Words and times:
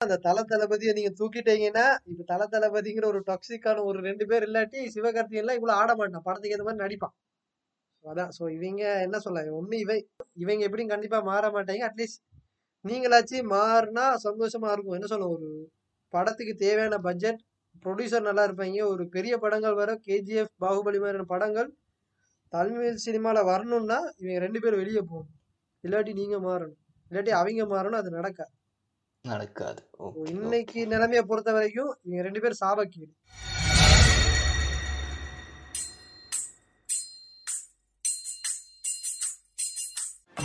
அந்த 0.00 0.16
தல 0.18 0.38
தளபதியை 0.44 0.92
நீங்க 0.92 1.10
தூக்கிட்டீங்கன்னா 1.18 1.82
இப்ப 2.10 2.24
தல 2.24 2.42
தளபதிங்கிற 2.52 3.04
ஒரு 3.06 3.20
டாக்ஸிக்கான 3.26 3.82
ஒரு 3.84 3.98
ரெண்டு 4.00 4.24
பேர் 4.26 4.44
இல்லாட்டி 4.46 4.78
சிவகார்த்திகன் 4.94 5.42
எல்லாம் 5.42 5.58
இவ்வளவு 5.58 5.78
ஆட 5.80 5.90
மாட்டான். 5.94 6.24
படத்துக்கு 6.24 6.54
ஏற்ற 6.56 6.64
மாதிரி 6.64 6.82
நடிப்பான். 6.84 7.14
அதான். 8.04 8.30
சோ 8.38 8.42
இவங்க 8.56 8.82
என்ன 9.02 9.16
சொல்ல 9.18 9.40
ஒண்ணு 9.58 9.78
இவை 9.78 9.96
இவங்க 10.36 10.62
எப்படியும் 10.64 10.92
கண்டிப்பா 10.94 11.18
மாற 11.22 11.44
மாட்டாங்க. 11.50 11.82
அட்லீஸ்ட் 11.88 12.22
நீங்களாச்சும் 12.84 13.50
மாறினா 13.52 14.04
சந்தோஷமா 14.26 14.70
இருக்கும். 14.72 14.96
என்ன 14.98 15.06
சொல்ல 15.06 15.28
ஒரு 15.28 15.48
படத்துக்கு 16.12 16.54
தேவையான 16.56 16.98
பட்ஜெட் 16.98 17.40
ப்ரொடியூசர் 17.84 18.28
நல்லா 18.28 18.44
இருப்பாங்க. 18.48 18.86
ஒரு 18.94 19.04
பெரிய 19.08 19.34
படங்கள் 19.38 19.74
வர 19.74 19.90
கேஜிஎஃப் 20.08 20.54
பாகுபலி 20.64 21.00
மாதிரியான 21.02 21.28
படங்கள் 21.34 21.68
தமிழ் 22.52 23.02
சினிமாவில் 23.06 23.48
வரணும்னா 23.52 23.98
இவங்க 24.18 24.38
ரெண்டு 24.38 24.60
பேரும் 24.60 24.82
வெளியே 24.84 25.02
போகணும். 25.04 25.34
இல்லாட்டி 25.84 26.14
நீங்கள் 26.14 26.44
மாறணும். 26.48 26.80
இல்லாட்டி 27.10 27.34
அவங்க 27.40 27.64
மாறணும் 27.74 28.00
அது 28.02 28.10
நடக்காது. 28.10 28.52
நடக்காது. 29.24 29.80
இன்னைக்கு 30.34 30.80
நிலைமையை 30.86 31.22
பொறுத்த 31.24 31.50
வரைக்கும் 31.52 31.92
இவங்க 32.04 32.22
ரெண்டு 32.28 32.42
பேரும் 32.42 32.62
சாபக்கீடு 32.62 33.12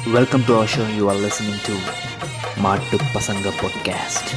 Welcome 0.08 0.44
to 0.46 0.56
our 0.56 0.68
show. 0.68 0.88
You 0.90 1.10
are 1.10 1.16
listening 1.18 1.60
to 1.60 1.74
Matu 2.58 2.98
Pasanga 3.14 3.52
Podcast. 3.54 4.34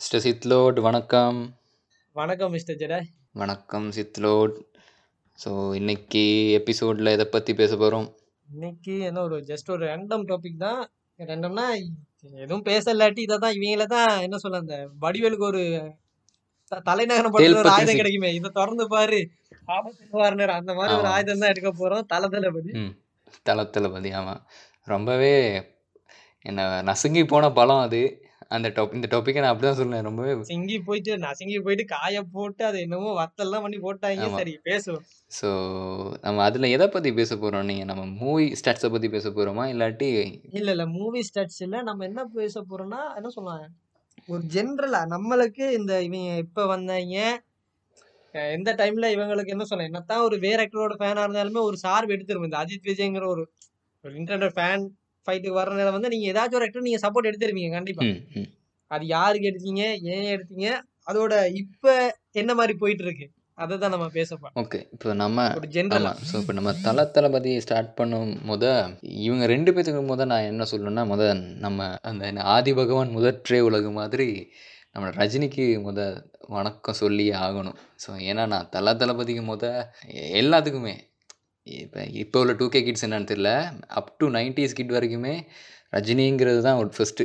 Mister 0.00 0.22
சித்லோட் 0.24 0.78
வணக்கம். 0.80 1.38
வணக்கம் 2.16 2.52
மிஸ்டர் 2.52 2.76
ஜெடாய் 2.76 3.08
வணக்கம் 3.32 3.86
சித்லோட் 3.92 4.56
ஸோ 5.40 5.50
இன்னைக்கு 5.74 6.22
எபிசோடில் 6.58 7.14
எதை 7.14 7.26
பற்றி 7.28 7.52
பேச 7.54 7.72
போகிறோம் 7.76 8.08
இன்னைக்கு 8.48 8.94
என்ன 9.08 9.18
ஒரு 9.20 9.36
ஜஸ்ட் 9.50 9.70
ஒரு 9.70 9.82
ரேண்டம் 9.86 10.24
டாபிக் 10.30 10.62
தான். 10.64 10.80
ரேண்டம்னா 11.18 11.64
எதுவும் 12.40 12.64
பேசலாட்டி 12.64 13.20
இதை 13.24 13.36
தான் 13.38 13.54
இவங்கள 13.58 13.84
தான் 13.94 14.10
என்ன 14.26 14.38
சொல்ல 14.38 14.62
அந்த 14.64 14.76
வடிவேலுக்கு 15.00 15.46
ஒரு 15.50 15.62
தலைநகரம் 16.88 17.32
படத்துல 17.34 17.60
ஒரு 17.62 17.72
ஆயுதம் 17.74 18.00
கிடைக்குமே. 18.00 18.30
இதை 18.38 18.50
திறந்து 18.50 18.86
பாரு. 18.86 19.20
ஆபத்து 19.68 20.50
அந்த 20.58 20.72
மாதிரி 20.74 20.94
ஒரு 20.94 21.08
ஆமா. 21.08 21.14
ஆயுதம் 21.14 21.42
தான் 21.42 21.52
எடுக்க 21.54 21.72
போறோம். 21.80 22.04
தல 22.06 22.28
தளபதி 22.34 22.72
தல 23.46 23.64
தளபதி 23.74 24.10
ஆமாம் 24.20 24.42
ரொம்பவே 24.86 25.34
என்ன 26.44 26.60
நசுங்கி 26.88 27.22
போன 27.24 27.50
படம் 27.52 27.84
அது. 27.86 28.02
அந்த 28.50 28.68
டாப் 28.70 28.94
இந்த 28.94 29.06
டாப்பிக்கை 29.10 29.40
நான் 29.42 29.50
அப்படி 29.50 29.66
தான் 29.66 29.78
சொல்லுவேன். 29.78 30.06
ரொம்பவே 30.06 30.32
சிங்கி 30.48 30.76
போயிட்டு 30.86 31.12
நசுங்கி 31.24 31.58
போயிட்டு 31.60 31.84
காய 31.92 32.22
போட்டு 32.32 32.62
அது 32.64 32.78
என்னமோ 32.80 33.10
வத்தல்லாம் 33.18 33.64
பண்ணி 33.64 33.78
போட்டாங்க. 33.84 34.28
சரி 34.38 34.54
பேசுவோம். 34.64 35.04
ஸோ 35.30 35.48
நம்ம 36.24 36.42
அதில் 36.46 36.72
எதை 36.72 36.86
பற்றி 36.88 37.10
பேச 37.12 37.30
போகிறோம் 37.36 37.68
நீங்கள் 37.70 37.88
நம்ம 37.90 38.04
மூவி 38.20 38.46
ஸ்டாட்ஸை 38.60 38.90
பற்றி 38.90 39.10
பேச 39.10 39.26
போகிறோமா 39.30 39.66
இல்லாட்டி 39.72 40.08
இல்ல 40.52 40.68
இல்ல 40.74 40.86
மூவி 40.96 41.22
ஸ்டாட்ஸ் 41.28 41.60
இல்ல. 41.66 41.76
நம்ம 41.88 42.04
என்ன 42.04 42.24
பேச 42.34 42.64
போறோம்னா 42.70 43.02
என்ன 43.18 43.30
சொல்லலாம் 43.30 43.76
ஒரு 44.28 44.42
ஜென்ரலா 44.54 45.02
நம்மளுக்கு 45.12 45.66
இந்த 45.76 45.92
இவங்க 46.02 46.32
இப்ப 46.44 46.66
வந்தாங்க 46.66 47.16
அஹ் 48.34 48.50
எந்த 48.56 48.70
டைம்ல 48.78 49.06
இவங்களுக்கு 49.14 49.54
என்ன 49.54 49.64
சொல்ல 49.64 49.86
என்னத்தான் 49.88 50.24
ஒரு 50.26 50.36
வேற 50.42 50.58
ஆக்டரோட 50.64 50.96
ஃபேனா 50.98 51.22
இருந்தாலுமே 51.24 51.62
ஒரு 51.68 51.76
சார்பு 51.78 52.14
எடுத்துரும் 52.16 52.48
இந்த 52.48 52.58
அஜித் 52.60 52.88
விஜய்ங்கிற 52.88 53.26
ஒரு 53.26 53.44
ஒரு 54.04 54.12
இன்டர்நெட் 54.16 54.56
ஃபேன் 54.56 54.84
ஃபைட்டுக்கு 55.26 55.58
வர 55.58 55.74
நேரம் 55.76 55.96
வந்து 55.96 56.12
நீங்க 56.12 56.26
ஏதாச்சும் 56.32 56.58
ஒரு 56.58 56.66
ஆக்டர் 56.66 56.86
நீங்க 56.86 57.00
சப்போர்ட் 57.02 57.28
எடுத்துருவீங்க 57.30 57.72
கண்டிப்பா. 57.76 58.04
ம் 58.06 58.20
ம். 58.36 58.48
அது 58.90 59.04
யாருக்கு 59.08 59.50
எடுத்தீங்க 59.50 59.82
ஏன் 60.12 60.30
எடுத்தீங்க 60.34 60.68
அதோட 61.06 61.34
இப்ப 61.60 61.84
என்ன 62.34 62.50
மாதிரி 62.54 62.74
போயிட்டு 62.80 63.04
இருக்கு 63.06 63.26
அதை 63.58 63.74
தான் 63.76 63.92
நம்ம 63.94 64.06
பேசப்போம் 64.12 64.52
ஓகே 64.60 64.78
இப்போ 64.94 65.08
நம்ம 65.14 65.38
ஆமாம் 65.96 66.18
ஸோ 66.28 66.34
இப்போ 66.40 66.52
நம்ம 66.52 66.70
தல 66.84 67.04
தளபதி 67.08 67.52
ஸ்டார்ட் 67.64 67.90
பண்ணும் 67.96 68.30
முத 68.48 68.64
இவங்க 69.24 69.44
ரெண்டு 69.46 69.70
பேத்துக்கு 69.70 70.02
முத 70.06 70.26
நான் 70.30 70.48
என்ன 70.48 70.66
சொல்லணும்னா 70.70 71.04
முத 71.10 71.24
நம்ம 71.64 71.78
அந்த 72.10 72.24
ஆதி 72.54 72.72
பகவான் 72.78 73.14
முதற்றே 73.16 73.60
உலகு 73.68 73.90
மாதிரி 73.98 74.28
நம்ம 74.94 75.10
ரஜினிக்கு 75.18 75.64
முத 75.84 76.00
வணக்கம் 76.50 76.98
சொல்லியே 77.00 77.34
ஆகணும். 77.42 77.76
ஸோ 78.02 78.10
ஏன்னா 78.28 78.44
நான் 78.52 78.70
தல 78.72 78.94
தளபதிக்கு 78.94 79.44
முத 79.46 79.64
எல்லாத்துக்குமே 80.40 80.94
இப்போ 81.66 82.00
இப்போ 82.22 82.38
உள்ள 82.42 82.52
டூ 82.60 82.66
கே 82.74 82.80
கிட்ஸ் 82.86 83.04
என்னன்னு 83.06 83.30
தெரியல. 83.32 83.50
அப் 83.98 84.10
டு 84.20 84.26
நைன்டிஸ் 84.38 84.76
கிட் 84.78 84.96
வரைக்குமே 84.96 85.34
ரஜினிங்கிறது 85.96 86.60
தான் 86.66 86.80
ஒரு 86.82 86.90
ஃபஸ்ட்டு 86.96 87.24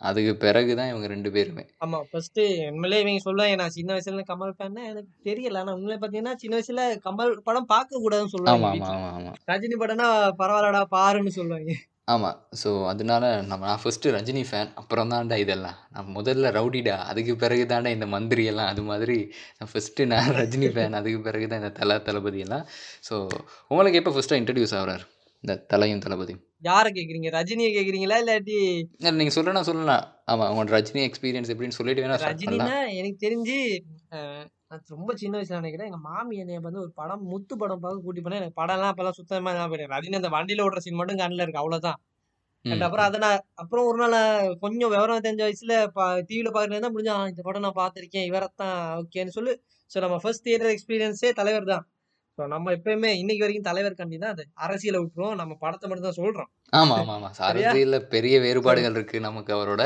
அதுக்கு 0.00 0.32
பிறகு 0.44 0.72
தான் 0.78 0.90
இவங்க 0.92 1.06
ரெண்டு 1.12 1.30
பேருமே. 1.34 1.64
ஆமா 1.84 1.98
ஃபர்ஸ்ட் 2.10 2.40
உண்மையிலே 2.70 3.00
இவங்க 3.02 3.22
சொல்லுவாங்க 3.26 3.56
நான் 3.60 3.74
சின்ன 3.76 3.90
வயசுல 3.94 4.24
கமல் 4.30 4.54
ஃபேன் 4.56 4.78
எனக்கு 4.90 5.12
தெரியல. 5.28 5.60
ஆனா 5.62 5.74
உண்மையில 5.76 5.98
பாத்தீங்கன்னா 6.02 6.34
சின்ன 6.42 6.54
வயசுல 6.58 6.84
கமல் 7.06 7.32
படம் 7.48 7.70
பார்க்க 7.74 8.02
கூடாதுன்னு 8.04 8.34
சொல்லுவாங்க. 8.34 8.66
ஆமாம் 8.68 8.92
ஆமாம் 8.94 9.14
ஆமாம் 9.18 9.38
ரஜினி 9.52 9.78
படம்னா 9.82 10.08
பரவாயில்லடா 10.42 10.82
பாருன்னு 10.96 11.32
சொல்லுவாங்க. 11.38 11.72
ஆமாம் 12.08 12.38
ஸோ 12.60 12.70
அதனால 12.90 13.24
நம்ம 13.50 13.66
நான் 13.66 13.80
ஃபஸ்ட்டு 13.82 14.12
ரஜினி 14.14 14.42
ஃபேன் 14.48 14.70
அப்புறம் 14.80 15.10
தான்டா 15.12 15.36
இதெல்லாம். 15.42 15.76
நான் 15.92 16.08
முதல்ல 16.16 16.50
ரவுடிடா 16.56 16.96
அதுக்கு 17.10 17.34
பிறகு 17.42 17.64
தாண்டா 17.72 17.90
இந்த 17.96 18.06
மந்திரி 18.14 18.44
எல்லாம் 18.52 18.70
அது 18.72 18.82
மாதிரி 18.88 19.16
நான் 19.58 19.70
ஃபஸ்ட்டு 19.72 20.06
நான் 20.12 20.30
ரஜினி 20.40 20.68
ஃபேன் 20.74 20.96
அதுக்கு 21.00 21.20
பிறகு 21.28 21.46
தான் 21.50 21.60
இந்த 21.62 21.72
தல 21.78 21.98
தளபதி 22.08 22.40
எல்லாம் 22.46 22.64
ஸோ 23.08 23.14
உங்களுக்கு 23.70 24.00
எப்போ 24.02 24.14
ஃபஸ்ட்டாக 24.16 24.40
இன்ட்ரடியூஸ் 24.42 24.74
ஆகுறாரு? 24.80 25.04
இந்த 25.44 25.54
தலையும் 25.72 26.02
தளபதி 26.04 26.34
யார 26.66 26.86
கேக்குறீங்க? 26.96 27.28
ரஜினியை 27.36 27.70
கேக்குறீங்களா? 27.76 28.18
இல்லாட்டி 28.22 28.58
நீங்கள் 29.16 29.36
சொல்லலாம் 29.36 29.68
சொல்லலாம். 29.70 30.02
ஆமாம் 30.32 30.50
உங்களோட 30.52 30.74
ரஜினி 30.76 31.02
எக்ஸ்பீரியன்ஸ் 31.08 31.52
எப்படின்னு 31.54 31.78
சொல்லிட்டு 31.78 32.04
வேணா 32.04 32.18
ரஜினினா 32.26 32.76
எனக்கு 33.00 33.18
தெரிஞ்சு 33.26 33.56
நான் 34.72 34.92
ரொம்ப 34.92 35.10
சின்ன 35.20 35.34
வயசுல 35.36 35.60
நினைக்கிறேன். 35.60 35.88
எங்க 35.90 36.00
மாமி 36.06 36.34
என்னைய 36.42 36.60
வந்து 36.62 36.80
ஒரு 36.82 36.92
படம் 36.98 37.24
முத்து 37.30 37.54
படம் 37.58 37.82
பார்க்க 37.82 38.04
கூட்டி 38.04 38.20
போனா 38.20 38.38
எனக்கு 38.38 38.58
படம்லாம் 38.60 38.92
அப்பெல்லாம் 38.92 39.18
சுத்தமா 39.18 39.52
ஞாபகம் 39.54 39.76
இல்லை. 39.76 39.88
ரஜினி 39.94 40.18
அந்த 40.18 40.30
வண்டியில 40.34 40.64
ஓடுற 40.66 40.80
சீன் 40.84 40.98
மட்டும் 41.00 41.20
கண்ணில் 41.22 41.44
இருக்கு 41.44 41.62
அவ்வளவுதான். 41.62 41.98
அப்புறம் 42.84 43.06
அதை 43.06 43.18
நான் 43.22 43.32
அப்புறம் 43.62 43.86
ஒரு 43.88 43.98
நாள் 44.02 44.16
கொஞ்சம் 44.60 44.92
விவரம் 44.92 45.24
தெரிஞ்ச 45.24 45.42
வயசுல 45.46 45.76
டிவியில 46.28 46.50
பாக்குறது 46.52 46.84
தான் 46.84 46.94
முடிஞ்சா 46.94 47.14
"ஆ, 47.16 47.26
இந்த 47.32 47.42
படம் 47.42 47.64
நான் 47.64 47.78
பார்த்திருக்கேன் 47.78 48.26
இவரைத்தான் 48.28 48.74
ஓகேன்னு 49.00 49.34
சொல்லி. 49.36 49.54
ஸோ 49.90 50.00
நம்ம 50.00 50.18
ஃபர்ஸ்ட் 50.22 50.44
தியேட்டர் 50.46 50.72
எக்ஸ்பீரியன்ஸே 50.74 51.30
தலைவர் 51.40 51.66
தான். 51.72 51.84
ஸோ 52.38 52.46
நம்ம 52.52 52.72
எப்பயுமே 52.76 53.10
இன்னைக்கு 53.18 53.44
வரைக்கும் 53.44 53.68
தலைவர் 53.68 53.96
கண்டி 53.96 54.18
தான் 54.18 54.34
அது. 54.34 54.44
அரசியலை 54.64 55.00
விட்டுருவோம் 55.00 55.40
நம்ம 55.40 55.56
படத்தை 55.62 55.86
மட்டும் 55.88 56.08
தான் 56.08 56.20
சொல்றோம் 56.20 56.50
ஆமாம் 56.72 57.10
ஆமாம் 57.10 57.34
சரியா? 57.40 57.68
அரசியலில் 57.68 58.08
பெரிய 58.14 58.36
வேறுபாடுகள் 58.44 58.96
இருக்குது 58.98 59.26
நமக்கு 59.26 59.52
அவரோட. 59.56 59.82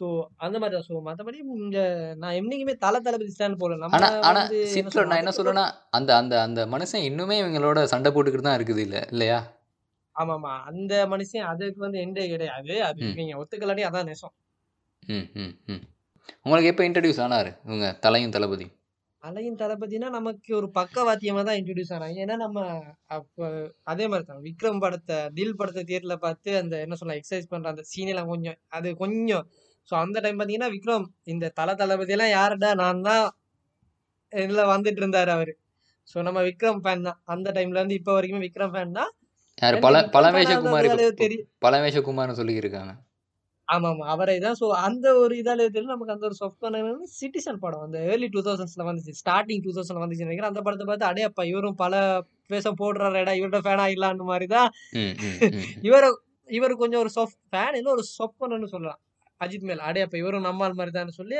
ஸோ 0.00 0.06
அந்த 0.44 0.56
மாதிரி 0.58 0.74
தான். 0.76 0.86
ஸோ 0.88 1.00
மற்றபடி 1.06 1.38
இங்க 1.58 1.78
நான் 2.20 2.36
என்னைக்குமே 2.38 2.74
தலை 2.84 2.98
தளபதி 3.06 3.32
ஸ்டாண்ட் 3.34 3.60
போல 3.62 3.78
நம்ம 3.80 3.96
ஆனா 3.98 4.08
ஆனா 4.28 4.40
வந்து 4.40 4.58
என்ன 4.58 4.72
சித்ரோ 4.74 4.92
சொல்றது, 4.92 5.10
நான் 5.10 5.22
என்ன 5.22 5.32
சொல்றேன்னா 5.38 5.64
அந்த 5.98 6.10
அந்த 6.20 6.34
அந்த 6.46 6.60
மனுஷன் 6.74 7.06
இன்னுமே 7.08 7.38
இவங்களோட 7.40 7.80
சண்டை 7.92 8.10
போட்டுக்கிட்டு 8.10 8.48
தான் 8.48 8.58
இருக்குது 8.58 8.82
இல்ல 8.86 8.98
இல்லையா? 9.12 9.38
ஆமா 10.16 10.34
ஆமா 10.38 10.52
அந்த 10.70 10.94
மனுஷன் 11.12 11.48
அதுக்கு 11.50 11.80
வந்து 11.86 12.02
எண்டே 12.04 12.26
கிடையாது. 12.32 12.74
அது 12.88 13.02
ம். 13.04 13.14
நீங்க 13.18 13.34
ஒத்துக்கலாட்டி 13.42 13.86
அதான் 13.88 14.08
நெசம். 14.10 14.34
ம் 15.02 15.28
ம் 15.42 15.54
ம். 15.72 15.82
உங்களுக்கு 16.44 16.70
எப்போ 16.72 16.84
இன்ட்ரடியூஸ் 16.88 17.24
ஆனாரு 17.24 17.50
இவங்க 17.66 17.86
தலையும் 18.04 18.36
தளபதி 18.36 18.66
அலையும் 19.22 19.58
தளபதினா 19.60 20.08
நமக்கு 20.14 20.50
ஒரு 20.58 20.68
பக்கவாத்தியமா 20.76 21.42
தான் 21.46 21.58
இன்ட்ரடியூஸ் 21.58 21.92
ஆனாங்க. 21.96 22.20
ஏன்னா 22.24 22.36
நம்ம 22.42 22.58
அப்ப 23.16 23.48
அதே 23.92 24.04
மாதிரி 24.10 24.24
தான். 24.26 24.42
விக்ரம் 24.46 24.80
படத்தை 24.84 25.18
தில் 25.38 25.58
படத்தை 25.58 25.82
தியேட்டர்ல 25.88 26.16
பார்த்து 26.22 26.50
அந்த 26.60 26.74
என்ன 26.84 26.96
சொல்ல 27.00 27.16
எக்ஸசைஸ் 27.18 27.50
பண்ற 27.50 27.74
அந்த 27.74 27.84
சீன் 27.90 28.12
எல்லாம் 28.12 28.30
கொஞ்சம் 28.32 28.58
அது 28.78 28.90
கொஞ்சம் 29.02 29.44
ஸோ 29.88 29.94
அந்த 30.04 30.18
டைம் 30.24 30.38
பாத்தீங்கன்னா 30.40 30.70
விக்ரம் 30.76 31.06
இந்த 31.32 31.52
தல 31.58 31.74
தளபதி 31.80 32.14
எல்லாம் 32.16 32.34
யாருடா? 32.38 32.70
நான் 32.82 33.04
தான் 33.08 33.24
இதுல 34.32 34.64
வந்துட்டு 34.72 35.00
இருந்தாரு 35.02 35.30
அவரு. 35.36 35.52
ஸோ 36.08 36.16
நம்ம 36.26 36.40
விக்ரம் 36.48 36.80
ஃபேன் 36.84 37.06
தான். 37.08 37.18
அந்த 37.34 37.48
டைம்ல 37.56 37.80
இருந்து 37.80 37.98
இப்போ 38.00 38.12
வரைக்குமே 38.16 38.42
விக்ரம் 38.46 38.72
ஃபேன் 38.74 38.96
தான். 38.98 39.10
யார்? 39.58 39.84
பல 39.86 39.96
தெரியும் 41.22 41.48
பழமேஷகுமார்னு 41.64 42.38
சொல்லியிருக்காங்க 42.40 42.92
ஆமா 43.68 43.88
ஆமா 43.92 44.04
அவரை 44.12 44.36
தான். 44.44 44.56
ஸோ 44.60 44.66
அந்த 44.86 45.06
ஒரு 45.22 45.34
இதால 45.40 45.66
தெரியும் 45.74 45.92
நமக்கு 45.94 46.14
அந்த 46.14 46.24
ஒரு 46.28 46.36
சொஃப்ட் 46.40 46.64
சிட்டிசன் 47.18 47.60
படம் 47.64 47.84
அந்த 47.86 47.98
ஏர்லி 48.12 48.28
டூ 48.34 48.40
தௌசண்ட்ஸ்ல 48.46 48.86
வந்துச்சு. 48.88 49.12
ஸ்டார்டிங் 49.20 49.62
டூ 49.66 49.72
தௌசண்ட் 49.76 50.02
வந்துச்சு 50.04 50.26
நினைக்கிறேன். 50.26 50.52
அந்த 50.52 50.62
படத்தை 50.66 50.86
பார்த்து 50.88 51.08
அடே 51.10 51.24
அப்பா 51.28 51.44
இவரும் 51.52 51.78
பல 51.84 51.94
வேஷம் 52.52 52.80
போடுறாருடா 52.80 53.34
இவரோட 53.40 53.60
ஃபேன் 53.66 53.82
ஆகிடலான்னு 53.84 54.26
மாதிரி 54.32 54.48
தான். 54.56 54.68
இவர 55.88 56.02
இவர் 56.56 56.72
கொஞ்சம் 56.82 57.02
ஒரு 57.04 57.10
சொஃப்ட் 57.16 57.40
ஃபேன் 57.50 57.76
இல்லை 57.78 57.90
ஒரு 57.96 58.04
சொப்பனன்னு 58.18 58.68
சொல்லலாம். 58.72 59.00
அஜித் 59.40 59.66
மேல். 59.70 59.82
அடே 59.88 60.00
அப்ப 60.06 60.16
இவரும் 60.22 60.46
நம்மால் 60.48 60.78
மாதிரி 60.80 60.94
தான் 60.98 61.18
சொல்லி 61.20 61.38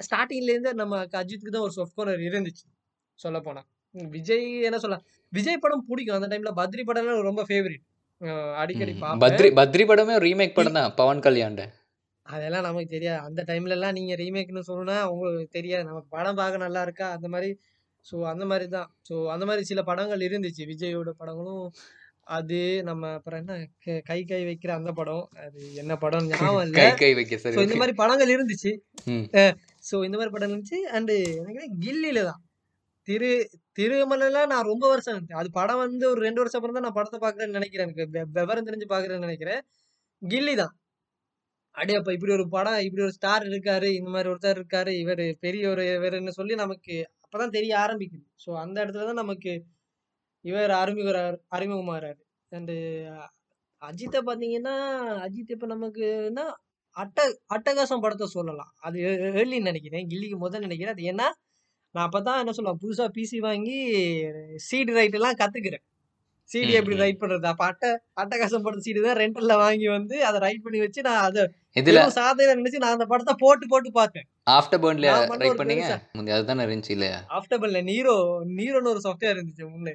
ஸ்டார்டிங்ல 0.00 0.52
இருந்து 0.54 0.72
நம்ம 0.80 0.94
அஜித்துக்கு 1.22 1.54
தான் 1.56 1.66
ஒரு 1.68 1.74
சொஃப்ட் 1.78 1.98
கார்னர் 1.98 2.26
இருந்துச்சு. 2.28 2.64
சொல்ல 3.18 3.38
போனா 3.46 3.62
உம் 3.94 4.10
விஜய் 4.16 4.46
என்ன 4.68 4.78
சொல்ல 4.84 4.96
விஜய் 5.32 5.62
படம் 5.64 5.84
பிடிக்கும். 5.90 6.16
அந்த 6.18 6.28
டைம்ல 6.32 6.50
பத்ரி 6.60 6.82
படம் 6.88 7.28
ரொம்ப 7.30 7.42
ஃபேவரட் 7.50 7.84
அடிக்கடி 8.62 8.92
பத்ரி 9.24 9.48
பத்ரி 9.58 9.84
படமே 9.90 10.14
ரீமேக் 10.26 10.56
படம் 10.58 10.76
தான் 10.78 10.92
பவன் 11.00 11.24
கல்யாண்ட. 11.26 11.62
அதெல்லாம் 12.26 12.64
நமக்கு 12.66 12.88
தெரியாது. 12.94 13.20
அந்த 13.28 13.40
டைம்ல 13.50 13.74
எல்லாம் 13.76 13.96
நீங்க 13.98 14.12
ரீமேக்னு 14.22 14.62
சொன்னா 14.70 14.96
உங்களுக்கு 15.12 15.48
தெரியாது. 15.58 15.84
நமக்கு 15.90 16.08
படம் 16.16 16.38
பார்க்க 16.40 16.64
நல்லா 16.66 16.80
இருக்கா? 16.86 17.08
அந்த 17.16 17.28
மாதிரி 17.34 17.50
ஸோ 18.06 18.16
அந்த 18.32 18.44
மாதிரி 18.50 18.66
தான் 18.74 18.88
ஸோ 19.08 19.14
அந்த 19.34 19.44
மாதிரி 19.48 19.62
சில 19.70 19.80
படங்கள் 19.90 20.24
இருந்துச்சு. 20.28 20.62
விஜயோட 20.72 21.10
படங்களும் 21.20 21.62
அது 22.26 22.58
நம்ம 22.82 23.10
அப்புறம் 23.16 23.40
என்ன? 23.42 23.54
க- 23.84 24.00
கை 24.08 24.18
வைக்கிற 24.46 24.70
அந்த 24.76 24.90
படம். 24.92 25.24
அது 25.44 25.60
என்ன 25.76 25.92
படம் 25.96 26.26
ஞாபகம் 26.32 26.64
இல்ல. 26.66 26.76
கை 26.78 26.86
கை 27.02 27.10
வைக்க 27.14 27.36
சரி 27.38 27.64
இந்த. 27.64 27.76
மாதிரி 27.76 27.94
படங்கள் 28.00 28.32
இருந்துச்சு. 28.34 28.72
ஸோ 29.84 29.96
இந்த 30.06 30.16
மாதிரி 30.16 30.32
படம் 30.34 30.50
இருந்துச்சு. 30.50 30.78
அண்டு 30.96 31.14
எனக்கு 31.42 31.68
கில்லியில 31.84 32.22
தான். 32.28 32.40
திரு 33.08 33.30
திருமலைல 33.78 34.38
நான் 34.52 34.68
ரொம்ப 34.70 34.84
வருஷம் 34.92 35.18
அது 35.40 35.48
படம் 35.58 35.82
வந்து 35.82 36.04
ஒரு 36.12 36.20
ரெண்டு 36.26 36.40
வருஷம் 36.42 36.58
அப்புறம் 36.60 36.78
தான் 36.78 36.86
நான் 36.86 36.98
படத்தை 36.98 37.18
பாக்குறேன்னு 37.20 37.58
நினைக்கிறேன். 37.58 37.86
எனக்கு 37.88 38.06
விவரம் 38.38 38.68
தெரிஞ்சு 38.68 38.88
பாக்குறேன்னு 38.92 39.26
நினைக்கிறேன். 39.28 39.60
கில்லி 40.22 40.54
தான். 40.56 40.74
அடே 41.74 41.94
அப்ப 41.98 42.10
இப்படி 42.16 42.32
ஒரு 42.36 42.46
படம் 42.52 42.78
இப்படி 42.84 43.02
ஒரு 43.02 43.14
ஸ்டார் 43.16 43.44
இருக்காரு 43.50 43.88
இந்த 43.96 44.10
மாதிரி 44.12 44.30
ஒருத்தர் 44.32 44.58
இருக்காரு 44.58 44.92
இவர் 45.02 45.24
பெரிய 45.44 45.64
ஒரு 45.72 45.84
இவருன்னு 45.96 46.32
சொல்லி 46.38 46.54
நமக்கு 46.62 46.94
அப்பதான் 47.24 47.56
தெரிய 47.56 47.72
ஆரம்பிக்குது. 47.82 48.24
ஸோ 48.44 48.50
அந்த 48.62 48.76
இடத்துல 48.84 49.08
தான் 49.10 49.22
நமக்கு 49.22 49.52
இவர் 50.48 50.72
அறிமுக 50.82 51.10
அறிமுகமாறாரு 51.56 52.20
அண்டு 52.52 52.74
அஜித்தை 53.82 54.20
பாத்தீங்கன்னா 54.28 54.74
அஜித் 55.24 55.54
இப்ப 55.54 55.66
நமக்குன்னா 55.72 56.44
அட்ட 56.96 57.24
அட்டகாசம் 57.54 58.02
படத்தை 58.04 58.26
சொல்லலாம். 58.34 58.70
அது 58.86 58.98
ஏர்லின்னு 59.38 59.70
நினைக்கிறேன். 59.70 60.06
கில்லிக்கு 60.12 60.36
முதல் 60.44 60.64
நினைக்கிறேன். 60.66 60.94
அது 60.94 61.10
ஏன்னா 61.12 61.26
நான் 61.94 62.06
அப்பதான் 62.06 62.40
என்ன 62.42 62.52
சொல்லுவேன் 62.56 62.80
புதுசா 62.84 63.04
பிசி 63.16 63.38
வாங்கி 63.46 63.76
சீடு 64.68 64.94
ரைட் 64.98 65.18
எல்லாம் 65.18 65.38
கத்துக்கிறேன். 65.40 65.84
சிடி 66.50 66.72
எப்படி. 66.78 66.96
ரைட் 67.02 67.20
பண்றது? 67.20 67.46
அப்ப 67.52 67.62
அட்ட 67.70 67.84
அட்டகாசம் 68.22 68.64
படத்து 68.64 68.86
சீடு 68.86 69.00
தான் 69.06 69.20
ரெண்டல்ல 69.22 69.54
வாங்கி 69.62 69.86
வந்து 69.96 70.16
அதை 70.28 70.38
ரைட் 70.46 70.64
பண்ணி 70.64 70.80
வச்சு 70.84 71.00
நான் 71.08 71.22
அதை 71.28 71.44
இதில் 71.80 72.00
சாதனை 72.18 72.52
நினைச்சு 72.60 72.82
நான் 72.84 72.96
அந்த 72.96 73.06
படத்தை 73.12 73.34
போட்டு 73.44 73.66
போட்டு 73.72 73.90
பார்த்தேன். 74.00 74.26
ஆஃப்டர் 74.56 74.82
பேர்ன்ல 74.84 75.14
ரைட் 75.44 75.60
பண்ணீங்க 75.62 75.86
அதுதானே 76.36 76.66
இருந்துச்சு 76.66 76.94
இல்லையா? 76.96 77.18
ஆஃப்டபிள்ல 77.38 77.80
நீரோ 77.90 78.14
நீரோன்னு 78.58 78.92
ஒரு 78.94 79.02
சாஃப்ட்வேர் 79.06 79.36
இருந்துச்சு 79.36 79.64
முன்னே. 79.72 79.94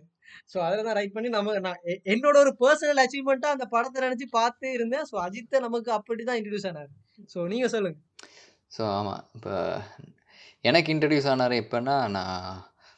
ஸோ 0.52 0.58
அதில் 0.68 0.88
தான் 0.88 0.98
ரைட் 1.00 1.16
பண்ணி 1.16 1.30
நம்ம 1.36 1.58
நான் 1.68 1.82
என்னோட 2.14 2.36
ஒரு 2.44 2.54
பர்சனல் 2.64 3.04
அச்சீவ்மெண்ட்டாக 3.04 3.56
அந்த 3.58 3.68
படத்தை 3.74 4.00
நினைச்சு 4.06 4.28
பார்த்தே 4.40 4.72
இருந்தேன். 4.78 5.06
ஸோ 5.12 5.18
அஜித்தை 5.26 5.60
நமக்கு 5.68 5.92
அப்படி 5.98 6.24
தான் 6.30 6.40
இன்ட்ரடியூஸ் 6.42 6.70
ஆனார். 6.72 6.92
ஸோ 7.34 7.42
நீங்க 7.54 7.68
சொல்லுங்க. 7.76 8.00
ஸோ 8.76 8.84
ஆமாம் 8.98 9.22
இப்போ 9.38 9.54
எனக்கு 10.70 10.92
இன்ட்ரடியூஸ் 10.96 11.30
ஆனார் 11.34 11.56
எப்போன்னா 11.62 11.96
நான் 12.16 12.40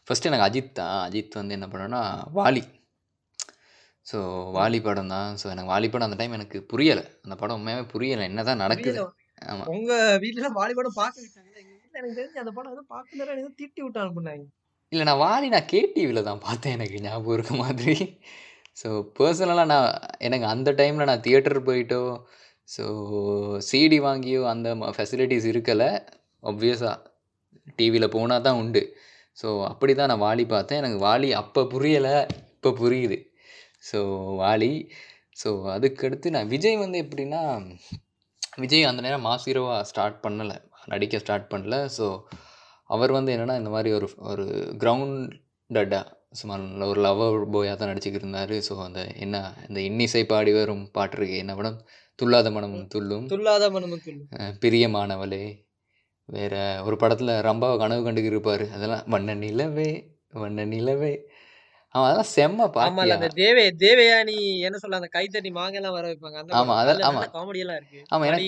ஃபஸ்ட்டு 0.07 0.29
எனக்கு 0.29 0.47
அஜித் 0.47 0.77
தான். 0.79 0.95
அஜித் 1.07 1.39
வந்து 1.41 1.57
என்ன 1.57 1.67
பண்ணேன்னா 1.73 2.01
வாலி. 2.39 2.63
ஸோ 4.05 4.19
வாலி 4.57 4.79
படம் 4.87 5.11
தான். 5.15 5.29
ஸோ 5.41 5.45
எனக்கு 5.53 5.71
வாலி 5.73 5.87
படம் 5.91 6.07
அந்த 6.07 6.17
டைம் 6.21 6.37
எனக்கு 6.37 6.57
புரியலை. 6.71 7.03
அந்த 7.25 7.35
படம் 7.41 7.57
உண்மையாகவே 7.59 7.85
புரியலை. 7.93 8.25
என்ன 8.31 8.43
தான் 8.49 8.63
நடக்குது 8.63 8.99
ஆமாம் 9.51 9.69
உங்க 9.75 9.93
வீட்டுல 10.23 10.49
வாலி 10.57 10.73
படம் 10.79 10.99
பார்க்க 10.99 11.23
விட்டாங்க 11.23 11.49
எனக்கு 11.99 12.17
தெரிஞ்சு 12.17 12.41
அந்த 12.43 12.51
படம் 12.57 12.73
எதுவும் 12.73 12.91
பார்க்கல 12.93 13.29
ஏதோ 13.41 13.49
திட்டி 13.61 13.81
விட்டாங்க 13.83 14.13
பண்ணாங்க 14.17 14.45
இல்லை 14.91 15.03
நான் 15.09 15.21
வாலி 15.25 15.47
நான் 15.53 15.71
கேடிவியில் 15.73 16.27
தான் 16.29 16.43
பார்த்தேன் 16.47 16.75
எனக்கு 16.77 16.97
ஞாபகம் 17.05 17.35
இருக்க 17.37 17.53
மாதிரி. 17.63 17.95
ஸோ 18.81 18.87
பர்சனலாக 19.17 19.71
நான் 19.73 19.89
எனக்கு 20.27 20.45
அந்த 20.53 20.69
டைமில் 20.79 21.09
நான் 21.11 21.23
தியேட்டர் 21.27 21.59
போயிட்டோ 21.69 22.01
ஸோ 22.75 22.83
சிடி 23.69 23.97
வாங்கியோ 24.07 24.41
அந்த 24.53 24.69
ஃபெசிலிட்டிஸ் 24.95 25.47
இருக்கலை. 25.53 25.89
ஒப்வியஸாக 26.49 26.95
டிவியில் 27.79 28.13
போனால் 28.15 28.45
தான் 28.47 28.59
உண்டு. 28.61 28.83
ஸோ 29.41 29.47
அப்படி 29.71 29.93
தான் 29.99 30.11
நான் 30.11 30.23
வாலி 30.27 30.45
பார்த்தேன். 30.53 30.79
எனக்கு 30.81 30.99
வாலி 31.07 31.29
அப்போ 31.41 31.61
புரியலை 31.73 32.15
இப்போ 32.55 32.71
புரியுது. 32.81 33.17
ஸோ 33.89 33.99
வாலி. 34.41 34.71
ஸோ 35.41 35.49
அதுக்கடுத்து 35.75 36.35
நான் 36.35 36.51
விஜய் 36.53 36.81
வந்து 36.83 36.97
எப்படின்னா 37.05 37.41
விஜய் 38.63 38.89
அந்த 38.89 39.01
நேரம் 39.05 39.25
மாஸ் 39.27 39.47
ஹீரோவாக 39.49 39.87
ஸ்டார்ட் 39.91 40.19
பண்ணலை. 40.25 40.57
நடிக்க 40.91 41.21
ஸ்டார்ட் 41.23 41.47
பண்ணல. 41.53 41.75
ஸோ 41.97 42.05
அவர் 42.89 43.11
வந்து 43.11 43.31
என்னென்னா 43.35 43.55
இந்த 43.61 43.69
மாதிரி 43.69 43.89
ஒரு 43.97 44.07
ஒரு 44.31 44.45
கிரவுண்டடாக 44.81 46.03
சும்மா 46.39 46.55
ஒரு 46.91 46.99
லவர் 47.05 47.35
பாயாக 47.53 47.75
தான் 47.77 47.89
நடிச்சுக்கிட்டு 47.91 48.25
இருந்தார். 48.25 48.53
ஸோ 48.67 48.73
அந்த 48.85 49.01
என்ன 49.25 49.37
இந்த 49.67 49.79
இன்னிசை 49.89 50.23
பாடி 50.25 50.51
வரும் 50.53 50.83
பாட்டு 50.91 51.17
இருக்கு. 51.17 51.35
என்ன 51.37 51.53
படம்? 51.55 51.77
துள்ளாத 52.19 52.47
மனமும் 52.51 52.87
துள்ளும். 52.87 53.25
துல்லாத 53.33 53.69
மனமும் 53.75 54.03
துள்ளும். 54.05 54.27
பிரியமானவளே 54.63 55.43
வேற 56.29 56.55
ஒரு 56.87 56.95
படத்தில் 56.97 57.33
ரம்பாவை 57.47 57.77
கனவு 57.77 58.03
கண்டுக்கு 58.03 58.31
இருப்பார். 58.33 58.65
அதெல்லாம் 58.75 59.05
வண்ண 59.07 59.35
நிலவே 59.35 59.89
வண்ண 60.43 60.65
நிலவே 60.65 61.13
அவன் 61.95 62.07
அதெல்லாம் 62.09 62.31
செம்ம 62.35 62.67
பாட்டியா 62.75 63.13
அந்த 63.13 63.27
தேவே 63.35 63.63
தேவயானி 63.79 64.35
என்ன 64.59 64.77
சொல்ல 64.77 64.95
அந்த 64.95 65.09
கைத்தட்டி 65.13 65.49
மாங்க 65.51 65.73
எல்லாம் 65.73 65.91
வர 65.91 66.07
வைப்பாங்க. 66.07 66.37
அந்த 66.37 66.53
ஆமா, 66.53 66.59
படம் 66.61 66.75
அத- 66.75 66.91
அதுல 66.91 67.07
ஆமா. 67.09 67.21
காமெடி 67.33 67.57
எல்லாம் 67.57 67.75
இருக்கு. 67.75 67.99
ஆமா, 68.11 68.23
எனக்கு- 68.23 68.47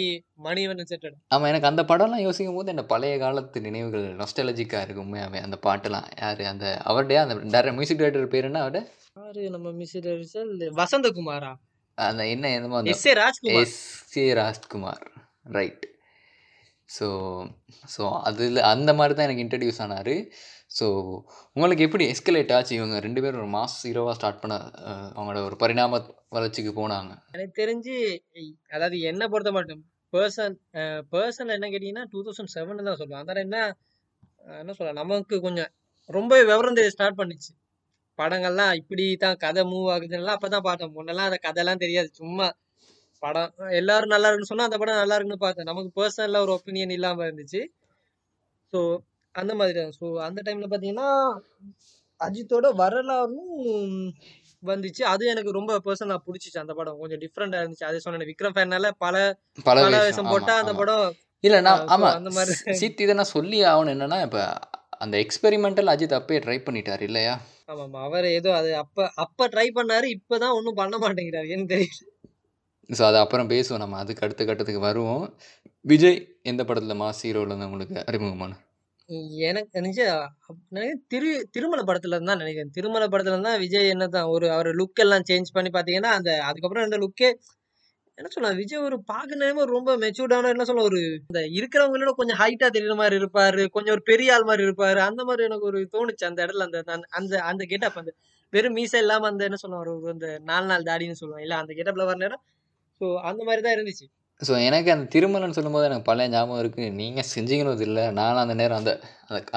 செட்டட் 0.92 1.18
அந்த 1.66 1.84
படம்லாம் 1.84 2.22
யோசிக்கும் 2.22 2.56
போது 2.56 2.70
அந்த 2.70 2.86
பழைய 2.86 3.18
காலத்து 3.18 3.62
நினைவுகள் 3.62 4.16
நொஸ்டாலஜிக்காக 4.16 4.82
இருக்கு 4.82 5.02
உண்மையாகவே 5.02 5.40
அந்த 5.40 5.60
பாட்டெல்லாம் 5.64 6.08
யார் 6.22 6.42
அந்த 6.46 6.78
அவருடைய 6.84 7.22
அந்த 7.22 7.36
டேரக்டர் 7.36 7.74
மியூசிக் 7.74 7.98
டைரக்டர் 7.98 8.28
பேர் 8.28 8.44
என்ன 8.44 8.62
அவருடைய 8.62 8.82
யாரு 9.16 9.50
நம்ம 9.50 9.72
மிஸ் 9.72 9.98
வசந்தகுமாரா? 10.78 11.52
அந்த 11.98 12.28
என்ன 12.28 12.52
என்னமோ 12.52 12.82
S 12.86 13.06
A 13.06 13.14
Rajkumar 13.14 13.62
S 13.62 13.80
A 14.18 14.34
Rajkumar 14.34 15.06
right 15.52 15.86
so 16.90 17.08
so 17.94 18.20
அதில் 18.22 18.58
அந்த 18.68 18.94
மாதிரி 18.94 19.16
தான் 19.16 19.30
எனக்கு 19.30 19.44
இன்ட்ரடியூஸ் 19.46 19.82
ஆனார். 19.82 20.16
ஸோ 20.76 20.86
உங்களுக்கு 21.56 21.86
எப்படி 21.88 22.06
எஸ்கலேட் 22.14 22.54
ஆச்சு? 22.56 22.74
இவங்க 22.80 22.96
ரெண்டு 23.06 23.22
பேரும் 23.24 23.42
ஒரு 23.44 23.52
மாஸ் 23.58 23.76
ஹீரோவாக 23.88 24.16
ஸ்டார்ட் 24.18 24.42
பண்ண 24.44 24.56
அவங்களோட 25.16 25.42
ஒரு 25.50 25.56
பரிணாம 25.64 26.00
வளர்ச்சிக்கு 26.36 26.72
போனாங்க. 26.80 27.12
எனக்கு 27.36 27.54
தெரிஞ்சு 27.62 27.96
அதாவது 28.76 28.98
என்ன 29.12 29.28
பொறுத்த 29.34 29.52
மட்டும் 29.58 29.82
பர்சன் 30.14 30.56
பர்சன் 31.14 31.54
என்ன 31.58 31.70
கேட்டிங்கன்னா 31.74 32.06
டூ 32.12 32.20
தௌசண்ட் 32.26 32.54
செவன் 32.56 32.88
தான் 32.90 33.00
சொல்லுவேன் 33.02 33.22
அந்த 33.24 33.46
என்ன 33.48 33.60
என்ன 34.62 34.74
சொல்ல 34.80 34.92
நமக்கு 35.02 35.36
கொஞ்சம் 35.46 35.72
ரொம்ப 36.10 36.34
விவரம் 36.50 36.78
தெரிய 36.80 36.92
ஸ்டார்ட் 36.96 37.20
பண்ணுச்சு. 37.22 37.52
படங்கள்லாம் 38.20 38.74
இப்படி 38.82 39.06
தான் 39.24 39.40
கதை 39.46 39.62
மூவ் 39.72 39.88
ஆகுதுன்னெல்லாம் 39.94 40.38
அப்பதான் 40.38 40.68
பார்த்தோம். 40.68 40.94
முன்னெல்லாம் 40.98 41.30
அந்த 41.30 41.40
கதைலாம் 41.48 41.82
தெரியாது. 41.86 42.10
சும்மா 42.20 42.48
படம் 43.24 43.52
எல்லாரும் 43.80 44.14
நல்லா 44.14 44.28
இருக்குன்னு 44.30 44.52
சொன்னால் 44.52 44.70
அந்த 44.70 44.78
படம் 44.82 45.02
நல்லா 45.02 45.16
இருக்குன்னு 45.18 45.44
பார்த்தேன் 45.46 45.70
நமக்கு 45.72 45.90
பர்சனலாக 46.00 46.46
ஒரு 46.46 46.54
ஒப்பீனியன் 46.58 46.96
இல்லாமல் 46.98 47.28
இருந்துச்சு. 47.28 47.62
ஸோ 48.74 48.80
அந்த 49.36 49.54
மாதிரி 49.56 49.78
தான். 49.80 49.94
ஸோ 50.00 50.06
அந்த 50.28 50.40
டைம்ல 50.46 50.68
பாத்தீங்கன்னா 50.72 51.10
அஜித்தோட 52.22 52.68
வரலாறும் 52.76 53.52
வந்துச்சு. 54.64 55.02
அது 55.06 55.24
எனக்கு 55.28 55.52
ரொம்ப 55.52 55.80
பர்சனலா 55.86 56.18
பிடிச்சிச்சு 56.28 56.64
அந்த 56.64 56.74
படம். 56.74 57.00
கொஞ்சம் 57.00 57.22
டிஃப்ரெண்டா 57.24 57.60
இருந்துச்சு. 57.62 57.88
அதே 57.90 58.00
சொன்னேன் 58.00 58.30
விக்ரம் 58.32 58.56
ஃபேனால 58.56 58.90
பல 58.98 59.16
பல 59.66 59.76
வேஷம் 59.86 60.06
வேஷம் 60.06 60.26
ஆமா, 60.26 60.34
போட்டா 60.34 60.56
அந்த. 60.56 60.74
படம் 60.74 61.06
இல்லை 61.44 61.60
நான் 61.62 61.84
ஆமாம் 61.88 62.16
அந்த 62.20 62.32
மாதிரி. 62.38 62.78
சீத் 62.80 63.04
இதை 63.06 63.16
நான் 63.16 63.34
சொல்லி 63.36 63.60
ஆகணும். 63.72 63.94
என்னன்னா 63.96 64.20
இப்போ 64.24 64.44
அந்த 65.00 65.16
எக்ஸ்பெரிமெண்டல் 65.18 65.92
அஜித் 65.94 66.18
அப்பயே 66.20 66.40
ட்ரை 66.40 66.58
பண்ணிட்டார் 66.66 67.02
இல்லையா? 67.02 67.34
ஆமா 67.70 67.84
ஆமா. 67.86 68.00
அவர் 68.08 68.28
ஏதோ 68.32 68.50
அது 68.56 68.70
அப்ப 68.76 69.08
அப்ப 69.18 69.48
ட்ரை 69.48 69.68
பண்ணாரு 69.78 70.08
இப்பதான் 70.18 70.56
ஒண்ணும் 70.58 70.80
பண்ண 70.82 70.96
மாட்டேங்கிறாரு. 70.98 71.48
ஏன்னு 71.50 71.72
தெரியல. 71.74 72.02
ஸோ 72.90 73.04
அது 73.06 73.18
அப்புறம் 73.18 73.50
பேசுவோம். 73.50 73.84
நம்ம 73.84 73.98
அதுக்கு 73.98 74.26
அடுத்த 74.26 74.46
கட்டத்துக்கு 74.46 74.82
வருவோம். 74.82 75.26
விஜய் 75.86 76.20
எந்த 76.44 76.62
படத்தில் 76.66 77.02
மாஸ் 77.02 77.24
ஹீரோவில் 77.26 77.52
இருந்து 77.52 77.66
உங்களுக்கு 77.66 77.98
அறிமுகமான 78.08 78.54
எனக்கு 79.48 79.70
தெரிஞ்சு 79.76 80.04
திரு 81.08 81.28
திருமலை 81.56 81.84
படத்துல 81.84 82.18
இருந்தா 82.18 82.36
நினைக்கிறேன். 82.36 82.72
திருமலை 82.78 83.08
படத்துல 83.08 83.36
இருந்தா 83.36 83.54
விஜய் 83.64 83.92
என்னதான் 83.92 84.30
ஒரு 84.30 84.48
அவர் 84.52 84.70
லுக் 84.80 85.02
எல்லாம் 85.04 85.26
சேஞ்ச் 85.30 85.56
பண்ணி 85.56 85.72
பாத்தீங்கன்னா 85.72 86.12
அந்த 86.18 86.32
அதுக்கப்புறம் 86.48 86.86
அந்த 86.88 86.98
லுக்கே 86.98 87.30
என்ன 88.18 88.30
சொல்ல 88.34 88.50
விஜய் 88.60 88.84
ஒரு 88.84 88.98
பார்க்க 89.10 89.40
நேரமா 89.42 89.64
ரொம்ப 89.72 89.92
மெச்சூர்டான 90.04 90.52
என்ன 90.54 90.66
சொல்ல 90.66 90.84
ஒரு 90.84 91.00
இந்த 91.22 91.40
இருக்கிறவங்களோட 91.58 92.12
கொஞ்சம் 92.20 92.40
ஹைட்டா 92.42 92.68
தெரியுற 92.70 92.96
மாதிரி 92.96 93.16
இருப்பாரு 93.22 93.64
கொஞ்சம் 93.76 93.96
ஒரு 93.96 94.04
பெரிய 94.12 94.36
ஆள் 94.36 94.48
மாதிரி 94.50 94.64
இருப்பாரு 94.68 95.00
அந்த 95.08 95.22
மாதிரி 95.30 95.44
எனக்கு 95.46 95.70
ஒரு 95.72 95.82
தோணுச்சு 95.94 96.26
அந்த 96.30 96.40
இடத்துல 96.46 96.68
அந்த 96.70 96.80
அந்த- 96.90 97.10
அந்த 97.20 97.36
அந்த 97.52 97.64
கெட்டப் 97.72 98.00
அந்த 98.02 98.14
வெறும் 98.54 98.78
மீசை 98.78 99.00
இல்லாம 99.02 99.28
அந்த 99.32 99.44
என்ன 99.50 99.60
சொல்லுவாங்க 99.64 99.92
ஒரு 99.98 100.14
அந்த 100.14 100.30
நாலு 100.50 100.68
நாள் 100.72 100.88
தாடின்னு 100.90 101.20
சொல்லுவாங்க 101.22 101.46
இல்ல 101.48 101.58
அந்த 101.64 101.74
கெட்டப்ல 101.80 102.06
வர 102.10 102.18
நேரம் 102.18 102.44
ஸோ 103.02 103.08
அந்த 103.30 103.42
மாதிரி 103.48 103.62
தான் 103.64 103.76
இருந்துச்சு. 103.78 104.08
ஸோ 104.42 104.54
எனக்கு 104.68 104.90
அந்த 104.94 105.06
திருமலன்னு 105.14 105.56
சொல்லும்போது 105.58 105.86
எனக்கு 105.88 106.08
பழைய 106.08 106.30
ஞாபகம் 106.30 106.62
இருக்குது 106.62 106.88
நீங்கள் 106.98 107.28
செஞ்சீங்கன்னு 107.30 107.86
இல்லை. 107.86 108.04
நானும் 108.18 108.42
அந்த 108.42 108.56
நேரம் 108.62 108.80
அந்த 108.82 108.94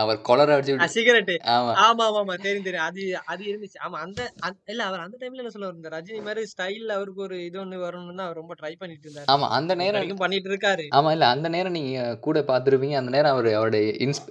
அவர் 0.03 0.21
கொலரை 0.23 0.53
அடிச்சு 0.57 0.75
ஆமாம் 0.75 1.79
ஆமா. 1.79 2.05
ஆமா 2.05 2.05
ஆமா 2.21 2.35
தெரியும் 2.45 2.67
தெரியும். 2.69 2.87
அது 2.89 3.01
அது 3.33 3.43
இருந்துச்சு. 3.51 3.79
ஆமா 3.87 3.97
அந்த 4.05 4.21
இல்ல 4.67 4.83
அவர் 4.85 5.03
அந்த 5.05 5.17
டைம்ல 5.23 5.43
என்ன 5.43 5.53
சொல்ல 5.57 5.73
இந்த 5.75 5.91
ரஜினி 5.97 6.21
மாதிரி 6.29 6.45
ஸ்டைல்ல 6.53 6.97
அவருக்கு 6.99 7.25
ஒரு 7.27 7.39
இது 7.45 7.59
ஒண்ணு 7.65 7.83
வரணும்னு 7.87 8.25
அவர் 8.27 8.41
ரொம்ப 8.43 8.57
ட்ரை 8.61 8.73
பண்ணிட்டு 8.83 9.07
இருந்தாரு. 9.09 9.29
ஆமாம் 9.35 9.55
அந்த 9.59 9.75
நேரம் 9.75 10.23
பண்ணிட்டு 10.25 10.51
இருக்காரு. 10.53 10.87
ஆமாம் 10.91 11.15
இல்லை 11.17 11.29
அந்த 11.29 11.51
நேரம் 11.57 11.77
நீங்கள் 11.79 12.19
கூட 12.29 12.45
பார்த்துருப்பீங்க. 12.53 12.97
அந்த 13.03 13.13
நேரம் 13.17 13.35
அவர் 13.37 13.51
அவருடைய 13.55 13.91
இன்ஸ் 14.07 14.23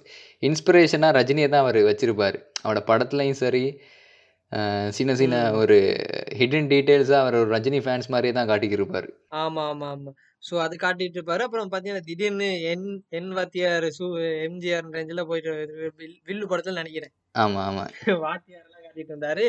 இன்ஸ்பிரேஷனாக 0.43 1.17
ரஜினியை 1.19 1.49
தான் 1.49 1.65
அவர் 1.65 1.81
வச்சுருப்பார். 1.89 2.39
அவரோட 2.63 2.83
படத்துலையும் 2.91 3.41
சரி 3.43 3.65
சின்ன 4.91 5.11
சின்ன. 5.15 5.37
ஒரு 5.53 5.77
ஹிடன் 6.37 6.69
டீட்டெயில்ஸாக 6.71 7.21
அவர் 7.23 7.37
ஒரு 7.39 7.49
ரஜினி 7.53 7.79
ஃபேன்ஸ் 7.83 8.09
மாதிரியே 8.09 8.33
தான் 8.33 8.49
காட்டிக்கிருப்பார். 8.49 9.07
ஆமா 9.41 9.63
ஆமா 9.71 9.87
ஆமா. 9.93 10.11
சோ 10.43 10.55
அது 10.65 10.75
காட்டிட்டு 10.77 11.17
இருப்பாரு 11.19 11.45
அப்புறம் 11.45 11.71
பாத்தீங்கன்னா 11.71 12.05
திடீர்னு 12.05 12.47
என் 12.69 12.85
என் 13.11 13.31
வாத்தியார் 13.37 13.87
சு 13.97 14.05
எம்ஜிஆர் 14.45 14.87
ரேஞ்சில 14.95 15.23
போயிட்டு 15.29 15.53
வில்- 15.97 16.21
வில்லு 16.29 16.45
படத்துல 16.51 16.81
நினைக்கிறேன். 16.81 17.13
ஆமாம் 17.35 17.65
ஆமாம் 17.65 17.91
வாத்தியார் 18.25 18.65
எல்லாம் 18.67 18.85
காட்டிட்டு 18.85 19.13
இருந்தாரு. 19.13 19.45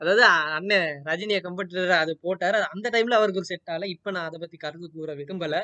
அதாவது 0.00 0.22
அண்ணன் 0.56 0.88
ரஜினியை 1.06 1.40
கம்பெட்டிட்டர் 1.42 2.00
அது 2.00 2.12
போட்டாரு. 2.22 2.58
அந்த 2.74 2.86
டைம்ல 2.90 3.18
அவருக்கு 3.18 3.42
ஒரு 3.42 3.50
செட் 3.50 3.70
ஆகல. 3.72 3.88
இப்ப 3.94 4.10
நான் 4.10 4.28
அதை 4.28 4.38
பத்தி 4.40 4.56
கருத்து 4.56 4.88
கூற 4.90 5.12
விரும்பல. 5.20 5.56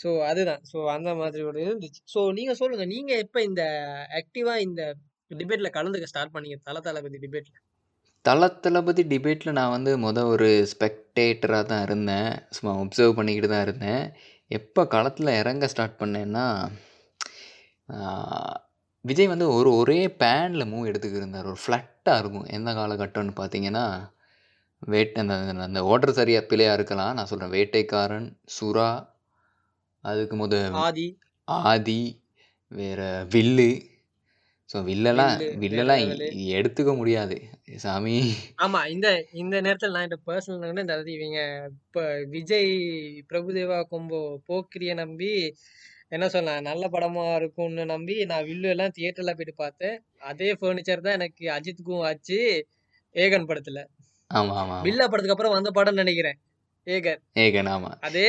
ஸோ 0.00 0.08
அதுதான். 0.26 0.62
ஸோ 0.70 0.78
அந்த 0.92 1.10
மாதிரி 1.16 1.42
ஒரு 1.44 1.60
இருந்துச்சு. 1.64 2.00
ஸோ 2.12 2.20
நீங்க 2.32 2.52
சொல்லுங்க. 2.54 2.84
நீங்க 2.92 3.12
எப்ப 3.18 3.38
இந்த 3.42 3.62
ஆக்டிவா 4.18 4.54
இந்த 4.66 4.82
டிபேட்ல 5.34 5.68
கலந்துக்க 5.68 6.04
ஸ்டார்ட் 6.04 6.36
பண்ணீங்க. 6.36 6.56
தல 6.62 6.80
தளபதி 6.80 7.18
டிபேட்ல 7.18 7.56
தல 8.20 8.48
தளபதி 8.48 9.02
டிபேட்டில் 9.02 9.52
நான் 9.52 9.70
வந்து 9.70 9.98
முத 9.98 10.24
ஒரு 10.24 10.68
ஸ்பெக்டேட்டராக 10.72 11.62
தான் 11.62 11.82
இருந்தேன். 11.82 12.32
சும்மா 12.50 12.80
ஒப்சர்வ் 12.80 13.12
பண்ணிக்கிட்டு 13.12 13.48
தான் 13.48 13.62
இருந்தேன். 13.62 14.12
எப்போ 14.48 14.86
களத்தில் 14.86 15.26
இறங்க 15.26 15.66
ஸ்டார்ட் 15.66 16.00
பண்ணேன்னா 16.00 16.70
விஜய் 19.00 19.26
வந்து 19.26 19.52
ஒரு 19.52 19.74
ஒரே 19.74 20.06
பேனில் 20.06 20.64
மூவ் 20.64 20.88
எடுத்துக்கிருந்தார் 20.88 21.44
ஒரு 21.44 21.56
ஃப்ளட்டாக 21.66 22.18
இருக்கும். 22.18 22.44
எந்த 22.44 22.72
காலகட்டம்னு 22.72 23.30
பார்த்தீங்கன்னா 23.36 24.10
வேட் 24.78 25.12
அந்த 25.14 25.34
அந்த- 25.34 25.62
அந்த 25.62 25.84
ஓட்டர் 25.84 26.12
சரியா 26.12 26.40
பிழையாக 26.40 26.74
இருக்கலாம். 26.74 27.14
நான் 27.14 27.26
சொல்கிறேன் 27.26 27.52
வேட்டைக்காரன் 27.52 28.36
சுறா 28.60 29.08
அதுக்கு 30.00 30.36
முத 30.36 30.70
ஆதி. 30.70 31.18
ஆதி 31.44 32.22
வேற 32.68 33.24
வில்லு 33.24 33.87
ஸோ 34.70 34.78
வில்லெல்லாம் 34.88 35.30
வில்லு, 35.32 35.46
வில்லெல்லாம் 35.62 36.02
எடுத்துக்க 36.56 36.92
முடியாது. 36.96 37.36
சாமி. 37.84 38.16
ஆமா 38.64 38.80
இந்த 38.86 39.08
இந்த 39.42 39.56
நேரத்துல 39.60 39.94
நான் 39.94 40.08
இந்த 40.08 40.18
பர்சனல் 40.26 40.72
இந்த 40.74 40.84
அதாவது 40.86 41.12
இவங்க 41.16 41.38
இப்ப 41.78 42.02
விஜய் 42.34 42.72
பிரபுதேவா 43.30 43.78
கொம்போ 43.92 44.20
போக்கிரிய 44.48 44.94
நம்பி 44.94 45.32
என்ன 46.10 46.26
சொன்னேன் 46.28 46.66
நல்ல 46.68 46.84
படமா 46.88 47.24
இருக்கும்னு 47.36 47.84
நம்பி 47.86 48.16
நான் 48.24 48.46
வில்லு 48.50 48.68
எல்லாம் 48.68 48.94
தியேட்டர்ல 48.96 49.32
போயிட்டு 49.34 49.54
பார்த்தேன். 49.56 49.96
அதே 50.30 50.50
ஃபர்னிச்சர் 50.60 51.04
தான் 51.06 51.16
எனக்கு 51.18 51.46
அஜித்துக்கும் 51.56 52.04
ஆச்சு 52.08 52.38
ஏகன் 53.14 53.48
படத்துல. 53.50 53.80
ஆமாம் 54.30 54.58
ஆமாம் 54.62 54.84
வில்லா 54.86 55.06
படத்துக்கு 55.06 55.36
அப்புறம் 55.36 55.56
வந்த 55.56 55.70
படம்னு 55.76 56.02
நினைக்கிறேன். 56.04 56.38
ஏகன். 56.88 57.20
ஏகன் 57.44 57.68
ஆமாம் 57.72 57.96
அதே 58.00 58.22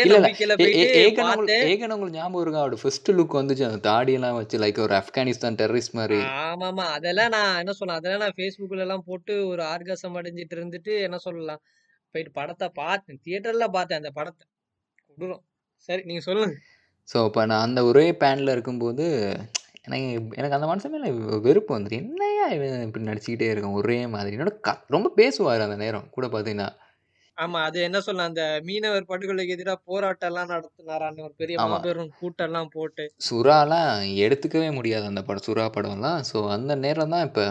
ஏகன் 1.72 1.94
உங்களுக்கு 1.94 2.18
ஞாபகம் 2.18 2.42
இருக்கா? 2.42 2.62
அவரோட 2.62 2.78
ஃபர்ஸ்ட் 2.82 3.10
லுக் 3.12 3.38
வந்துச்சு 3.40 3.64
அந்த 3.68 3.80
தாடியெல்லாம் 3.90 4.38
வச்சு 4.40 4.58
லைக் 4.60 4.80
ஒரு 4.80 4.94
ஆப்கானிஸ்தான் 4.94 5.58
டெரரிஸ்ட் 5.62 5.94
மாதிரி. 5.94 6.18
ஆமாமா. 6.44 6.86
அதெல்லாம் 6.98 7.30
நான் 7.30 7.60
என்ன 7.60 7.74
சொல்ல 7.74 7.94
அதெல்லாம் 7.94 8.20
நான் 8.20 8.38
ஃபேஸ்புக்ல 8.38 8.86
எல்லாம் 8.88 9.06
போட்டு 9.06 9.36
ஒரு 9.48 9.64
ஆர்காசம் 9.64 10.18
அடைஞ்சிட்டு 10.22 10.58
இருந்துட்டு 10.58 10.94
என்ன 11.02 11.18
சொல்லலாம். 11.18 11.62
போயிட்டு 12.16 12.32
படத்தை 12.32 12.70
பார்த்தேன். 12.74 13.22
தியேட்டர்ல 13.26 13.68
பார்த்தேன் 13.68 14.02
அந்த 14.02 14.12
படத்தை. 14.12 14.44
கொடூரம். 15.10 15.44
சரி 15.90 16.04
நீங்க 16.04 16.22
சொல்லுங்க. 16.22 16.56
ஸோ 17.10 17.18
இப்போ 17.26 17.42
நான் 17.46 17.66
அந்த 17.68 17.80
ஒரே 17.84 18.06
பேனில் 18.24 18.52
இருக்கும்போது 18.52 19.06
எனக்கு 19.86 20.08
எனக்கு 20.36 20.58
அந்த 20.58 20.68
மனுஷன் 20.68 20.94
மேலே 20.96 21.10
வெறுப்பு 21.40 21.72
வந்துட்டு 21.76 22.00
என்னையா 22.04 22.46
இவன் 22.56 22.84
இப்படி 22.88 23.06
நடிச்சுக்கிட்டே 23.06 23.48
இருக்கான்? 23.52 23.78
ஒரே 23.82 24.08
மாதிரி. 24.08 24.36
என்னோட 24.38 24.54
க 24.60 24.72
ரொம்ப 24.88 25.08
பேசுவார் 25.16 25.66
அந்த 25.68 25.76
நேரம் 25.76 26.10
கூட 26.12 26.28
பார்த்தீங்கன்னா. 26.28 26.70
ஆமா 27.40 27.60
அது 27.68 27.78
என்ன 27.82 27.98
சொல்ல 28.00 28.26
அந்த 28.30 28.44
மீனவர் 28.68 29.10
படுகொலைக்கு 29.10 29.56
எதிராக 29.56 29.80
போராட்டம் 29.90 30.30
எல்லாம் 30.30 30.50
நடத்தினாரான்னு 30.54 31.26
ஒரு 31.28 31.34
பெரிய. 31.34 31.58
மாபெரும் 31.66 32.12
கூட்டம் 32.20 32.48
எல்லாம் 32.50 32.72
போட்டு. 32.76 33.04
சுறாலாம் 33.28 33.92
எடுத்துக்கவே 34.26 34.70
முடியாது 34.74 35.06
அந்த 35.06 35.22
படம் 35.24 35.46
சுறா 35.48 35.66
படம்லாம். 35.78 36.20
ஸோ 36.30 36.40
அந்த 36.56 36.76
நேரம் 36.86 37.14
தான் 37.16 37.26
இப்போ 37.30 37.46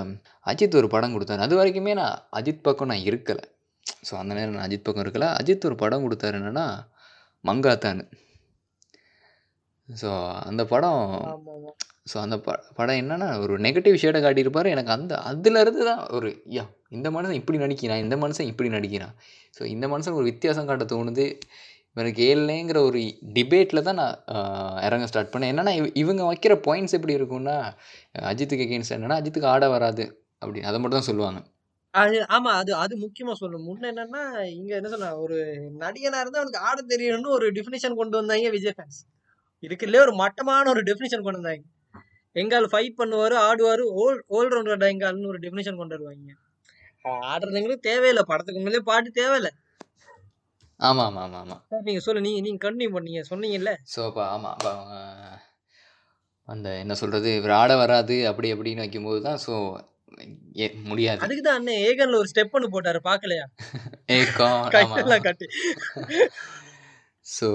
அஜித் 0.47 0.79
ஒரு 0.81 0.89
படம் 0.89 1.15
கொடுத்தாரு. 1.17 1.47
அது 1.47 1.57
வரைக்குமே 1.61 1.95
நான் 2.01 2.17
அஜித் 2.41 2.67
பக்கம் 2.69 2.91
நான் 2.93 3.07
இருக்கலை. 3.09 3.45
ஸோ 4.03 4.15
அந்த 4.23 4.33
நேரம் 4.35 4.55
நான் 4.57 4.67
அஜித் 4.69 4.87
பக்கம் 4.87 5.05
இருக்கல. 5.07 5.29
அஜித் 5.41 5.69
ஒரு 5.71 5.79
படம் 5.85 6.07
கொடுத்தாரு 6.07 6.39
என்னன்னா 6.41 6.67
மங்காத்தான்னு 7.45 8.05
ஸோ 9.89 10.11
அந்த 10.49 10.63
படம் 10.67 11.03
ஸோ 12.11 12.17
அந்த 12.25 12.37
ப 12.39 12.51
படம் 12.75 12.99
என்னன்னா 13.03 13.29
ஒரு 13.45 13.55
நெகட்டிவ் 13.59 14.03
ஷேடை 14.03 14.21
காட்டியிருப்பாரு. 14.23 14.69
எனக்கு 14.75 14.93
அந்த 14.97 15.15
அதுலேருந்து 15.31 15.83
தான் 15.91 16.03
ஒரு 16.17 16.29
யா 16.57 16.65
இந்த 16.93 17.11
மனுஷன் 17.11 17.33
இப்படி 17.33 17.59
நடிக்கிறான் 17.59 17.99
இந்த 17.99 18.17
மனுஷன் 18.17 18.47
இப்படி 18.47 18.69
நடிக்கிறான். 18.69 19.15
ஸோ 19.59 19.65
இந்த 19.65 19.89
மனுஷன் 19.89 20.13
ஒரு 20.13 20.25
வித்தியாசம் 20.25 20.67
காட்ட 20.67 20.85
தோணுது. 20.85 21.27
இவனுக்கு 21.93 22.35
ஏழலைங்கிற 22.35 22.79
ஒரு 22.85 22.99
டிபேட்டில் 23.35 23.83
தான் 23.83 23.95
நான் 23.95 24.83
இறங்க 24.83 25.07
ஸ்டார்ட் 25.07 25.35
பண்ணேன். 25.35 25.51
என்னென்னா 25.53 25.75
இவ- 25.75 25.91
இவங்க 25.95 26.23
வைக்கிற 26.33 26.53
பாயிண்ட்ஸ் 26.67 26.93
எப்படி 26.93 27.15
இருக்கும்னா 27.17 27.57
அஜித்துக்கு 28.31 28.65
எகெயின்ஸ்ட் 28.67 28.95
என்னென்னா 28.97 29.17
அஜித்துக்கு 29.21 29.45
ஆட 29.45 29.69
வராது 29.69 30.05
அப்படி 30.39 30.61
அதை 30.61 30.81
மட்டும் 30.81 30.99
தான் 30.99 31.09
சொல்லுவாங்க. 31.09 31.41
அது 31.95 32.17
ஆமா 32.21 32.51
அது 32.61 32.75
அது 32.75 32.95
முக்கியமா 32.99 33.33
சொல்லணும் 33.41 33.67
முன்ன 33.69 33.91
என்னன்னா 33.93 34.23
இங்க 34.51 34.75
என்ன 34.75 34.89
சொன்ன 34.89 35.17
ஒரு 35.17 35.37
நடிகனா 35.79 36.19
இருந்தா 36.21 36.41
அவனுக்கு 36.41 36.59
ஆட 36.59 36.83
தெரியணும்னு 36.89 37.29
ஒரு 37.29 37.53
டெபினிஷன் 37.53 37.95
கொண்டு 37.95 38.17
வந்தாங்க 38.17 38.51
விஜய் 38.51 38.75
ஃபேன்ஸ் 38.77 39.01
இதுக்குள்ளே 39.63 40.01
ஒரு 40.01 40.15
மட்டமான 40.15 40.69
ஒரு 40.69 40.83
டெபினிஷன் 40.83 41.23
கொண்டு 41.23 41.41
வந்தாங்க. 41.41 41.65
எங்கால் 42.35 42.69
ஃபைட் 42.73 42.99
பண்ணுவாரு 42.99 43.37
ஆடுவாரு 43.49 43.85
ஓல் 43.97 44.21
ஓல் 44.29 44.51
ரவுண்டர் 44.55 44.91
எங்கால்னு 44.93 45.27
ஒரு 45.27 45.39
டெபினிஷன் 45.39 45.77
கொண்டு 45.77 45.95
வருவாங்க. 45.99 46.33
ஆடுறதுங்களுக்கு 47.33 47.89
தேவையில்லை. 47.91 48.25
படத்துக்கு 48.31 48.61
முன்னாலே 48.61 48.89
பாட்டு 48.91 49.11
தேவையில்லை. 49.21 49.53
ஆமாம் 50.81 51.07
ஆமாம் 51.07 51.23
ஆமாம் 51.27 51.43
ஆமாம் 51.45 51.63
சார் 51.71 51.87
நீங்க 51.87 52.01
சொல்லு. 52.07 52.25
நீங்க 52.27 52.41
நீங்க 52.47 52.61
கண்டினியூ 52.65 52.91
பண்ணீங்க 52.97 53.23
சொன்னீங்கல்ல. 53.31 53.73
ஸோ 53.95 54.01
அப்போ 54.09 54.23
ஆமாம் 54.35 54.55
அப்போ 54.57 54.73
அந்த 56.49 56.69
என்ன 56.83 56.93
சொல்கிறது 57.01 57.31
இவர் 57.39 57.59
ஆட 57.61 57.73
வராது 57.81 58.15
அப்படி 58.29 58.49
அப்படின்னு 58.55 58.85
வைக்கும்போது 58.85 59.19
தான் 59.29 59.41
ஸோ 59.47 59.55
முடியாது. 60.91 61.21
அதுக்கு 61.25 61.43
தான் 61.43 61.59
அண்ணன் 61.59 61.83
ஏகன்ல 61.89 62.21
ஒரு 62.21 62.31
ஸ்டெப் 62.31 62.55
ஒன்று 62.59 62.73
போட்டாரு 62.75 63.01
கையெல்லாம் 63.07 63.51
ஆமாம் 65.09 65.27
கட்டி. 65.27 65.47
ஸோ 67.27 67.49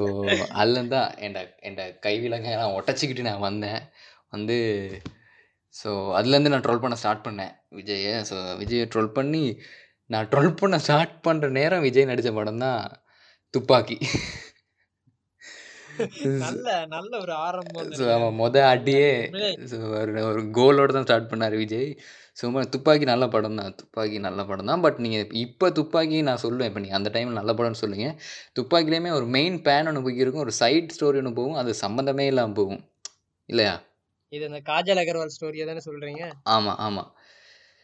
அதுலேருந்து 0.60 0.96
தான் 0.98 1.12
என் 1.26 1.38
என் 1.68 1.80
கைவிலங்கெல்லாம் 2.06 2.76
உடச்சிக்கிட்டு 2.80 3.28
நான் 3.30 3.46
வந்தேன். 3.48 3.82
வந்து 4.36 4.58
ஸோ 5.74 5.90
அதுலேருந்து 6.18 6.52
நான் 6.54 6.66
ட்ரோல் 6.66 6.84
பண்ண 6.84 6.96
ஸ்டார்ட் 7.02 7.26
பண்ணேன் 7.28 7.54
விஜயை 7.78 8.14
ஸோ 8.30 8.36
விஜயை 8.62 8.86
ட்ரோல் 8.94 9.16
பண்ணி 9.18 9.44
நான் 10.10 10.30
ட்ரோல் 10.32 10.58
பண்ண 10.62 10.76
ஸ்டார்ட் 10.86 11.14
பண்ணுற 11.28 11.50
நேரம் 11.60 11.86
விஜய் 11.88 12.10
நடித்த 12.12 12.32
படம் 12.40 12.64
தான் 12.66 12.82
துப்பாக்கி. 13.54 13.98
நல்ல 16.44 16.68
நல்ல 16.94 17.12
ஒரு 17.24 17.34
ஆரம்பம் 17.46 17.90
ஸோ 17.98 18.04
அவன் 18.16 18.38
மொத 18.40 18.56
அடியே 18.74 19.10
ஒரு 20.30 20.42
கோலோட 20.58 20.90
தான் 20.96 21.06
ஸ்டார்ட் 21.08 21.30
பண்ணார் 21.32 21.56
விஜய். 21.64 21.90
சும்மா 22.38 22.62
துப்பாக்கி 22.76 23.06
நல்ல 23.12 23.26
படம் 23.36 23.60
தான் 23.62 23.76
துப்பாக்கி 23.82 24.18
நல்ல 24.28 24.42
படம் 24.52 24.70
தான். 24.72 24.84
பட் 24.86 25.00
நீங்கள் 25.06 25.36
இப்போ 25.46 25.70
துப்பாக்கி 25.80 26.20
நான் 26.30 26.44
சொல்லுவேன் 26.46 26.70
இப்போ 26.72 26.82
நீங்கள் 26.86 27.00
அந்த 27.00 27.12
டைமில் 27.16 27.40
நல்ல 27.42 27.54
படம்னு 27.60 27.82
சொல்லுங்க. 27.84 28.08
துப்பாக்கிலேயுமே 28.60 29.12
ஒரு 29.20 29.28
மெயின் 29.38 29.58
பேன் 29.68 29.90
ஒன்று 29.92 30.06
போய் 30.08 30.22
இருக்கும் 30.24 30.46
ஒரு 30.48 30.56
சைட் 30.62 30.96
ஸ்டோரி 30.98 31.22
ஒன்று 31.24 31.38
போகும் 31.42 31.60
அது 31.64 31.74
சம்மந்தமே 31.86 32.28
இல்லாமல் 32.34 32.60
போகும். 32.62 32.82
இல்லையா? 33.50 33.76
இது 34.34 34.44
இந்த 34.50 34.60
காஜல் 34.70 35.02
அகர்வால் 35.02 35.34
ஸ்டோரியை 35.36 35.66
தானே 35.70 35.82
சொல்றீங்க? 35.88 36.24
ஆமாம் 36.56 36.80
ஆமாம் 36.86 37.10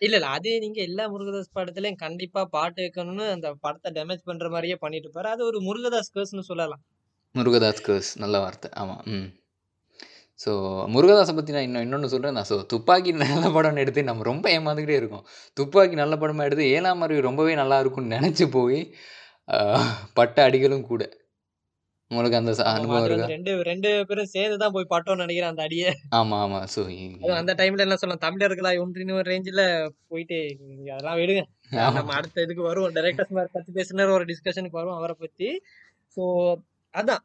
இல்ல 0.01 0.15
இல்ல. 0.17 0.27
அது 0.35 0.51
நீங்க 0.63 0.79
எல்லா 0.89 1.05
முருகதாஸ் 1.13 1.55
படத்துலயும் 1.57 2.01
கண்டிப்பா 2.03 2.41
பாட்டு 2.55 2.79
வைக்கணும்னு 2.83 3.25
அந்த 3.35 3.47
படத்தை 3.65 3.89
டேமேஜ் 3.97 4.27
பண்ற 4.29 4.47
மாதிரியே 4.49 4.77
பண்ணிட்டு 4.83 5.07
இருப்பாரு. 5.07 5.29
அது 5.35 5.43
ஒரு 5.45 5.59
முருகதாஸ் 5.61 6.13
கேர்ஸ்னு 6.15 6.49
சொல்லலாம். 6.51 6.81
முருகதாஸ் 7.35 7.85
கர்ஸ் 7.87 8.11
நல்ல 8.17 8.35
வார்த்தை. 8.39 8.69
ஆமாம் 8.81 9.01
ம். 9.15 9.27
ஸோ 10.39 10.51
முருகதாஸை 10.93 11.33
பற்றி 11.35 11.53
நான் 11.55 11.65
இன்னும் 11.67 11.85
இன்னொன்று 11.85 12.11
சொல்கிறேன் 12.11 12.37
நான் 12.37 12.49
ஸோ 12.51 12.57
துப்பாக்கி 12.73 13.11
நல்ல 13.23 13.45
படம்னு 13.55 13.83
எடுத்து 13.83 14.09
நம்ம 14.09 14.23
ரொம்ப 14.23 14.45
ஏமாந்துக்கிட்டே 14.57 14.99
இருக்கோம். 14.99 15.25
துப்பாக்கி 15.57 15.95
நல்ல 15.95 16.13
படமாக 16.17 16.47
எடுத்து 16.49 16.65
ஏழாம் 16.75 17.03
அறிவு 17.05 17.27
ரொம்பவே 17.27 17.53
நல்லா 17.61 17.77
இருக்கும்னு 17.79 18.15
நினச்சி 18.17 18.45
போய் 18.57 18.79
பட்ட 20.13 20.37
அடிகளும் 20.47 20.87
கூட. 20.91 21.03
உங்களுக்கு 22.11 22.37
அந்த 22.37 22.51
ச- 22.53 22.63
ஆமா, 22.63 22.75
அனுபவம் 22.75 23.03
இருக்கா? 23.07 23.25
ரெண்டு 23.31 23.51
ரெண்டு 23.63 23.89
பேரும் 24.07 24.29
சேர்ந்து 24.31 24.55
தான் 24.61 24.73
போய் 24.75 24.87
பட்டோம்னு 24.91 25.23
நினைக்கிறேன் 25.23 25.51
அந்த 25.51 25.63
அடியே. 25.65 25.89
ஆமாம் 26.19 26.53
ஸோ 26.67 26.79
அதுவும் 26.85 27.35
அந்த 27.35 27.53
டைம்ல 27.59 27.85
என்ன 27.85 27.97
சொல்லலாம் 27.99 28.23
தமிழர்களா 28.23 28.71
ஒன்றின் 28.81 29.11
ஒரு 29.17 29.27
ரேஞ்சில 29.29 29.63
போயிட்டு 30.09 30.37
அதெல்லாம் 30.89 31.19
விடுங்க. 31.19 31.43
நம்ம 31.97 32.15
அடுத்த 32.17 32.45
இதுக்கு 32.45 32.63
வருவோம் 32.65 32.95
டைரக்டர்ஸ் 32.95 33.35
மாதிரி 33.35 33.53
பத்தி 33.55 33.73
பேசினார் 33.73 34.15
ஒரு 34.15 34.25
டிஸ்கஷனுக்கு 34.31 34.79
வரும் 34.79 34.97
அவரை 34.97 35.15
பத்தி. 35.19 35.49
ஸோ 36.17 36.23
அதான். 36.93 37.23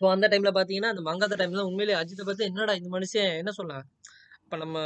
ஸோ 0.00 0.06
அந்த 0.12 0.26
டைம்ல 0.32 0.52
பாத்தீங்கன்னா 0.56 0.92
அந்த 0.94 1.04
மங்காத 1.06 1.38
டைம்ல 1.40 1.62
உண்மையிலேயே 1.68 1.98
அஜித்தை 2.00 2.26
பத்தி 2.26 2.44
என்னடா 2.48 2.74
இந்த 2.80 2.90
மனுஷன் 2.94 3.30
என்ன 3.38 3.52
சொல்லலாம் 3.56 3.86
இப்ப 4.42 4.56
நம்ம 4.58 4.76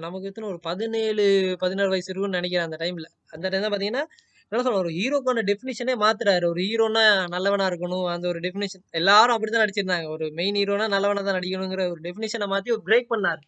நமக்கு 0.00 0.28
எத்தனை 0.28 0.46
ஒரு 0.48 0.60
பதினேழு 0.66 1.24
பதினாறு 1.62 1.90
வயசு 1.90 2.10
இருக்கும்னு 2.10 2.38
நினைக்கிறேன் 2.38 2.68
அந்த 2.68 2.78
டைம்ல 2.82 3.06
அந்த 3.34 3.46
டைம் 3.48 3.64
தான் 3.64 3.74
பாத்தீங்கன்னா 3.74 4.04
என்ன 4.52 4.62
சொல்ல 4.64 4.78
ஒரு 4.78 4.90
ஹீரோக்கான 4.96 5.42
டெஃபினிஷனே 5.48 5.94
மாத்துறாரு. 6.02 6.44
ஒரு 6.52 6.60
ஹீரோனா 6.66 7.02
நல்லவனா 7.34 7.64
இருக்கணும். 7.70 8.04
அந்த 8.12 8.26
ஒரு 8.32 8.40
டெஃபினிஷன் 8.44 8.84
எல்லாரும் 9.00 9.34
அப்படிதான் 9.36 9.64
நடிச்சிருந்தாங்க. 9.64 10.06
ஒரு 10.08 10.26
மெயின் 10.38 10.58
ஹீரோனா 10.60 10.86
நல்லவனா 10.94 11.22
தான் 11.28 11.38
நடிக்கணுங்கிற 11.38 11.84
ஒரு 11.92 12.00
டெஃபினிஷனை 12.06 12.46
மாத்தி 12.52 12.74
ஒரு 12.76 12.82
பிரேக் 12.88 13.12
பண்ணாரு. 13.14 13.42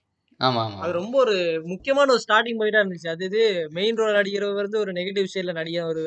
அது 0.82 0.92
ரொம்ப 1.00 1.14
ஒரு 1.24 1.36
முக்கியமான 1.72 2.12
ஒரு 2.14 2.22
ஸ்டார்டிங் 2.26 2.58
பாயிண்டா 2.60 2.82
இருந்துச்சு. 2.82 3.08
அது 3.14 3.24
இது 3.30 3.42
மெயின் 3.78 3.98
ரோல் 4.00 4.18
நடிக்கிறவர் 4.18 4.66
வந்து 4.66 4.82
ஒரு 4.84 4.92
நெகட்டிவ் 4.98 5.30
ஷேட்ல 5.34 5.54
நடிக 5.60 5.86
ஒரு 5.92 6.02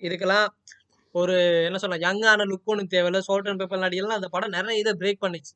இதுக்கெல்லாம் 0.00 0.46
ஒரு 1.14 1.34
என்ன 1.64 1.78
சொல்ல 1.78 1.96
யங்கான 2.06 2.44
லுக் 2.50 2.70
ஒன்றும் 2.72 2.92
தேவையில்ல. 2.94 3.20
சோல்ட் 3.28 3.48
அண்ட் 3.50 3.60
பேப்பர் 3.62 3.84
நடிகலாம் 3.86 4.18
அந்த 4.18 4.28
படம் 4.34 4.54
நிறைய 4.56 4.82
இதை 4.82 4.92
பிரேக் 5.00 5.22
பண்ணுச்சு. 5.24 5.52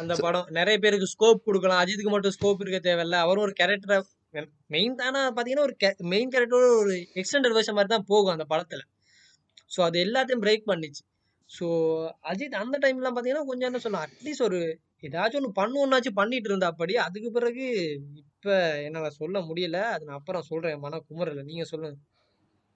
அந்த 0.00 0.14
படம் 0.24 0.46
நிறைய 0.58 0.76
பேருக்கு 0.84 1.06
ஸ்கோப் 1.14 1.46
கொடுக்கலாம். 1.48 1.80
அஜித்துக்கு 1.84 2.12
மட்டும் 2.14 2.34
ஸ்கோப் 2.36 2.62
இருக்க 2.64 2.80
தேவையில்ல. 2.88 3.16
அவரும் 3.24 3.44
ஒரு 3.46 3.54
கேரக்டரை 3.60 3.98
மெயின் 4.70 4.94
தானே 4.94 5.20
பார்த்தீங்கன்னா 5.28 5.66
ஒரு 5.68 5.74
மெயின் 6.12 6.32
கேரக்டர் 6.34 6.66
ஒரு 6.82 6.94
எக்ஸ்டெண்டட் 7.20 7.56
வேர்ஷன் 7.56 7.76
மாதிரி 7.78 7.92
தான் 7.94 8.08
போகும் 8.12 8.34
அந்த 8.36 8.46
படத்துல. 8.52 8.82
ஸோ 9.70 9.80
அது 9.82 9.98
எல்லாத்தையும் 10.06 10.42
பிரேக் 10.44 10.64
பண்ணிச்சு. 10.70 11.02
ஸோ 11.50 11.66
அஜித் 12.22 12.60
அந்த 12.62 12.76
டைம்லாம் 12.78 13.14
பார்த்தீங்கன்னா 13.14 13.48
கொஞ்சம் 13.50 13.68
என்ன 13.70 13.80
சொல்லலாம் 13.84 14.06
அட்லீஸ்ட் 14.06 14.46
ஒரு 14.48 14.58
ஏதாச்சும் 15.02 15.40
ஒன்று 15.40 15.58
பண்ணுவோம்னாச்சும் 15.60 16.18
பண்ணிட்டு 16.20 16.48
இருந்தா 16.50 16.70
அப்படி 16.72 16.94
அதுக்கு 17.06 17.30
பிறகு 17.30 17.64
இப்போ 18.22 18.54
என்னால் 18.86 19.16
சொல்ல 19.20 19.38
முடியல. 19.40 19.78
அது 19.94 20.04
நான் 20.04 20.20
அப்புறம் 20.20 20.48
சொல்கிறேன் 20.50 20.82
மன 20.86 21.00
குமரல 21.08 21.44
நீங்கள் 21.50 21.70
சொல்லுங்க. 21.72 21.98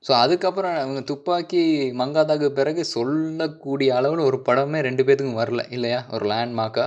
ஸோ 0.05 0.13
அதுக்கப்புறம் 0.15 0.77
அவங்க 0.83 1.01
துப்பாக்கி 1.03 1.63
மங்காதாக்கு 2.01 2.49
பிறகு 2.59 2.83
சொல்லக்கூடிய 2.97 3.91
அளவில் 3.99 4.29
ஒரு 4.31 4.39
படமே 4.49 4.81
ரெண்டு 4.81 5.05
பேத்துக்கும் 5.07 5.41
வரல 5.43 5.63
இல்லையா? 5.77 6.01
ஒரு 6.11 6.27
லேண்ட்மார்க்கா 6.33 6.87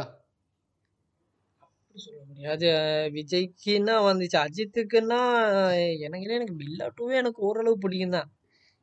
சொல்ல 1.95 2.20
அஹ் 2.43 3.07
விஜய்க்குன்னா 3.15 3.95
வந்துச்சு 4.05 4.37
அஜித்துக்குன்னா 4.41 5.21
எனக்கு 6.05 6.37
எனக்கு 6.37 6.55
பில்லா 6.61 6.87
டூவே 6.97 7.17
எனக்கு 7.17 7.41
ஓரளவு 7.49 7.83
பிடிக்கும் 7.83 8.17
தான் 8.17 8.29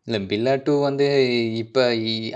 இல்ல 0.06 0.18
பில்லா 0.28 0.52
2 0.58 0.74
வந்து 0.84 1.06
இப்ப 1.62 1.78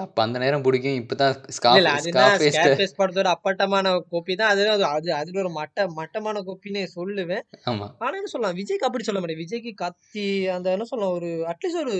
அப்ப 0.04 0.16
அந்த 0.24 0.36
நேரம் 0.38 0.64
பிடிக்கும். 0.64 0.98
இப்ப 1.02 1.14
தான் 1.16 1.34
இல்ல, 1.34 1.52
ஸ்கார்ஃப் 1.56 1.86
இல்ல. 1.90 1.98
அதுதான் 1.98 2.34
ஸ்கார்ஃபேஸ்ட 2.34 2.56
ஸ்கேர்ஃபேஸ் 2.56 2.96
படத்தோட 2.98 3.28
அப்பட்டமான 3.36 3.92
காப்பி 4.10 4.34
தான். 4.34 4.50
அது 4.52 4.62
அது 4.70 4.84
அது 4.90 5.10
அதுல 5.20 5.40
ஒரு 5.44 5.52
மட்ட 5.58 5.86
மட்டமான 5.98 6.42
காப்பின்னே 6.48 6.82
சொல்லுவேன். 6.96 7.44
ஆனா 8.00 8.14
என்ன 8.18 8.30
சொல்லலாம், 8.32 8.58
விஜய்க்கு 8.60 8.88
அப்படி 8.88 9.06
சொல்ல 9.06 9.20
முடியாது. 9.22 9.42
விஜய்க்கு 9.44 9.72
கத்தி 9.82 10.26
அந்த 10.56 10.68
என்ன 10.76 10.86
சொல்லலாம் 10.90 11.16
ஒரு 11.18 11.30
அட்லீஸ்ட் 11.52 11.82
ஒரு 11.84 11.96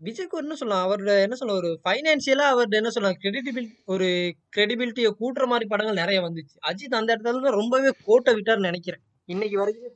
விஜய்க்கு 0.00 0.40
என்ன 0.40 0.54
சொல்லலாம், 0.54 0.84
அவரோட 0.86 1.12
என்ன 1.26 1.36
சொல்ல 1.38 1.54
ஒரு 1.60 1.68
ஃபைனான்சியலா 1.84 2.46
அவர்ட்ட 2.52 2.80
என்ன 2.80 2.90
சொல்லலாம் 2.90 3.20
கிரெடிபில் 3.22 3.70
ஒரு 3.86 4.08
கிரெடிபிலிட்டிய 4.56 5.10
கூட்டுற 5.20 5.44
மாரி 5.46 5.66
படங்கள் 5.66 6.00
நெறைய 6.00 6.20
வந்துச்சு. 6.26 6.54
அஜித் 6.70 6.98
அந்த 7.00 7.10
இடத்துல 7.14 7.52
ரொம்பவே 7.58 7.90
கோட்ட 8.08 8.34
விட்டார்ன்னு 8.36 8.68
நெனைக்கிறேன். 8.68 9.02
இன்னைக்கு 9.28 9.56
வரைக்குமே 9.62 9.90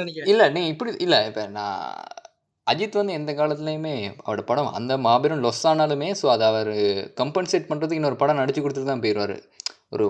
நெனைக்கிறேன். 0.00 0.28
இல்ல 0.32 0.44
நீ 0.50 0.62
இப்படி 0.68 0.90
இல்ல 1.06 1.16
இப்ப 1.28 1.42
நான் 1.56 1.82
அஜித் 2.66 3.00
வந்து 3.00 3.16
எந்த 3.18 3.32
காலத்துலயுமே 3.32 3.94
அவரோட 4.22 4.44
படம் 4.46 4.70
அந்த 4.78 4.92
மாபெரும் 4.98 5.42
லொஸ் 5.44 5.66
ஆனாலுமே, 5.70 6.08
ஸோ 6.20 6.26
அத 6.28 6.44
அவரு 6.46 6.76
கம்பன்சேட் 7.20 7.68
பண்றதுக்கு 7.68 8.00
இன்னொரு 8.00 8.18
படம் 8.22 8.40
நடிச்சு 8.40 8.62
குடுத்துட்டு 8.62 8.92
தான் 8.92 9.04
போயிருவாரு. 9.04 9.36
ஒரு 9.94 10.06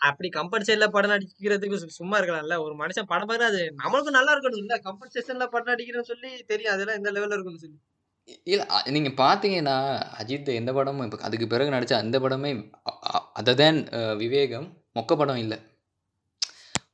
அப்படி 0.00 0.28
கம்பல்சேஷன்ல 0.30 0.86
படம் 0.88 1.12
நடிக்கிறதுக்கு 1.14 1.78
சும்மா 1.98 2.16
இருக்கலாம்ல. 2.18 2.56
ஒரு 2.64 2.74
மனுஷன் 2.76 3.10
படம் 3.12 3.30
பாத்தா 3.30 3.48
அது 3.52 3.62
நம்மளுக்கும் 3.82 4.16
நல்லா 4.18 4.34
இருக்கணும்ல. 4.34 4.76
கம்பல்சேஷன்ல 4.86 5.46
படம் 5.54 5.72
நடிக்கிறேன்னு 5.72 6.10
சொல்லி 6.12 6.30
தெரியும். 6.52 6.74
அதெல்லாம் 6.74 6.98
எந்த 7.00 7.10
லெவல்ல 7.16 7.36
இருக்கும்னு 7.36 7.64
சொல்லி. 7.64 7.78
இல்ல 8.46 8.62
அ 8.70 8.90
நீங்க 8.96 9.10
பார்த்தீங்கன்னா, 9.18 9.76
அஜித் 10.20 10.50
எந்த 10.56 10.70
படமும் 10.72 11.06
இப்ப 11.06 11.24
அதுக்கு 11.28 11.46
பிறகு 11.48 11.74
நடிச்ச 11.74 11.94
அந்த 12.00 12.16
படமே 12.24 12.50
அதர் 13.38 13.60
தேன் 13.60 13.80
விவேகம் 14.22 14.68
மொக்க 14.96 15.12
படம் 15.16 15.40
இல்ல. 15.42 15.54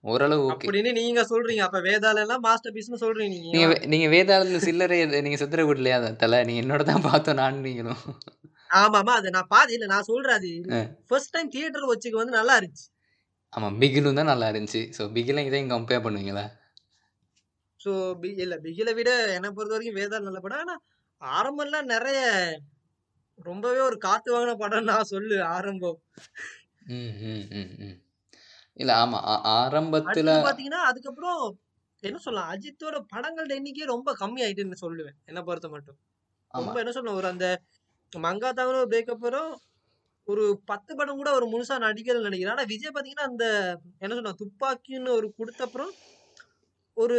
ஓரளவு. 0.06 0.50
அப்படின்னு 0.52 0.90
நீங்க 0.98 1.20
சொல்றீங்க. 1.30 1.62
அப்ப 1.66 1.78
வேதாளம்லாம் 1.86 2.44
மாஸ்டர் 2.46 2.74
பீஸ்ன்னு 2.76 3.02
சொல்றீங்க 3.04 3.38
நீங்க 3.46 3.66
நீங்க. 3.86 4.06
வேதாளத்துல 4.12 4.58
சில்லறை 4.64 4.96
நீங்க 5.18 5.38
சித்தர 5.40 5.64
விடலையா 5.66 5.98
தல? 6.22 6.42
நீங்க 6.48 6.62
என்னோட 6.64 6.84
தான் 6.90 7.06
பார்த்தோம் 7.08 7.40
நானும் 7.42 7.66
நீங்களும். 7.66 8.02
ஆமாமா. 8.74 9.12
அத 9.18 9.30
நான் 9.34 9.48
பாத் 9.50 9.72
இல்ல 9.76 9.86
நான் 9.92 10.08
சொல்றேன் 10.08 10.38
அது. 10.38 10.52
ஃபர்ஸ்ட் 11.08 11.34
டைம் 11.34 11.52
தியேட்டர் 11.54 11.90
வச்சுக்கு 11.90 12.22
வந்து 12.22 12.38
நல்லா 12.38 12.56
இருந்துச்சு. 12.60 12.86
ஆமா. 13.52 13.68
பிகிலும் 13.80 14.18
தான் 14.18 14.30
நல்லா 14.30 14.50
இருந்துச்சு. 14.52 14.82
ஸோ 14.96 15.08
பிகிலும் 15.16 15.48
இதையும் 15.48 15.72
கம்பேர் 15.74 16.04
பண்ணுவீங்களா? 16.06 16.46
ஸோ 17.80 17.90
பி 18.20 18.28
இல்ல 18.38 18.54
பிகில 18.64 18.90
விட 18.96 19.10
என்ன 19.36 19.48
பொறுத்தவரைக்கும் 19.52 19.98
வேதாளம் 19.98 20.28
நல்ல 20.28 20.40
படம். 20.40 20.62
ஆனா 20.64 20.74
ஆரம்பம்லாம் 21.22 21.90
நெறைய 21.92 22.20
ரொம்பவே 23.38 23.80
ஒரு 23.88 23.96
காத்து 24.04 24.28
வாங்குன 24.34 24.54
படம்னு 24.62 24.90
நான் 24.92 25.10
சொல்லுவேன் 25.12 25.48
ஆரம்பம். 25.56 25.98
இல்ல 28.76 28.92
ஆமா. 29.02 29.18
ஆரம்பத்துல 29.58 30.30
பாத்தீங்கன்னா, 30.46 30.80
அதுக்கப்புறம் 30.90 31.40
என்ன 32.02 32.18
சொல்லலாம், 32.24 32.50
அஜித்தோட 32.54 32.96
படங்களோட 33.12 33.52
எண்ணிக்கை 33.58 33.86
ரொம்ப 33.94 34.10
கம்மி 34.22 34.40
ஆயிட்டுன்னு 34.46 34.82
சொல்லுவேன். 34.84 35.16
என்ன 35.30 35.40
பொறுத்த 35.42 35.68
மட்டும். 35.74 35.98
ரொம்ப 36.54 36.76
என்ன 36.82 36.92
சொல்லணும், 36.96 37.20
ஒரு 37.22 37.28
அந்த 37.34 37.46
மங்காத்தாவோட 38.12 38.80
பிரேக் 38.92 39.14
அப்புறம் 39.14 39.50
ஒரு 40.28 40.44
10 40.70 40.92
படம் 40.98 41.18
கூட 41.20 41.28
அவர் 41.34 41.44
முழுசா 41.52 41.76
நடிக்கலன்னு 41.84 42.26
நெனைக்கிறேன். 42.28 42.54
ஆனா 42.56 42.66
விஜய் 42.72 42.94
பாத்தீங்கன்னா, 42.96 43.28
அந்த 43.32 43.44
என்ன 44.04 44.12
சொல்லலாம், 44.16 44.40
துப்பாக்கின்னு 44.42 45.12
ஒரு 45.20 45.28
குடுத்தப்புறம் 45.40 45.92
ஒரு 46.96 47.18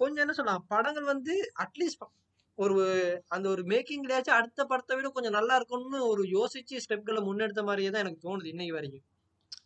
கொஞ்சம் 0.00 0.24
என்ன 0.24 0.34
சொல்லலாம், 0.38 0.66
படங்கள் 0.74 1.06
வந்து 1.12 1.34
அட்லீஸ்ட் 1.64 2.04
ஒரு 2.58 2.76
அந்த 3.30 3.46
ஒரு 3.48 3.62
மேக்கிங்லயாச்சும் 3.70 4.36
அடுத்த 4.36 4.60
படத்த 4.66 4.96
விட 4.96 5.08
கொஞ்சம் 5.10 5.36
நல்லா 5.38 5.56
இருக்கும்னு 5.58 6.00
ஒரு 6.10 6.24
யோசிச்சு 6.32 6.82
ஸ்டெப்கள 6.84 7.20
முன்னெடுத்த 7.26 7.64
மாரியே 7.68 7.90
தான் 7.90 8.04
எனக்கு 8.04 8.26
தோணுது 8.26 8.52
இன்னைக்கு 8.52 8.76
வரைக்கும். 8.76 9.04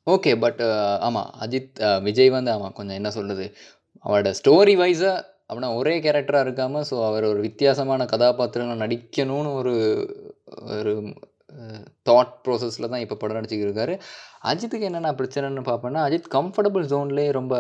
ஓகே. 0.07 0.33
பட் 0.43 0.61
ஆமா. 1.07 1.23
அஜித் 1.45 1.81
அ 1.83 1.91
விஜய் 2.07 2.31
வந்து 2.35 2.51
ஆமா 2.53 2.69
கொஞ்சம் 2.77 2.99
என்ன 2.99 3.11
சொல்றது, 3.17 3.47
அவரோட 4.05 4.31
ஸ்டோரி 4.41 4.75
வைஸா 4.81 5.13
அப்படின்னா 5.49 5.71
ஒரே 5.79 5.95
கேரக்டரா 6.05 6.41
இருக்காம, 6.45 6.83
ஸோ 6.91 6.97
அவர் 7.07 7.25
ஒரு 7.31 7.41
வித்தியாசமான 7.47 8.07
கதாபாத்திரங்கள்ல 8.13 8.85
நடிக்கணும்னு 8.85 9.53
ஒரு 9.61 9.75
ஒரு 10.75 10.93
தாட் 12.07 12.35
ப்ராசஸ்ல 12.45 12.89
தான் 12.89 13.05
இப்ப 13.05 13.17
படம் 13.17 13.39
நடிச்சுக்கிட்டு 13.39 13.69
இருக்காரு. 13.69 13.95
அஜித்துக்கு 14.45 14.89
என்னென்ன 14.91 15.13
பிரச்சனைன்னு 15.21 15.65
பார்ப்பேன்னா, 15.71 16.03
அஜித் 16.09 16.31
கம்ஃபர்டபுள் 16.37 16.87
ஜோன்லயே 16.93 17.31
ரொம்ப 17.41 17.55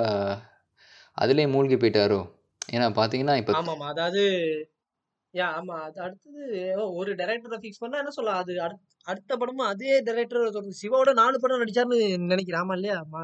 அதிலயே 1.17 1.49
மூழ்கி 1.53 1.77
போயிட்டாரோ? 1.77 2.21
ஏன்னா 2.69 2.89
பார்த்தீங்கன்னா, 2.99 3.37
இப்ப 3.43 3.53
ஆமாமா. 3.55 3.87
அதாவது 3.93 4.23
யா 5.35 5.47
ஆமா. 5.57 5.77
அது 5.87 5.99
அடுத்தது 6.01 6.41
ஒரு 6.99 7.11
டைரக்டர 7.19 7.59
ஃபிக்ஸ் 7.63 7.83
பண்ணா 7.83 8.01
என்ன 8.03 8.13
சொல்லலாம், 8.17 8.41
அது 8.43 8.53
அடுத் 8.61 8.81
அடுத்த 9.07 9.37
படமும் 9.37 9.69
அதே 9.69 9.93
டைரக்டர் 10.09 10.47
தொடர்ந்து 10.49 10.81
சிவாவோட 10.81 11.13
4 11.15 11.43
படம் 11.43 11.63
நடிச்சாருன்னு 11.63 11.99
நெனைக்கிறேன். 12.33 12.63
ஆமா 12.63 12.77
இல்லையா? 12.79 12.99
ம 13.13 13.23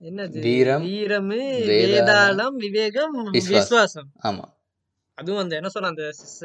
என்னது? 0.00 0.38
வீரம், 0.46 0.84
வீரமு, 0.86 1.38
வேதாளம், 1.68 1.92
வேதாளம், 1.92 2.56
விவேகம். 2.64 3.14
விஸ்வாசம். 3.36 4.08
ஆமா. 4.28 4.46
அதுவும் 5.18 5.42
அந்த 5.42 5.54
என்ன 5.56 5.68
சொல்ல 5.74 5.92
அந்த 5.92 6.06
ஸ் 6.14 6.40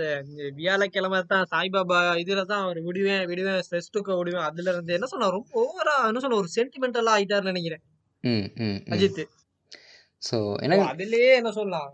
வியாழக்கிழமை 0.59 1.19
தான் 1.31 1.49
சாய்பாபா 1.53 2.01
இதுல 2.21 2.43
தான் 2.45 2.63
அவர் 2.65 2.79
விடுவேன் 2.85 3.25
விடுவேன் 3.31 3.63
ஸ்ட்ரெஸ் 3.65 3.93
தூக்க 3.95 4.15
விடுவேன். 4.19 4.45
அதுல 4.49 4.71
இருந்து 4.73 4.95
என்ன 4.97 5.09
சொல்ல 5.13 5.29
ரொம்ப 5.29 5.51
ஓவரா 5.63 5.95
என்ன 6.09 6.21
சொல்ல 6.25 6.41
ஒரு 6.43 6.51
சென்டிமெண்டலா 6.55 7.15
ஆயிட்டாருன்னு 7.17 7.51
நெனைக்கிறேன். 7.51 7.83
ம், 8.23 8.47
ம், 8.59 8.79
ம். 8.87 8.93
அஜித். 8.93 9.21
ஸோ 10.21 10.37
ஸோ 10.61 10.67
எனக்கு 10.67 10.85
அதிலேயே 10.93 11.31
என்ன 11.39 11.51
சொல்லலாம். 11.51 11.91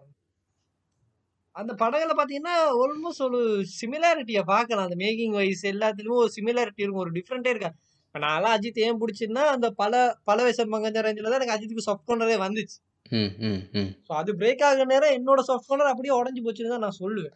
அந்த 1.57 1.71
படங்கள்ல 1.79 2.13
பார்த்தீங்கன்னா, 2.15 2.53
ஆல்மோஸ்ட் 2.81 3.23
ஒரு 3.27 3.39
சிமிலாரிட்டிய 3.73 4.39
பார்க்கலாம். 4.49 4.87
அந்த 4.87 4.97
மேக்கிங் 5.01 5.35
வைஸ் 5.37 5.63
எல்லாத்துலயும் 5.71 6.21
ஒரு 6.23 6.31
சிமிலாரிட்டி 6.37 6.83
இருக்கும். 6.83 7.03
ஒரு 7.05 7.13
டிஃபரெண்ட்டே 7.17 7.53
இருக்காது. 7.53 7.77
இப்ப 8.07 8.19
நான்லாம் 8.25 8.55
அஜித் 8.57 8.83
ஏன் 8.85 8.99
புடிச்சுதுன்னா, 9.01 9.45
அந்த 9.55 9.69
பல 9.81 9.93
பல 10.25 10.37
வயசு 10.45 10.71
மங்கஞ்ச 10.75 11.05
ரேஞ்சுல 11.07 11.29
தான் 11.29 11.41
எனக்கு 11.41 11.57
அஜித்துக்கு 11.57 11.87
சாஃப்ட் 11.87 12.07
கார்னரே 12.09 12.37
வந்துச்சு. 12.45 12.77
ம், 13.11 13.31
ம், 13.41 13.61
ம். 13.73 13.91
ஸோ 14.07 14.13
அது 14.17 14.31
பிரேக் 14.39 14.63
ஆகுற 14.67 14.85
நேரம் 14.85 15.15
என்னோட 15.17 15.41
சாஃப்ட் 15.47 15.69
கார்னர் 15.69 15.91
அப்படியே 15.91 16.13
உடைஞ்சு 16.17 16.43
போச்சுன்னு 16.45 16.73
தான் 16.73 16.85
நான் 16.85 16.99
சொல்லுவேன். 16.99 17.35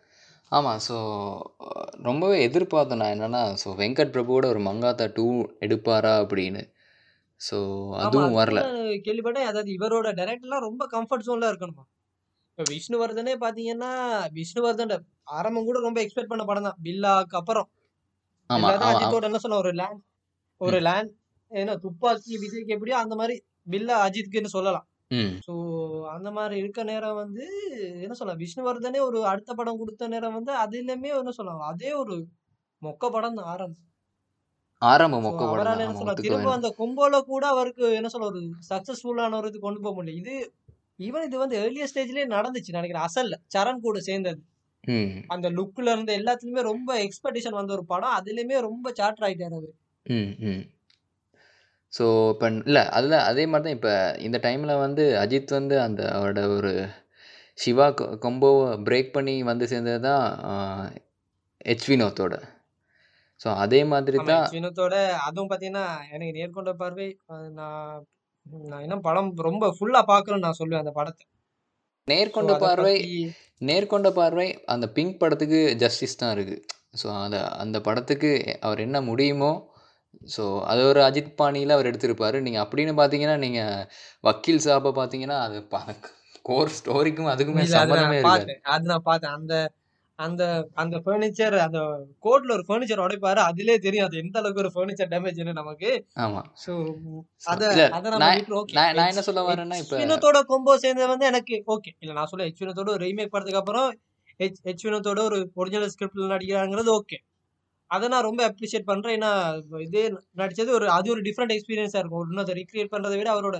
ஆமா. 0.51 0.73
ஸோ 0.79 0.95
ரொம்பவே 2.03 2.37
எதிர்பார்த்தேன் 2.43 3.01
நான் 3.01 3.13
என்னன்னா, 3.15 3.43
ஸோ 3.61 3.69
வெங்கட் 3.77 4.13
பிரபுவோட 4.15 4.45
ஒரு 4.47 4.61
மங்காத்தா 4.67 5.07
2 5.11 5.27
எடுப்பாரா 5.61 6.13
அப்படின்னு. 6.23 6.63
ஸோ. 7.41 7.59
அதுவும் 7.99 8.17
அது 8.25 8.35
வரல. 8.37 8.61
கேள்விப்பட்டேன். 9.05 9.49
அதாவது 9.49 9.69
இவரோட 9.71 10.07
டைரக்டர்லாம் 10.19 10.65
ரொம்ப 10.67 10.83
கம்ஃபர்ட் 10.93 11.25
ஜோன்ல 11.27 11.49
இருக்கணுமா. 11.51 11.83
இப்ப 12.61 12.73
விஷ்ணுவர்தனே 12.73 13.33
பார்த்தீங்கன்னா, 13.43 13.91
விஷ்ணுவர்தன் 14.35 14.91
ஆரம்பம் 15.37 15.67
கூட 15.67 15.77
ரொம்ப 15.85 15.99
எக்ஸ்பெக்ட் 16.03 16.31
பண்ண 16.31 16.43
படம் 16.45 16.67
தான். 16.67 16.77
பில்லாக்கு 16.85 17.35
அப்புறம். 17.39 17.67
அஜித்தோட 18.89 19.23
என்ன 19.29 19.39
சொல்ல 19.43 19.57
ஒரு 19.63 19.71
லேண்ட் 19.79 20.01
ஒரு. 20.61 20.79
லேண்ட் 20.87 21.11
ஏன்னா 21.51 21.73
துப்பாக்கி 21.85 22.33
விஜய்க்கு 22.43 22.75
எப்படியோ 22.75 22.97
அந்த 22.99 23.15
மாரி 23.21 23.35
பில்லா 23.67 23.95
அஜித்துக்குன்னு 24.05 24.55
சொல்லலாம். 24.55 24.85
ஸோ 25.45 25.53
அந்த 26.15 26.29
மாரி 26.31 26.55
இருக்க 26.61 26.81
நேரம் 26.83 27.19
வந்து 27.21 27.45
என்ன 28.03 28.15
சொல்ல 28.19 28.35
விஷ்ணுவர்தனே 28.43 28.99
ஒரு 29.07 29.19
அடுத்த 29.31 29.51
படம் 29.53 29.79
குடுத்த 29.81 30.09
நேரம் 30.13 30.37
வந்து 30.37 30.53
அதிலுமே 30.63 31.11
என்ன 31.15 31.33
சொல்லலாம், 31.39 31.69
அதே 31.71 31.91
ஒரு 32.03 32.15
மொக்க 32.81 33.09
படம் 33.15 33.39
தான் 33.39 33.49
ஆரம்பம். 33.53 33.81
ஆரம்பம் 34.81 35.25
மொக்க 35.25 35.43
படம். 35.45 35.73
என்ன 35.75 35.87
ஆமா 35.87 35.99
சொல்ல 35.99 36.11
ஒத்துக்க 36.11 36.27
திரும்ப. 36.27 36.51
அந்த 36.57 36.69
கொம்போல 36.77 37.21
கூட 37.31 37.43
அவருக்கு 37.53 37.85
என்ன 37.99 38.11
சொல்ல 38.13 38.29
ஒரு 38.31 38.41
சக்சஸ்ஃபுல்லான 38.69 39.37
ஒரு 39.41 39.49
இது 39.51 39.59
கொண்டு 39.59 39.81
போக 39.85 39.93
முடியல. 39.97 40.21
இது 40.21 40.35
ஈவன் 41.01 41.25
இது 41.27 41.37
வந்து 41.41 41.57
ஏர்லியர் 41.61 41.91
ஸ்டேஜ்லயே 41.91 42.25
நடந்துச்சு 42.33 42.75
நெனைக்கிறேன். 42.77 43.07
அசல்ல 43.07 43.37
சரண் 43.55 43.83
கூட 43.85 43.99
சேர்ந்தது. 44.07 44.41
அந்த 45.29 45.47
லுக்ல 45.57 45.93
இருந்து 45.95 46.13
எல்லாத்துலயுமே 46.19 46.63
ரொம்ப 46.71 46.91
எக்ஸ்பெக்டேஷன் 47.05 47.59
வந்த 47.59 47.73
ஒரு 47.77 47.85
படம். 47.87 48.17
அதிலயுமே 48.19 48.57
ரொம்ப 48.67 48.87
சாட்டர் 48.99 49.27
ஆயிட்டாரு 49.27 49.57
அவரு. 49.59 49.73
ஸோ 51.93 52.03
இப்ப 52.33 52.45
இல்ல 52.63 52.79
அதுல 52.97 53.15
அதே 53.29 53.43
மாரி 53.45 53.63
தான் 53.63 53.77
இப்ப 53.77 53.89
இந்த 54.21 54.37
டைம்ல 54.45 54.73
வந்து 54.83 55.03
அஜித் 55.23 55.57
வந்து 55.57 55.75
அந்த 55.81 56.01
அவரோட 56.17 56.41
ஒரு 56.55 56.71
சிவா 57.57 57.87
கொம்போவ 58.23 58.59
பிரேக் 58.87 59.11
பண்ணி 59.17 59.35
வந்து 59.45 59.65
சேர்ந்தது 59.71 60.01
தான் 60.07 60.25
எச். 61.65 61.87
வினோத்தோட. 61.89 62.35
ஸோ 63.41 63.49
அதே 63.63 63.81
மாதிரி. 63.91 64.19
தான். 64.31 64.47
வினோத்தோட 64.53 64.95
அதுவும் 65.27 65.49
பார்த்தீங்கன்னா, 65.49 65.85
எனக்கு 66.13 66.35
நேர்கொண்ட 66.37 66.71
பார்வை 66.81 67.07
அ 67.29 67.35
நான் 68.45 68.69
நான் 68.69 68.83
இன்னும் 68.83 69.01
படம் 69.01 69.29
ரொம்ப 69.39 69.65
ஃபுல்லா 69.69 70.01
பார்க்கலன்னு 70.07 70.45
நான் 70.45 70.59
சொல்லுவேன் 70.59 70.83
அந்த 70.83 70.91
படத்த. 70.91 71.21
ஸோ 72.03 72.11
நேர்கொண்ட 72.11 72.53
பார்வை 72.57 72.93
பத்தி 72.93 73.15
நேர்கொண்ட 73.61 74.09
பார்வை 74.11 74.45
அந்த 74.65 74.85
பிங்க் 74.87 75.19
படத்துக்கு 75.19 75.59
ஜஸ்டிஸ் 75.75 76.17
தான் 76.17 76.31
இருக்கு. 76.31 76.55
ஸோ 77.01 77.07
அத 77.15 77.35
அந்த 77.55 77.77
படத்துக்கு 77.81 78.31
அவர் 78.59 78.79
என்ன 78.79 78.97
முடியுமோ, 79.01 79.51
ஸோ 80.35 80.43
அது 80.63 80.81
ஒரு 80.83 81.01
அஜித் 81.01 81.37
பாணியில 81.37 81.75
அவர் 81.75 81.89
எடுத்திருப்பாரு. 81.91 82.39
நீங்க 82.41 82.59
அப்படின்னு 82.63 82.93
பார்த்தீங்கன்னா, 82.95 83.37
நீங்க 83.37 83.61
வக்கீல் 84.23 84.65
சாப 84.65 84.93
பார்த்தீங்கன்னா, 84.95 85.37
அது 85.39 85.59
கோர் 86.41 86.75
ஸ்டோரிக்கும் 86.77 87.31
அதுக்குமே 87.31 87.63
இல்ல 87.63 87.77
அது 87.77 87.79
சம்மந்தமே 87.79 88.01
நான் 88.01 88.13
இருக்காது. 88.13 88.31
பார்த்தேன். 88.31 88.61
அது 88.73 88.85
நான் 88.85 89.03
பார்த்தேன். 89.03 89.31
அந்த 89.31 89.53
அந்த 90.21 90.43
அந்த 90.73 90.95
ஃபர்னிச்சர் 91.03 91.55
அந்த 91.57 91.79
கோர்ட்ல 92.23 92.51
ஒரு 92.51 92.63
ஃபர்னிச்சர் 92.67 93.03
உடைப்பாரு. 93.03 93.41
அதிலேயே 93.49 93.77
தெரியும் 93.77 94.07
அது 94.07 94.17
எந்த 94.17 94.37
அளவுக்கு 94.39 94.63
ஒரு 94.63 94.71
ஃபர்னிச்சர் 94.75 95.11
டேமேஜ்ன்னு 95.13 95.53
நமக்கு. 95.53 95.89
ஆமா. 96.17 96.41
ஸோ 96.63 96.73
அத 97.45 97.63
அத 97.97 98.13
நான் 98.17 98.39
என்ன 99.05 99.23
சொல்ல 99.27 99.43
வரேன்னா. 99.43 99.77
இப்ப 99.83 99.99
வினோத்தோட 100.01 100.39
கொம்போ 100.47 100.75
சேர்ந்தது 100.75 101.07
வந்து 101.07 101.25
எனக்கு 101.25 101.57
ஓகே. 101.67 101.93
இல்ல 101.99 102.13
நான் 102.13 102.31
சொல்ல. 102.33 102.47
வினோத்தோட 102.61 102.89
ஒரு 102.89 103.03
ரீமேக் 103.05 103.33
படத்துக்கு 103.33 103.61
அப்புறம். 103.61 103.89
வினோத்தோட 104.83 105.19
ஒரு 105.23 105.39
ஒரிஜினல் 105.55 105.91
ஸ்கிரிப்ட்ல 105.93 106.31
நடிக்கிறாங்கிறது 106.33 106.91
ஓகே. 106.95 107.17
அத 107.91 108.07
நான் 108.07 108.27
ரொம்ப 108.27 108.41
அப்ரிஷியேட் 108.49 108.89
பண்றேன். 108.89 109.15
ஏன்னா 109.17 109.31
இதே 109.85 110.03
நடிச்சது 110.37 110.71
ஒரு 110.71 110.85
அது 110.91 111.07
ஒரு 111.11 111.21
டிஃபரெண்ட் 111.21 111.55
எக்ஸ்பீரியன்ஸா 111.55 112.01
இருக்கும். 112.01 112.25
இன்னும் 112.25 112.43
அத 112.43 112.53
ரீகிரியேட் 112.53 112.93
பண்றத 112.93 113.15
விட 113.17 113.29
அவரோட 113.33 113.57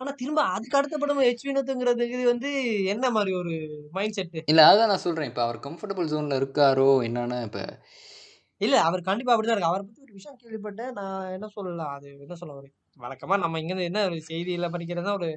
ஆனா 0.00 0.12
திரும்ப 0.12 0.42
அதுக்கு 0.48 0.78
அடுத்த 0.78 0.98
படம் 0.98 1.24
ஹெச் 1.24 1.46
வினோத்துங்கிறதுக்கு 1.46 2.18
வந்து 2.24 2.50
என்ன 2.92 3.06
மாதிரி 3.10 3.32
ஒரு 3.40 3.54
மைண்ட் 3.92 4.16
செட் 4.18 4.38
இல்லை 4.52 4.64
அதான் 4.64 4.90
நான் 4.92 5.04
சொல்கிறேன் 5.06 5.30
இப்போ 5.30 5.42
அவர் 5.42 5.58
கம்ஃபர்டபுள் 5.66 6.10
ஜோனில் 6.12 6.38
இருக்காரோ 6.40 6.90
என்னன்னு 7.08 7.38
இப்போ 7.48 7.64
இல்ல 8.60 8.76
அவர் 8.80 9.02
கண்டிப்பா 9.02 9.32
அப்படிதான் 9.34 9.56
இருக்கு 9.56 9.70
அவரை 9.70 9.84
பத்தி 9.84 10.02
ஒரு 10.06 10.12
விஷயம் 10.12 10.38
கேள்விப்பட்டேன். 10.40 10.92
நான் 10.92 11.32
என்ன 11.36 11.46
சொல்லலாம் 11.54 11.92
அது 11.96 12.08
என்ன 12.24 12.34
சொல்ல 12.34 12.56
ஒரு 12.60 12.68
வழக்கமா 12.96 13.36
நம்ம 13.38 13.60
இங்க 13.60 13.74
என்ன 13.90 14.00
ஒரு 14.08 14.18
செய்தியில 14.30 14.68
படிக்கிறதா 14.74 15.12
ஒரு 15.20 15.28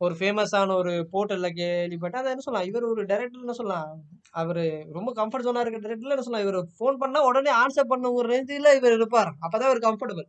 ஒரு 0.00 0.14
ஃபேமஸான 0.20 0.74
ஒரு 0.74 0.92
போர்ட்டல்ல 1.12 1.48
கேள்விப்பட்டேன். 1.58 2.22
அதை 2.22 2.30
என்ன 2.34 2.44
சொல்லலாம் 2.46 2.68
இவர் 2.70 2.88
ஒரு 2.92 3.02
டைரக்டர் 3.10 3.44
என்ன 3.44 3.54
சொல்லலாம்? 3.58 3.90
அவர் 4.40 4.62
ரொம்ப 4.96 5.10
கம்ஃபர்ட் 5.18 5.46
ஜோனா 5.46 5.62
இருக்க 5.64 5.80
டைரக்டர்ல 5.84 6.16
என்ன 6.16 6.24
சொல்லலாம்? 6.26 6.46
இவர் 6.46 6.58
ஃபோன் 6.78 7.00
பண்ணா 7.02 7.20
உடனே 7.28 7.52
ஆன்சர் 7.62 7.90
பண்ண 7.92 8.10
ஒரு 8.18 8.26
ரேஞ்சில் 8.34 8.76
இவர் 8.78 8.96
இருப்பார். 8.98 9.30
அப்பதான் 9.44 9.70
அவர் 9.70 9.86
கம்ஃபர்டபுள் 9.88 10.26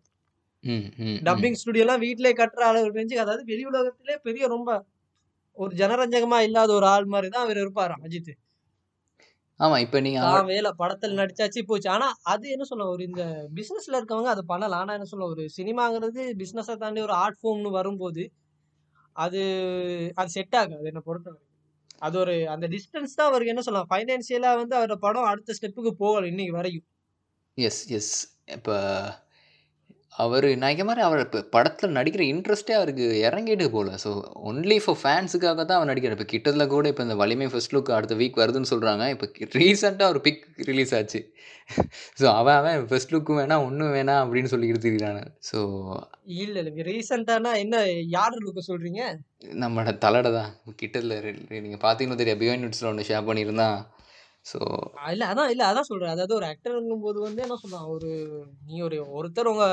டப்பிங் 1.27 1.59
ஸ்டுடியோலாம் 1.61 2.03
வீட்டிலே 2.05 2.31
கட்டுற 2.39 2.63
அளவு 2.69 2.95
ரேஞ்சுக்கு 2.97 3.25
அதாவது 3.25 3.43
வெளி 3.51 3.63
உலகத்திலே 3.71 4.15
பெரிய 4.27 4.47
ரொம்ப 4.47 4.69
ஒரு 5.57 5.73
ஜனரஞ்சகமா 5.81 6.37
இல்லாத 6.47 6.71
ஒரு 6.73 6.87
ஆள் 6.93 7.11
மாதிரி 7.13 7.27
தான் 7.33 7.45
அவர் 7.45 7.59
இருப்பார் 7.63 7.93
அஜித். 8.05 8.31
ஆமாம் 9.59 9.81
இப்போ 9.85 9.97
தான் 10.27 10.47
வேலை 10.53 10.69
படத்துல 10.79 11.17
நடிச்சாச்சு 11.19 11.61
போச்சு. 11.69 11.87
ஆனா 11.95 12.07
அது 12.33 12.45
என்ன 12.55 12.65
சொல்ல 12.69 12.85
ஒரு 12.93 13.03
இந்த 13.09 13.23
பிசினஸ்ல 13.59 13.99
இருக்கவங்க 13.99 14.29
அதை 14.35 14.43
பண்ணலாம். 14.51 14.81
ஆனா 14.83 14.95
என்ன 14.97 15.07
சொல்ல 15.11 15.25
ஒரு 15.33 15.43
சினிமாங்கிறது 15.57 16.21
பிசினஸை 16.41 16.75
தாண்டி 16.83 17.01
ஒரு 17.07 17.15
ஆர்ட் 17.23 17.39
ஃபார்ம்னு 17.41 17.71
வரும்போது 17.79 18.23
அது 19.15 19.41
அது 20.21 20.29
செட் 20.37 20.55
ஆகாது 20.61 20.89
என்னை 20.91 21.03
பொறுத்தவரை. 21.09 21.41
அது 22.05 22.15
ஒரு 22.23 22.35
அந்த 22.53 22.65
டிஸ்டன்ஸ் 22.75 23.17
தான் 23.17 23.29
அவருக்கு 23.29 23.53
என்ன 23.53 23.63
சொல்லலாம் 23.67 23.91
ஃபைனான்சியலா 23.91 24.51
வந்து 24.61 24.75
அவரோட 24.79 24.97
படம் 25.05 25.29
அடுத்த 25.31 25.55
ஸ்டெப்புக்கு 25.59 25.93
போகல 26.03 26.31
இன்னைக்கு 26.33 26.55
வரையும். 26.59 26.85
எஸ் 27.57 27.83
எஸ் 27.99 28.13
இப்போ 28.55 28.75
அவர் 30.23 30.45
நினைக்க 30.63 30.81
மாதிரி 30.87 31.01
அவர் 31.05 31.21
இப்போ 31.23 31.39
படத்தில் 31.55 31.95
நடிக்கிற 31.97 32.23
இன்ட்ரெஸ்ட்டே 32.31 32.73
அவருக்கு 32.79 33.05
இறங்கிட்டு 33.27 33.67
போல. 33.75 33.89
ஸோ 34.03 34.09
ஒன்லி 34.49 34.77
ஃபார் 34.83 34.97
ஃபேன்ஸுக்காக 35.01 35.61
தான் 35.69 35.77
அவர் 35.79 35.89
நடிக்கிறார். 35.91 36.17
இப்போ 36.17 36.27
கிட்டத்தில் 36.33 36.71
கூட 36.73 36.87
இப்போ 36.91 37.03
இந்த 37.07 37.15
வலிமை 37.21 37.47
ஃபர்ஸ்ட் 37.51 37.75
லுக் 37.75 37.91
அடுத்த 37.97 38.15
வீக் 38.21 38.41
வருதுன்னு 38.41 38.71
சொல்கிறாங்க 38.73 39.05
இப்போ 39.13 39.27
ரீசெண்டாக 39.61 40.13
ஒரு 40.13 40.21
பிக் 40.27 40.43
ரிலீஸ் 40.69 40.93
ஆச்சு. 40.99 41.21
ஸோ 42.19 42.25
அவன் 42.39 42.57
அவன் 42.59 42.87
ஃபர்ஸ்ட் 42.89 43.13
லுக்கும் 43.15 43.39
வேணாம் 43.41 43.65
ஒன்றும் 43.67 43.93
வேணாம் 43.97 44.21
அப்படின்னு 44.23 44.51
சொல்லிக்கிட்டு 44.53 44.87
இருக்கிறாங்க 44.89 45.23
ஸோ 45.49 45.59
இல்ல 46.43 46.55
இல்ல. 46.61 46.69
ரீசெண்டானா 46.89 47.53
என்ன 47.63 47.75
யாரு 48.17 48.37
லுக்க 48.45 48.63
சொல்றீங்க? 48.71 49.01
நம்மளோட 49.63 49.91
தலடை 50.05 50.31
தான். 50.39 50.51
கிட்டத்தில் 50.81 51.17
நீங்கள் 51.65 51.83
பார்த்தீங்கன்னா 51.85 52.21
தெரியும் 52.21 52.41
பியோன் 52.43 52.63
நியூட்ஸில் 52.63 52.91
ஒன்று 52.91 53.09
ஷேர் 53.11 53.27
பண்ணியிருந்தான். 53.29 53.77
ஸோ 54.45 54.57
இல்லை 54.93 55.11
இல்ல 55.13 55.25
அதான் 55.31 55.51
இல்ல 55.51 55.63
அதான் 55.67 55.87
சொல்றேன். 55.89 56.13
அதாவது 56.13 56.33
ஒரு 56.35 56.45
ஆக்டர்ங்கும் 56.49 57.03
போது 57.05 57.19
வந்து 57.21 57.43
என்ன 57.43 57.55
சொல்லலாம் 57.59 57.89
ஒரு 57.93 58.09
நீ 58.65 58.75
ஒரு 58.87 58.97
ஒருத்தர் 59.17 59.49
உங்க 59.51 59.65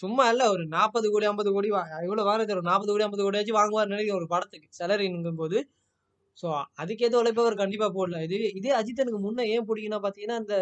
சும்மா 0.00 0.24
இல்ல 0.32 0.42
ஒரு 0.52 0.64
நாற்பது 0.74 1.06
கோடி 1.12 1.28
ஐம்பது 1.30 1.50
கோடி 1.52 1.68
எவ்வளோ 2.02 2.24
வாங்க 2.28 2.56
ஒரு 2.56 2.68
நாற்பது 2.70 2.90
கோடி 2.92 3.06
ஐம்பது 3.06 3.24
கோடியாச்சும் 3.24 3.58
வாங்குவார் 3.60 3.92
நினைக்கிறேன் 3.92 4.20
ஒரு 4.20 4.28
படத்துக்கு 4.34 4.68
சேலரிங்கும் 4.80 5.40
போது 5.42 5.58
ஸோ 6.38 6.48
அதுக்கேற்ற 6.82 7.16
உழைப்பை 7.20 7.42
அவர் 7.44 7.62
கண்டிப்பா 7.62 7.88
போடல. 7.96 8.18
இது 8.26 8.36
இதே 8.60 8.72
அஜித் 8.78 9.02
எனக்கு 9.04 9.20
முன்ன 9.24 9.46
ஏன் 9.54 9.66
பிடிக்குன்னா 9.68 10.00
பாத்தீங்கன்னா 10.04 10.38
அந்த 10.42 10.54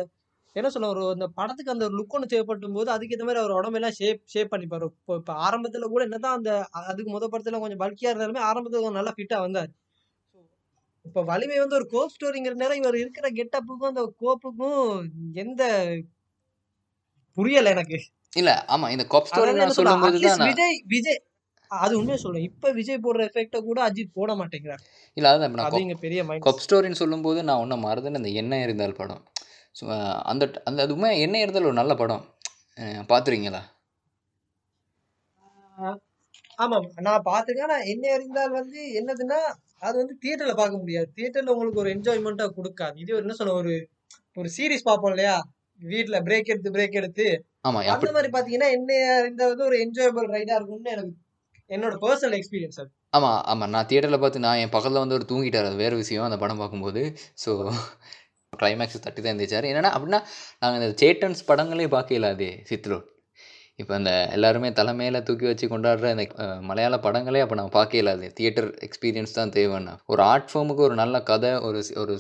என்ன 0.57 0.69
சொல்ல 0.75 0.89
ஒரு 0.95 1.03
அந்த 1.09 1.27
படத்துக்கு 1.39 1.75
அந்த 1.75 1.87
லுக் 1.97 2.15
ஒன்று 2.17 2.31
தேவைப்படும் 2.33 2.77
போது 2.79 2.91
அதுக்கேற்ற 2.95 3.25
மாதிரி 3.27 3.43
அவர் 3.43 3.59
உடம்பெல்லாம் 3.59 3.97
ஷேப் 3.99 4.23
ஷேப் 4.33 4.53
பண்ணிப்பாரு. 4.55 4.87
இப்போ 4.95 5.15
இப்போ 5.21 5.35
ஆரம்பத்தில் 5.47 5.91
கூட 5.91 6.03
என்னதான் 6.09 6.37
அந்த 6.39 6.53
அதுக்கு 6.83 7.11
முத 7.13 7.27
படத்துல 7.29 7.61
கொஞ்சம் 7.65 7.83
பல்கியாக 7.83 8.13
இருந்தாலுமே 8.13 8.43
ஆரம்பத்தில் 8.51 8.81
கொஞ்சம் 8.81 9.01
நல்லா 9.01 9.15
ஃபிட்டாக 9.17 9.45
வந்தார். 9.47 9.71
இப்ப 11.09 11.23
வலிமை 11.31 11.59
வந்து 11.61 11.79
ஒரு 11.79 11.87
கோப் 11.93 12.15
ஸ்டோரிங்கிற 12.15 12.55
நேரம் 12.63 12.81
இவர் 12.81 13.03
இருக்கிற 13.03 13.27
கெட்டப்புக்கும் 13.39 13.91
அந்த 13.93 14.05
கோப்புக்கும் 14.23 14.83
எந்த 15.43 15.63
புரியல 17.37 17.73
எனக்கு. 17.77 17.99
இல்லை 18.33 18.55
ஆமாம் 18.75 18.93
இந்த 18.95 19.05
காப் 19.13 19.29
ஸ்டோரி 19.29 19.53
நான் 19.59 19.77
சொல்லும்போது 19.79 20.19
தான் 20.25 20.43
விஜய் 20.49 20.79
விஜய் 20.95 21.21
அது 21.71 21.93
உண்மையை 21.99 22.19
சொல்றேன். 22.23 22.47
இப்ப 22.51 22.71
விஜய் 22.79 23.03
போடுற 23.05 23.23
எஃபெக்ட 23.29 23.59
கூட 23.69 23.79
அஜித் 23.87 24.17
போட 24.19 24.33
மாட்டேங்கிறார். 24.41 24.83
இல்லை 25.17 25.29
அதான் 25.31 25.57
நான் 25.61 26.03
பெரிய 26.05 26.21
கொப் 26.47 26.63
ஸ்டோரின்னு 26.65 27.01
சொல்லும்போது 27.03 27.41
நான் 27.49 27.63
ஒன்றும் 27.65 27.85
மறந்துன்னு 27.87 28.21
அந்த 28.23 28.33
எண்ணெய் 28.43 28.65
இருந்தால் 28.67 28.99
படம். 29.01 29.23
அந்த 30.31 30.45
அந்த 30.69 30.79
அதுவுமே 30.87 31.11
எண்ணெய் 31.25 31.45
இருந்தால் 31.45 31.69
ஒரு 31.71 31.81
நல்ல 31.81 31.95
படம். 32.03 32.25
பார்த்துருக்கீங்களா 33.11 33.63
ஆமா 36.59 36.77
நான் 37.07 37.27
பாத்துருக்கேன். 37.29 37.69
ஆனா 37.69 37.79
என்ன 37.93 38.05
அறிந்தால் 38.15 38.57
வந்து 38.57 38.81
என்னதுன்னா 39.01 39.41
அது 39.83 39.95
வந்து 40.01 40.15
தியேட்டர்ல 40.23 40.55
பார்க்க 40.55 40.83
முடியாது. 40.83 41.09
தியேட்டர்ல 41.17 41.55
உங்களுக்கு 41.55 41.83
ஒரு 41.85 41.91
என்ஜாய்மெண்ட்டா 41.97 42.47
கொடுக்காது. 42.59 42.97
இது 43.05 43.21
என்ன 43.23 43.37
சொல்ல 43.41 43.55
ஒரு 43.63 43.75
ஒரு 44.37 44.49
சீரிஸ் 44.57 44.89
பார்ப்போம் 44.89 45.13
இல்லையா? 45.15 45.37
வீட்ல 45.81 46.17
பிரேக் 46.27 46.53
எடுத்து 46.53 46.75
பிரேக் 46.77 46.99
எடுத்து. 47.01 47.27
அந்த 47.69 47.93
அப்படி. 47.95 48.13
மாதிரி 48.17 48.31
பாத்தீங்கன்னா 48.35 48.71
என்ன 48.77 48.91
அறிந்தால் 49.19 49.53
வந்து 49.53 49.69
ஒரு 49.71 49.79
என்ஜாயபிள் 49.85 50.29
ரைடா 50.37 50.57
இருக்கும்னு 50.59 50.95
எனக்கு 50.97 51.15
என்னோட 51.71 51.95
பர்சனல் 52.05 52.37
எக்ஸ்பீரியன்ஸ் 52.39 52.81
அது. 52.83 52.91
ஆமாம் 53.17 53.41
ஆமாம் 53.51 53.73
நான் 53.75 53.89
தியேட்டரில் 53.91 54.23
பார்த்து 54.23 54.47
நான் 54.47 54.61
என் 54.63 54.75
பக்கத்தில் 54.75 55.03
வந்து 55.03 55.19
ஒரு 55.19 55.27
தூங்கிட்டார். 55.31 55.69
அது 55.71 55.83
வேறு 55.83 56.01
விஷயம் 56.03 56.29
அந்த 56.29 56.39
படம் 56.43 56.63
பார்க்கும்போது. 56.63 57.03
ஸோ 57.45 57.51
கிளைமேக்ஸ் 58.53 58.97
தட்டி 59.05 59.21
தான் 59.21 59.33
இருந்துச்சார் 59.33 59.67
என்னன்னா 59.71 59.91
அப்படின்னா 59.97 60.21
நாங்கள் 60.63 60.79
இந்த 60.81 60.89
சேட்டன்ஸ் 61.03 61.43
படங்களே 61.51 61.87
பார்க்கல 61.95 62.31
அது 62.35 62.49
சித்ரோ. 62.71 62.99
இப்போ 63.79 63.93
அந்த 63.97 64.13
எல்லாருமே 64.35 64.69
தலைமையில் 64.73 65.25
தூக்கி 65.27 65.47
வச்சு 65.47 65.67
கொண்டாடுற 65.67 66.07
இந்த 66.15 66.25
அஹ், 66.45 66.63
மலையாள 66.69 66.97
படங்களே 67.03 67.43
அப்போ 67.43 67.57
நான் 67.59 67.75
பார்க்கல 67.77 68.13
அது 68.17 68.29
தியேட்டர் 68.33 68.69
எக்ஸ்பீரியன்ஸ் 68.87 69.37
தான் 69.37 69.53
தேவைன்னா. 69.55 69.93
ஒரு 70.07 70.21
ஆர்ட் 70.25 70.49
ஃபார்முக்கு 70.51 70.83
ஒரு 70.87 70.95
நல்ல 71.01 71.17
கதை 71.29 71.53
ஒரு 71.67 71.81
ஒரு 72.03 72.15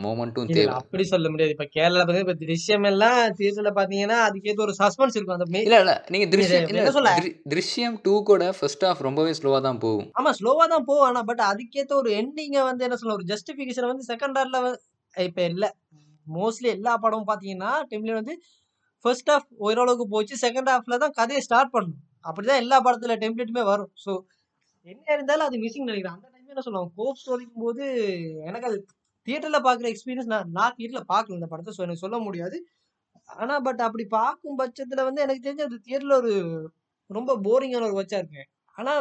மூமெண்ட்டும் 0.00 0.50
தேவை. 0.50 0.72
அப்படி 0.80 1.04
சொல்ல 1.12 1.30
முடியாது. 1.30 1.54
இப்ப 1.56 1.66
கேரளா 1.76 2.06
பத்தி 2.08 2.24
இப்ப 2.24 2.36
திருஷ்யம் 2.42 2.88
எல்லாம் 2.90 3.20
தியேட்டர்ல 3.38 3.72
பாத்தீங்கன்னா 3.78 4.18
அதுக்கேத்த 4.26 4.66
ஒரு 4.66 4.74
சஸ்பென்ஸ் 4.80 5.18
இருக்கும். 5.18 5.36
அந்த 5.38 5.48
இல்லை 5.60 5.80
இல்லை 5.80 5.96
நீங்கள் 6.10 6.32
திருஷ்யம் 6.34 6.68
இல்லை 6.72 6.94
சொல்ல? 6.98 7.12
திருஷ்யம் 7.48 7.96
டூ 8.04 8.16
கூட 8.24 8.50
ஃபர்ஸ்ட் 8.58 8.84
ஆஃப் 8.90 9.04
ரொம்பவே 9.08 9.34
ஸ்லோவாக 9.38 9.62
தான் 9.62 9.80
போகும். 9.80 10.10
ஆமா 10.14 10.32
ஸ்லோவா 10.40 10.66
தான் 10.68 10.86
போகும். 10.86 11.06
ஆனா 11.08 11.22
பட் 11.30 11.44
அதுக்கேத்த 11.50 11.94
ஒரு 11.96 12.12
எண்டிங்க 12.20 12.58
வந்து 12.64 12.86
என்ன 12.88 12.98
சொல்ல 12.98 13.18
ஒரு 13.18 13.28
ஜஸ்டிபிகேஷன் 13.32 13.90
வந்து 13.92 14.10
செகண்ட் 14.10 14.38
ஹார்ல 14.38 14.60
இப்ப 15.14 15.40
இல்ல. 15.50 15.64
மோஸ்ட்லி 16.26 16.68
எல்லா 16.72 16.92
படமும் 16.98 17.28
பாத்தீங்கன்னா 17.28 17.72
டெம்ப்ளேட் 17.90 18.20
வந்து 18.20 18.34
ஃபர்ஸ்ட் 19.04 19.30
ஹாஃப் 19.30 19.48
ஓரளவுக்கு 19.66 20.06
போச்சு. 20.08 20.34
செகண்ட் 20.44 20.70
ஹாஃப்ல 20.72 20.98
தான் 21.04 21.14
கதையை 21.18 21.42
ஸ்டார்ட் 21.46 21.74
பண்ணணும் 21.74 22.00
அப்படிதான் 22.24 22.62
எல்லா 22.62 22.76
படத்துல 22.86 23.16
டெம்ப்ளேட்டுமே 23.22 23.64
வரும். 23.70 23.90
ஸோ 24.04 24.12
என்ன 24.86 25.06
இருந்தாலும் 25.14 25.46
அது 25.48 25.56
மிஸ்ஸிங் 25.58 25.88
நினைக்கிறேன். 25.90 26.16
அந்த 26.16 26.28
டைம் 26.32 26.50
என்ன 26.52 26.62
சொல்லுவாங்க? 26.66 26.92
கோப் 26.98 27.20
ஸ்டோரிக்கும் 27.22 27.64
போது 27.64 27.84
எனக்கு 28.48 28.68
அது 28.70 28.78
தியேட்டர்ல 29.26 29.58
பாக்குற 29.60 29.86
எக்ஸ்பீரியன்ஸ் 29.92 30.32
நான் 30.32 30.50
நான் 30.52 30.74
தியேட்டர்ல 30.76 31.04
பார்க்கல 31.12 31.38
இந்த 31.38 31.48
படத்தை. 31.52 31.72
ஸோ 31.76 31.82
எனக்கு 31.86 32.04
சொல்ல 32.04 32.18
முடியாது. 32.26 32.58
ஆனா 33.28 33.54
பட் 33.60 33.80
அப்படி 33.86 34.04
பார்க்கும் 34.10 34.58
பட்சத்துல 34.58 35.04
வந்து 35.04 35.24
எனக்கு 35.24 35.44
தெரிஞ்ச 35.46 35.62
அது 35.62 35.78
தியேட்டர்ல 35.86 36.16
ஒரு 36.20 36.32
ரொம்ப 37.10 37.32
போரிங்கான 37.46 37.86
ஒரு 37.88 37.98
வச்சா 38.00 38.18
இருக்கு. 38.20 38.42
ஆனா 38.76 38.92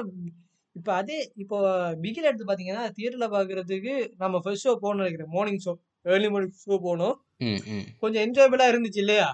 இப்ப 0.76 0.90
அதே 0.94 1.18
இப்போ 1.36 1.58
பிகில் 2.04 2.30
எடுத்து 2.30 2.50
பாத்தீங்கன்னா 2.50 2.86
தியேட்டர்ல 2.96 3.28
பாக்குறதுக்கு 3.36 3.94
நம்ம 4.18 4.40
ஃபர்ஸ்ட் 4.44 4.66
ஷோ 4.66 4.74
போகணும்னு 4.76 5.04
நினைக்கிறேன். 5.04 5.32
Morning 5.36 5.62
show 5.66 5.74
early 6.06 6.30
morning 6.30 6.58
show 6.64 6.78
போனோம் 6.84 7.16
ம் 7.46 7.62
ம். 7.76 7.86
கொஞ்சம் 8.02 8.24
என்ஜாயபிளா 8.26 8.66
இருந்துச்சு 8.72 9.02
இல்லையா? 9.04 9.28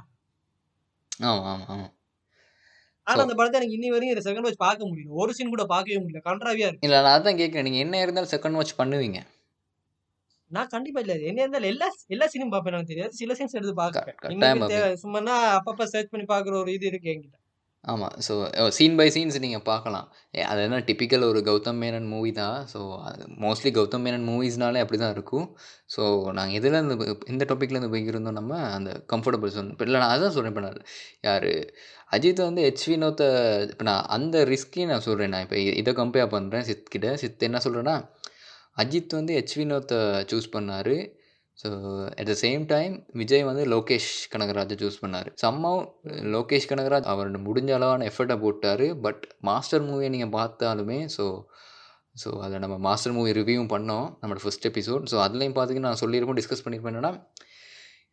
ஆனா 3.07 3.19
அந்த 3.25 3.35
படத்தை 3.39 3.57
எனக்கு 3.59 3.77
இன்னி 3.77 3.89
வரையும் 3.93 4.25
செகண்ட் 4.27 4.47
வாட்ச் 4.47 4.63
பார்க்க 4.65 4.89
முடியல. 4.89 5.13
ஒரு 5.21 5.31
சீன் 5.33 5.53
கூட 5.55 5.63
பார்க்கவே 5.73 5.99
முடியல. 6.03 6.21
கன்றாவியா 6.29 6.67
இருக்கு. 6.69 6.85
இல்லை 6.87 6.99
நான் 7.01 7.15
அதான் 7.17 7.39
கேட்குறேன் 7.41 7.67
நீங்கள் 7.67 7.83
என்ன 7.85 8.01
இருந்தாலும் 8.03 8.33
செகண்ட் 8.35 8.57
வாட்ச் 8.59 8.79
பண்ணுவீங்க. 8.79 9.19
நான் 10.51 10.67
கண்டிப்பா 10.67 11.01
இல்ல. 11.03 11.13
என்ன 11.29 11.41
இருந்தாலும் 11.41 11.71
எல்லா 11.73 11.87
எல்லா 12.15 12.25
சீனும் 12.33 12.53
பார்ப்பேன் 12.53 12.75
எனக்கு 12.75 12.93
தெரியாது. 12.93 13.13
சில 13.21 13.33
சீன்ஸ் 13.39 13.57
எடுத்து 13.59 13.75
க 13.87 13.97
பார்ப்பேன் 13.99 14.17
கட்டாயம் 14.23 14.35
இன்னைக்கு 14.35 14.61
பார்ப்பீங்க 14.63 14.83
தேவை. 14.83 14.91
சும்மா 15.03 15.19
அப்பப்ப 15.57 15.87
சர்ச் 15.93 16.13
பண்ணி 16.13 16.27
பாக்குற 16.33 16.55
ஒரு 16.63 16.73
இது 16.73 16.87
இருக்கு 16.91 17.11
என்கிட்ட. 17.13 17.37
ஆமாம் 17.83 18.15
ஸோ 18.25 18.33
சீன் 18.77 18.97
பை 18.97 19.05
சீன்ஸ் 19.13 19.37
நீங்கள் 19.43 19.63
பார்க்கலாம். 19.69 20.07
ஏ, 20.35 20.41
அது 20.49 20.59
என்ன 20.65 20.79
டிப்பிக்கல் 20.89 21.23
ஒரு 21.29 21.39
கௌதம் 21.47 21.79
மேனன் 21.83 22.09
மூவி 22.11 22.31
தான். 22.39 22.57
ஸோ 22.73 22.79
அது 23.09 23.23
மோஸ்ட்லி 23.45 23.71
கௌதம் 23.77 24.03
மேனன் 24.05 24.27
மூவிஸ்னாலே 24.29 24.81
அப்படி 24.83 24.97
தான் 25.03 25.13
இருக்கும். 25.15 25.47
ஸோ 25.95 26.01
நாங்கள் 26.37 26.57
எதில் 26.59 26.77
இருந்து 26.79 26.95
இந்த 27.33 27.45
டாப்பிக்லேருந்து 27.51 27.91
போய்க்கிருந்தோம் 27.93 28.37
நம்ம? 28.39 28.53
அந்த 28.77 28.91
கம்ஃபர்டபுள் 29.13 29.53
zone. 29.55 29.69
இப்போ 29.73 29.85
இல்லை 29.87 30.01
நான் 30.03 30.13
அதான் 30.15 30.35
சொல்கிறேன் 30.35 30.53
இப்போ 30.53 30.65
நான் 30.67 30.79
யார்? 31.27 31.49
அஜித் 32.15 32.41
வந்து 32.47 32.63
ஹெச் 32.67 32.85
வினோத்தை 32.91 33.27
இப்போ 33.71 33.85
நான் 33.89 34.05
அந்த 34.17 34.37
ரிஸ்கே 34.51 34.85
நான் 34.91 35.05
சொல்கிறேன் 35.07 35.33
நான் 35.35 35.45
இப்போ 35.47 35.57
இதை 35.81 35.93
கம்பேர் 36.01 36.33
பண்ணுறேன் 36.35 36.67
சித் 36.69 36.91
கிட்ட. 36.95 37.09
சித் 37.23 37.47
என்ன 37.49 37.61
சொல்கிறேன்னா 37.65 37.95
அஜித் 38.83 39.17
வந்து 39.19 39.33
ஹெச் 39.39 39.57
வினோத்தை 39.61 39.99
சூஸ் 40.31 40.53
பண்ணார். 40.55 40.95
So 41.61 41.69
at 42.19 42.29
the 42.31 42.35
same 42.43 42.63
time 42.71 42.93
Vijay 43.21 43.43
வந்து 43.49 43.63
லோகேஷ் 43.73 44.09
கனகராஜை 44.33 44.75
சூஸ் 44.83 45.01
பண்ணார். 45.03 45.27
சம்மாவ் 45.43 45.81
லோகேஷ் 46.35 46.69
கனகராஜ் 46.71 47.09
அவரோட 47.13 47.39
முடிஞ்ச 47.47 47.71
அளவான 47.77 48.05
எஃபர்ட்டை 48.11 48.37
போட்டார். 48.45 48.85
பட் 49.05 49.23
மாஸ்டர் 49.49 49.85
மூவியை 49.89 50.09
நீங்கள் 50.15 50.33
பார்த்தாலுமே 50.39 50.99
ஸோ 51.17 51.25
ஸோ 52.21 52.29
அதை 52.45 52.55
நம்ம 52.63 52.77
மாஸ்டர் 52.87 53.15
மூவி 53.17 53.31
ரிவ்யூவும் 53.39 53.71
பண்ணோம். 53.73 54.07
நம்மளோட 54.21 54.41
ஃபஸ்ட் 54.45 54.65
எபிசோட் 54.71 55.03
ஸோ 55.11 55.17
அதுலேயும் 55.25 55.55
பார்த்தீங்கன்னா 55.57 55.91
நான் 55.91 56.03
சொல்லியிருப்போம் 56.03 56.39
டிஸ்கஸ் 56.39 56.63
பண்ணியிருப்பேன் 56.65 56.93
என்னென்னா 56.93 57.13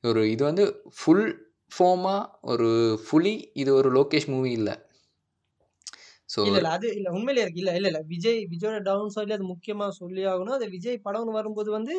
ஒரு 0.04 0.20
இது 0.34 0.42
வந்து 0.50 0.64
ஃபுல் 0.98 1.24
ஃபார்மாக 1.72 2.20
ஒரு 2.52 2.68
ஃபுல்லி 3.06 3.34
இது 3.62 3.70
ஒரு 3.80 3.88
லோகேஷ் 3.96 4.28
மூவி 4.34 4.50
இல்லை. 4.58 4.74
ஸோ 6.32 6.38
இல்ல 6.48 6.70
அது 6.76 6.88
இல்லை 6.98 7.10
உண்மையிலே 7.16 7.42
இருக்கு. 7.44 7.60
இல்ல 7.62 7.72
இல்ல 7.78 7.88
இல்ல. 7.90 8.00
விஜய் 8.12 8.40
விஜயோட 8.52 8.78
டவுன் 8.88 9.14
சொல்லி 9.16 9.34
அது 9.36 9.46
முக்கியமா 9.52 9.86
சொல்லி 10.00 10.22
ஆகணும். 10.32 10.56
அது 10.58 10.66
விஜய் 10.76 11.04
படம்னு 11.06 11.36
வரும்போது 11.38 11.70
வந்து 11.78 11.94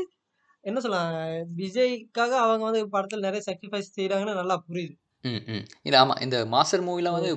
என்ன 0.64 0.80
சொல்லலாம் 0.80 1.12
விஜய்க்காக 1.58 2.34
அவங்க 2.44 2.64
வந்து 2.64 2.82
படத்துல 2.88 3.20
நிறைய 3.20 3.42
சாக்ரிஃபைஸ் 3.46 3.96
செய்யறாங்கன்னு 3.96 4.34
நல்லா 4.34 4.64
புரியுது. 4.68 4.96
ம் 5.26 5.42
ம். 5.48 5.64
இல்லை 5.82 5.98
ஆமாம் 6.00 6.22
இந்த 6.22 6.46
மாஸ்டர் 6.46 6.84
மூவில 6.84 7.12
வந்து 7.12 7.32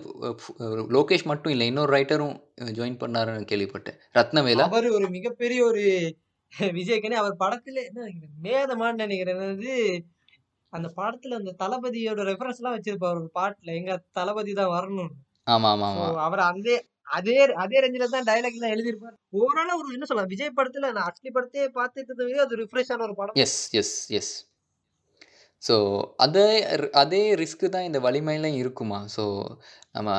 லோகேஷ் 0.92 1.24
மட்டும் 1.24 1.52
இல்லை 1.52 1.66
இன்னொரு 1.66 1.92
ரைட்டரும் 1.96 2.35
ஜாயின் 2.70 3.00
பண்ணாருன்னு 3.00 3.50
கேள்விப்பட்டேன். 3.52 3.98
ரத்னவேலா? 4.14 4.66
அவர் 4.68 4.88
ஒரு 4.90 5.08
மிகப்பெரிய 5.08 5.64
ஒரு 5.64 5.82
விஜய்கனே 6.72 7.16
அவர் 7.22 7.37
படத்துல 7.38 7.82
என்ன 7.85 8.08
மேதமான்னு 8.42 9.02
நினைக்கிறேன். 9.04 10.04
அந்த 10.72 10.88
படத்துல 10.96 11.38
அந்த 11.38 11.54
தளபதியோட 11.58 12.20
ரெஃபரன்ஸ் 12.28 12.61
எல்லாம் 12.61 12.76
வச்சிருப்பாரு 12.76 13.18
ஒரு 13.20 13.30
பாட்டுல. 13.35 13.74
எங்க 13.74 13.92
தளபதி 14.11 14.52
தான் 14.52 14.74
வரணும் 14.74 15.12
ஆமாம் 15.46 15.70
ஆமாம் 15.72 15.96
ஆமாம் 15.96 16.24
அவர் 16.26 16.42
அந்த 16.42 16.68
அதே 17.06 17.36
அதே 17.62 17.80
ரேஞ்சில 17.84 18.06
தான் 18.12 18.28
டைலாக் 18.28 18.56
எல்லாம் 18.58 18.74
எழுதியிருப்பாரு. 18.74 19.16
ஓவராலா 19.38 19.74
ஒரு 19.80 19.96
என்ன 19.96 20.06
சொல்லலாம் 20.08 20.32
விஜய் 20.34 20.56
படத்துல 20.58 20.90
நான் 20.96 21.08
அக்னி 21.08 21.30
படத்தையே 21.36 21.66
பார்த்துட்டு 21.78 22.10
இருந்தது 22.10 22.42
அது 22.44 22.60
ரிஃப்ரெஷ் 22.62 22.92
ஆன 22.94 23.04
ஒரு 23.08 23.14
படம். 23.20 23.36
எஸ் 23.44 23.60
எஸ் 23.80 23.96
எஸ் 24.18 24.32
ஸோ 25.62 25.74
அதே 26.16 26.46
அதே 27.02 27.20
ரிஸ்க்கு 27.40 27.66
தான் 27.68 27.88
இந்த 27.88 27.98
வலிமையிலும் 28.06 28.56
இருக்குமா? 28.62 28.98
ஸோ 29.16 29.24
நம்ம 29.92 30.10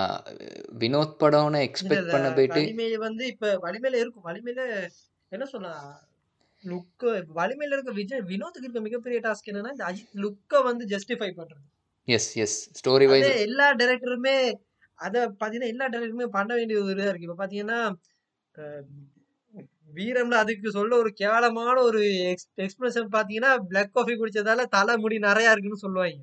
வினோத் 0.84 1.18
படம்னு 1.24 1.62
எக்ஸ்பெக்ட் 1.68 2.14
பண்ண 2.14 2.28
போயிட்டு 2.38 2.62
வலிமையில 2.62 3.00
வந்து 3.08 3.24
இப்ப 3.34 3.48
வலிமையில 3.66 4.02
இருக்கும். 4.04 4.28
வலிமையில 4.30 4.62
என்ன 5.32 5.46
சொல்லலாம்? 5.46 5.90
லுக் 6.64 7.06
வலிமையில 7.40 7.76
இருக்க 7.76 7.94
விஜய் 8.00 8.28
வினோத்துக்கு 8.30 8.68
இருக்க 8.68 8.82
மிகப்பெரிய 8.82 9.20
டாஸ்க் 9.26 9.50
என்னன்னா 9.52 9.74
இந்த 9.76 9.86
அஜித் 9.90 10.22
லுக்க 10.24 10.62
வந்து 10.70 10.86
ஜஸ்டிஃபை 10.94 11.30
பண்றது. 11.40 11.64
எஸ் 12.08 12.30
எஸ் 12.46 12.58
ஸ்டோரி 12.80 13.08
வைஸ் 13.12 13.30
எல்லா 13.48 13.68
டைரக்டருமே 13.82 14.38
அத 14.94 15.34
பாத்தீங்கன்னா 15.40 15.68
எல்லா 15.68 15.88
டைரக்டருமே 15.88 16.26
பண்ண 16.28 16.56
வேண்டிய 16.56 16.80
ஒரு 16.82 16.94
இதா 16.94 17.08
இருக்கு. 17.08 17.22
இப்ப 17.22 17.48
பாத்தீங்கன்னா 17.48 17.80
அஹ், 18.56 18.84
வீரம்ல 19.96 20.32
அதுக்கு 20.34 20.72
சொல்ல 20.72 20.98
ஒரு 20.98 21.12
கேவலமான 21.14 21.82
ஒரு 21.82 22.02
எக்ஸ்பிரஷன் 22.58 23.10
பாத்தீங்கன்னா 23.12 23.58
பிளாக் 23.58 23.94
காஃபி 23.94 24.14
குடிச்சதால 24.14 24.66
தலை 24.66 24.98
முடி 24.98 25.18
நிறைய 25.20 25.52
இருக்குன்னு 25.52 25.78
சொல்லுவாங்க. 25.78 26.20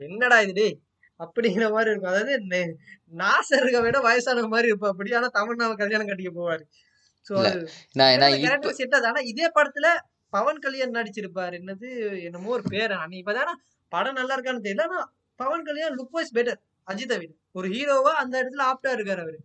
என்னடா 0.00 0.40
இது 0.40 0.52
டேய்? 0.52 0.78
அப்படிங்கிற 1.18 1.70
மாதிரி 1.70 1.90
இருக்கும். 1.90 2.10
அதாவது 2.10 2.36
நெ- 2.48 2.74
நாசருக்க 3.16 3.82
விட 3.82 4.00
வயசான 4.00 4.46
மாதிரி 4.46 4.70
இருப்பா. 4.70 4.86
அப்படி 4.86 5.12
ஆனா 5.12 5.28
தமிழ்நாம 5.34 5.76
கல்யாணம் 5.76 6.06
கட்டிக்க 6.06 6.30
போவாரு. 6.34 6.64
கேரக்டர் 8.40 8.72
செட் 8.72 8.94
ஆனா 8.94 9.20
இதே 9.20 9.50
படத்துல 9.54 9.86
பவன் 10.32 10.58
கல்யாண் 10.58 10.96
நடிச்சிருப்பாரு. 10.96 11.54
என்னது? 11.60 11.88
என்னமோ 12.22 12.48
ஒரு 12.48 12.62
பேர். 12.68 12.92
அன்னைக்கு 12.92 13.30
இப்பதானே 13.30 13.52
படம் 13.92 14.12
நல்லா 14.12 14.38
இருக்கான்னு 14.38 14.64
தெரியல. 14.66 14.82
ஆனா 14.82 15.00
Pawan 15.40 15.62
Kalyan 15.62 15.98
look 15.98 16.10
wise 16.10 16.34
better 16.34 16.60
அஜித்தை 16.88 17.16
விட. 17.16 17.30
ஒரு 17.54 17.66
ஹீரோவா 17.74 18.12
அந்த 18.22 18.34
இடத்துல 18.42 18.64
ஆப்டா 18.70 18.92
இருக்காரு 18.96 19.22
அவரு. 19.24 19.38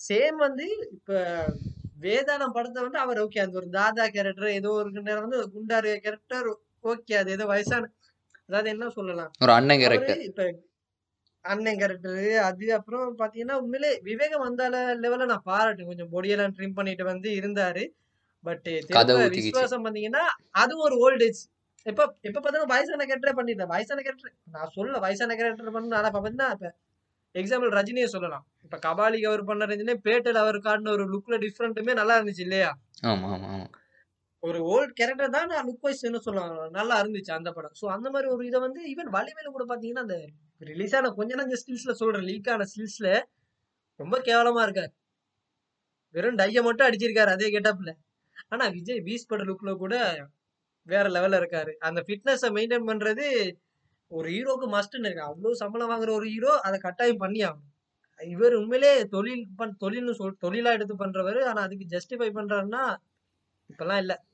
சேம் 0.00 0.36
வந்து 0.38 0.66
இப்ப 0.96 1.10
வேதாளம் 2.00 2.54
படத்தை 2.54 2.80
வந்து 2.82 2.98
அவர் 2.98 3.18
ஓகே 3.24 3.42
அந்த 3.42 3.56
ஒரு 3.60 3.68
தாதா 3.76 4.04
கேரக்டர் 4.08 4.56
ஏதோ 4.58 4.70
ஒரு 4.78 4.90
நேரம் 5.00 5.24
வந்து 5.26 5.40
குண்டாரு 5.54 5.90
கேரக்டர் 6.04 6.48
ஓகே 6.84 7.14
அது 7.18 7.30
ஏதோ 7.32 7.44
வயசான 7.50 7.90
அதாவது 8.48 8.68
என்ன 8.70 8.86
சொல்லலாம்? 8.90 9.30
ஒரு 9.40 9.52
அண்ணன் 9.52 9.80
கேரக்டர் 9.82 10.22
இப்ப 10.28 10.46
அண்ணன் 11.44 11.78
கேரக்டர் 11.78 12.18
அது 12.42 12.66
அப்புறம் 12.74 13.06
பாத்தீங்கன்னா 13.18 13.56
உண்மையிலே 13.60 13.90
விவேகம் 14.02 14.44
வந்தால 14.46 14.74
லெவல்ல 15.02 15.28
நான் 15.30 15.46
பாராட்டு 15.46 15.86
கொஞ்சம் 15.86 16.12
பொடியெல்லாம் 16.12 16.54
ட்ரிம் 16.56 16.76
பண்ணிட்டு 16.76 17.04
வந்து 17.04 17.28
இருந்தாரு. 17.40 17.84
பட் 18.44 18.68
விசுவாசம் 19.36 19.84
பண்ணீங்கன்னா 19.86 20.24
அதுவும் 20.62 20.86
ஒரு 20.88 20.96
ஓல்டேஜ் 21.04 21.40
எப்ப 21.86 22.00
எப்ப 22.20 22.38
பார்த்தாலும் 22.40 22.72
வயசான 22.72 23.04
கேரக்டரே 23.08 23.34
பண்ணிட்டேன் 23.38 23.70
வயசான 23.74 24.02
கேரக்டர் 24.02 24.34
நான் 24.54 24.72
சொல்ல 24.74 24.98
வயசான 24.98 25.34
கேரக்டர் 25.34 25.74
பண்ண. 25.76 25.94
ஆனா 26.00 26.10
பாத்தீங்கன்னா 26.16 26.48
இப்ப? 26.56 26.68
எக்ஸாம்பிள் 27.34 27.70
ரஜினியை 27.78 28.08
சொல்லலாம். 28.14 28.44
இப்ப 28.64 28.78
கபாலிக்கு 28.78 29.28
அவர் 29.30 29.42
பண்ண 29.44 29.66
ரஜினி 29.66 29.94
பேட்டல் 30.06 30.40
அவர் 30.42 30.58
காட்டின 30.66 30.92
ஒரு 30.96 31.04
லுக்ல 31.12 31.36
டிஃப்ரெண்ட்டுமே 31.44 31.92
நல்லா 32.00 32.16
இருந்துச்சு 32.18 32.44
இல்லையா? 32.46 32.70
ஆமாம் 33.02 33.32
ஆமாம் 33.34 33.52
ஆமாம் 33.54 33.70
ஒரு 34.42 34.58
ஓல்ட் 34.72 34.94
கேரக்டர் 34.98 35.34
தான் 35.36 35.50
நான் 35.50 35.66
லுக் 35.68 35.84
வைஸ் 35.86 36.06
என்ன 36.08 36.18
சொல்லலாம்? 36.18 36.70
நல்லா 36.70 36.94
இருந்துச்சு 37.02 37.32
அந்த 37.32 37.50
படம். 37.52 37.74
ஸோ 37.80 37.84
அந்த 37.96 38.06
மாதிரி 38.10 38.28
ஒரு 38.28 38.42
இதை 38.46 38.60
வந்து 38.60 38.80
ஈவன் 38.92 39.10
வலிமையில 39.16 39.52
கூட 39.54 39.64
பாத்தீங்கன்னா 39.70 40.04
அந்த 40.06 40.16
ரிலீஸ் 40.60 40.94
ஆன 40.94 41.12
கொஞ்ச 41.12 41.34
நஞ்ச 41.34 41.56
ஸ்டில்ஸ்ல 41.62 41.94
சொல்றேன். 42.00 42.26
லீக் 42.30 42.50
ஆன 42.54 42.66
ஸ்டில்ஸ்ல 42.72 43.08
ரொம்ப 44.00 44.16
கேவலமா 44.28 44.62
இருக்காரு. 44.66 44.92
வெறும் 46.14 46.40
டைய 46.40 46.62
மட்டும் 46.62 46.86
அடிச்சிருக்காரு 46.88 47.30
அதே 47.30 47.48
கெட்டப்ல 47.50 47.90
ஆனா 48.52 48.64
விஜய் 48.68 49.04
பீஸ் 49.06 49.28
பட 49.30 49.42
லுக்ல 49.50 49.70
கூட 49.76 49.94
வேற 50.82 51.08
லெவல்ல 51.08 51.42
இருக்காரு. 51.42 51.72
அந்த 51.72 52.04
ஃபிட்னஸை 52.06 52.48
மெயின்டைன் 52.50 52.88
பண்றது 52.90 53.52
ஒரு 54.08 54.30
ஹீரோக்கு 54.30 54.72
மஸ்ட்னு 54.72 55.04
இருக்கு. 55.04 55.22
அவ்வளவு 55.22 55.56
சம்பளம் 55.56 55.90
வாங்குற 55.90 56.10
ஒரு 56.10 56.28
ஹீரோ 56.28 56.60
அதை 56.60 56.80
கட்டாயம் 56.80 57.16
பண்ணி 57.16 57.40
ஆகணும் 57.40 57.70
இவர் 58.20 58.54
உண்மையிலே 58.54 59.04
தொழில் 59.04 59.48
பண் 59.56 59.76
தொழில்னு 59.80 60.12
சொல் 60.12 60.36
தொழிலா 60.42 60.72
எடுத்து 60.72 60.96
பண்றவரு. 60.96 61.44
ஆனா 61.44 61.62
அதுக்கு 61.62 61.86
ஜஸ்டிஃபை 61.88 62.30
பண்றாருன்னா 62.34 62.96
இப்பெல்லாம் 63.70 63.96
இல்ல. 63.96 64.24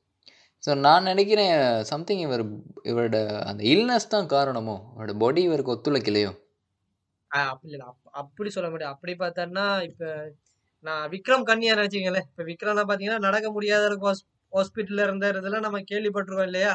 ஸோ 0.66 0.78
நான் 0.78 1.02
நினைக்கிறேன் 1.02 1.82
சம்திங் 1.82 2.18
இவர் 2.18 2.44
இவரோட 2.84 3.40
அந்த 3.40 3.64
இல்னஸ் 3.64 4.08
தான் 4.08 4.26
காரணமோ 4.26 4.92
அவரோட 4.96 5.18
பாடி 5.18 5.42
இவருக்கு 5.42 5.72
ஒத்துழைக்கலையோ? 5.72 6.30
ஆஹ் 7.34 7.48
அப்படி 7.48 7.72
இல்ல 7.72 7.84
அப்- 7.84 8.08
அப்படி 8.10 8.50
சொல்ல 8.50 8.70
முடியாது. 8.70 8.94
அப்படி 8.94 9.12
பார்த்தோன்னா 9.12 9.82
இப்ப 9.82 10.32
நான் 10.80 11.10
விக்ரம் 11.10 11.42
கன்னியா 11.42 11.74
நினைச்சீங்களே 11.74 12.20
இப்ப 12.20 12.42
விக்ரம்லாம் 12.42 12.88
பாத்தீங்கன்னா 12.88 13.18
நடக்க 13.18 13.52
முடியாத 13.52 13.96
ஹாஸ்பிட்டல்ல 14.52 15.06
இருந்த 15.06 15.30
இதெல்லாம் 15.34 15.66
நம்ம 15.66 15.80
கேள்விப்பட்டிருக்கோம் 15.90 16.48
இல்லையா? 16.50 16.72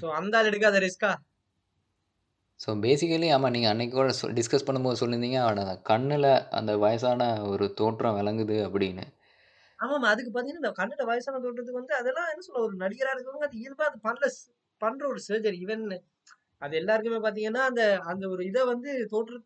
சோ 0.00 0.06
அந்த 0.18 0.34
ஆள் 0.38 0.50
எடுக்காத 0.50 0.78
ரிஸ்கா 0.84 1.12
ஸோ 2.60 2.70
பேசிக்கலி 2.82 3.28
ஆமாம் 3.30 3.54
நீங்கள் 3.54 3.72
அன்னைக்கு 3.72 3.94
கூட 3.94 4.10
சொ 4.18 4.26
டிஸ்கஸ் 4.36 4.66
பண்ணும்போது 4.66 5.00
சொல்லியிருந்தீங்க 5.00 5.38
அவனோட 5.42 5.62
கண்ணில் 5.88 6.28
அந்த 6.58 6.72
வயசான 6.84 7.22
ஒரு 7.52 7.66
தோற்றம் 7.80 8.16
விளங்குது 8.18 8.56
அப்படின்னு. 8.66 9.04
ஆமாமா 9.78 10.06
அதுக்கு 10.12 10.30
பாத்தீங்கன்னா 10.30 10.62
இந்த 10.62 10.72
கண்ணுல 10.78 11.04
வயசான 11.08 11.40
தோட்டத்துக்கு 11.44 11.80
வந்து 11.80 11.94
அதெல்லாம் 12.00 12.28
என்ன 12.32 12.44
சொல்ல 12.46 12.62
ஒரு 12.66 12.76
நடிகரா 12.82 13.14
இருக்கவங்க 13.14 13.48
அது 13.48 13.62
இயல்பா 13.62 13.86
அது 13.86 13.98
பண்ணல 14.04 14.28
பண்ற 14.82 15.02
ஒரு 15.08 15.20
சர்ஜரி 15.26 15.58
ஈவன் 15.64 15.84
அது 16.62 16.74
எல்லாருக்குமே 16.80 17.20
பாத்தீங்கன்னா 17.24 17.62
அந்த 17.70 17.82
அந்த 18.12 18.24
ஒரு 18.28 18.42
இதை 18.50 18.62
வந்து 18.72 18.90
தோற்று 19.12 19.36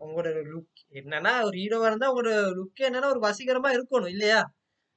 உங்களோட 0.00 0.30
லுக் 0.48 0.80
என்னன்னா 1.00 1.32
ஒரு 1.44 1.56
ஹீரோவா 1.60 1.88
இருந்தா 1.90 2.10
உங்களோட 2.12 2.30
லுக் 2.58 2.82
என்னன்னா 2.88 3.10
ஒரு 3.14 3.22
வசீகரமா 3.26 3.70
இருக்கணும் 3.76 4.12
இல்லையா? 4.14 4.40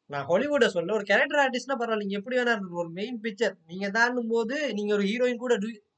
நான் 0.09 0.27
ஹாலிவுட 0.27 0.67
சொல்ல 0.69 0.93
ஒரு 0.93 1.05
கேரக்டர் 1.05 1.41
ஆர்டிஸ்ட்னா 1.41 1.75
பரவாயில்ல 1.75 2.03
நீங்க 2.03 2.19
எப்படி 2.19 2.37
வேணா. 2.37 2.53
ஒரு 2.81 2.89
மெயின் 2.95 3.19
பிக்சர் 3.23 3.55
நீங்க 3.67 3.87
தாண்டும் 3.97 4.31
போது 4.31 4.55
நீங்க 4.77 4.91
ஒரு 4.95 5.03
ஹீரோயின் 5.09 5.43
கூட 5.43 5.55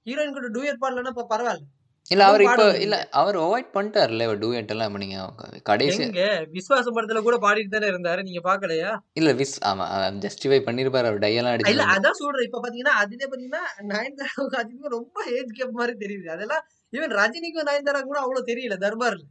ஹீரோயின் 0.08 0.36
கூட 0.36 0.50
டூயட் 0.56 0.82
பாடலன்னா 0.82 1.13
இப்ப 1.15 1.30
பரவாயில்ல. 1.32 1.67
இல்லை 2.06 2.24
அவர் 2.28 2.43
இப்போ 2.45 2.63
இல்லை 2.84 2.97
அவர் 3.19 3.38
அவாய்ட் 3.41 3.69
பண்ணிட்டார்ல 3.74 4.26
இவர் 4.28 4.39
டூயட் 4.39 4.71
எல்லாம் 4.74 4.95
நீங்கள் 4.97 5.60
கடைசி 5.69 6.02
எங்க? 6.06 6.24
விசுவாசம் 6.56 6.95
படத்துல 6.95 7.19
கூட 7.21 7.36
பாடிட்டு 7.38 7.74
தானே 7.76 7.89
இருந்தாரு 7.91 8.21
நீங்க 8.28 8.41
பாக்கலையா? 8.47 8.91
இல்லை 9.13 9.34
விஸ் 9.39 9.56
ஆமாம் 9.69 10.17
ஜஸ்டிஃபை 10.26 10.60
பண்ணியிருப்பார் 10.65 11.10
அவர் 11.10 11.24
டையெல்லாம் 11.24 11.56
இல்ல 11.56 11.67
அடிச்சு 11.69 11.93
அதான் 11.95 12.19
சொல்றேன் 12.21 12.47
இப்ப 12.47 12.62
பாத்தீங்கன்னா 12.63 12.95
அதுலயே 13.02 13.28
பாத்தீங்கன்னா 13.28 13.63
நயன்தாராவுக்கு 13.91 14.60
அதுக்கும் 14.62 14.95
ரொம்ப 14.97 15.17
ஏஜ் 15.36 15.58
கேப் 15.60 15.78
மாதிரி 15.80 15.95
தெரியுது. 16.04 16.28
அதெல்லாம் 16.36 16.65
ஈவன் 16.93 17.15
ரஜினிக்கும் 17.19 17.69
நயன்தாரா 17.69 18.02
கூட 18.04 18.19
அவ்வளவு 18.24 18.50
தெரியல 18.52 18.78
தர்பார்ல. 18.86 19.24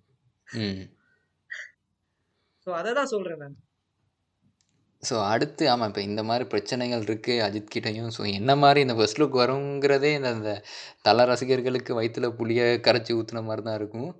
ம். 0.46 0.82
சோ 2.66 2.78
அததான் 2.78 3.12
சொல்றேன் 3.12 3.42
நான். 3.44 3.58
ஸோ 5.08 5.14
அடுத்து 5.32 5.64
ஆமாம் 5.72 5.90
இப்போ 5.90 6.02
இந்த 6.08 6.22
மாதிரி 6.28 6.44
பிரச்சனைகள் 6.52 7.04
இருக்குது 7.06 7.42
அஜித் 7.46 7.72
கிட்டயும். 7.74 8.10
ஸோ 8.16 8.22
என்ன 8.38 8.54
மாதிரி 8.62 8.80
இந்த 8.86 8.94
ஃபர்ஸ்ட் 8.98 9.20
லுக் 9.20 9.38
வருங்கிறதே 9.42 10.10
இந்த 10.18 10.30
இந்த 10.38 10.52
தல 11.06 11.24
ரசிகர்களுக்கு 11.30 11.92
வயிற்றுல 11.98 12.28
புளிய 12.40 12.62
கரைச்சி 12.86 13.12
ஊற்றுன 13.18 13.42
மாதிரி 13.48 13.64
தான் 13.68 13.78
இருக்கும். 13.80 14.10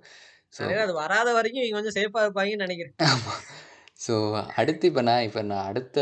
ஸோ 0.55 0.61
அது 0.85 0.95
வராத 1.03 1.29
வரைக்கும் 1.37 1.65
இவங்க 1.65 1.77
கொஞ்சம் 1.79 1.97
சேஃபா 1.99 2.23
இருப்பாங்கன்னு 2.25 2.65
நினைக்கிறேன். 2.67 2.95
ஆமாம் 3.11 3.43
ஸோ 4.05 4.15
அடுத்து 4.61 4.89
இப்போ 4.91 5.03
நான் 5.09 5.25
இப்போ 5.29 5.41
நான் 5.51 5.67
அடுத்த 5.69 5.99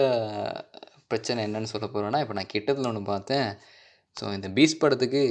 பிரச்சனை 1.11 1.39
என்னன்னு 1.47 1.71
சொல்ல 1.73 1.85
போகிறேன்னா 1.93 2.21
இப்போ 2.23 2.35
நான் 2.39 2.51
கிட்டத்தில் 2.55 2.89
ஒன்று 2.91 3.03
பார்த்தேன். 3.13 3.49
ஸோ 4.17 4.25
இந்த 4.37 4.47
பீஸ் 4.57 4.81
படத்துக்கு 4.83 5.23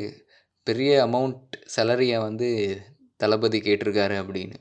பெரிய 0.67 0.93
அமௌண்ட் 1.09 1.57
சேலரியை 1.75 2.19
வந்து 2.29 2.49
தளபதி 3.23 3.59
கேட்டிருக்காரு 3.69 4.17
அப்படின்னு. 4.23 4.57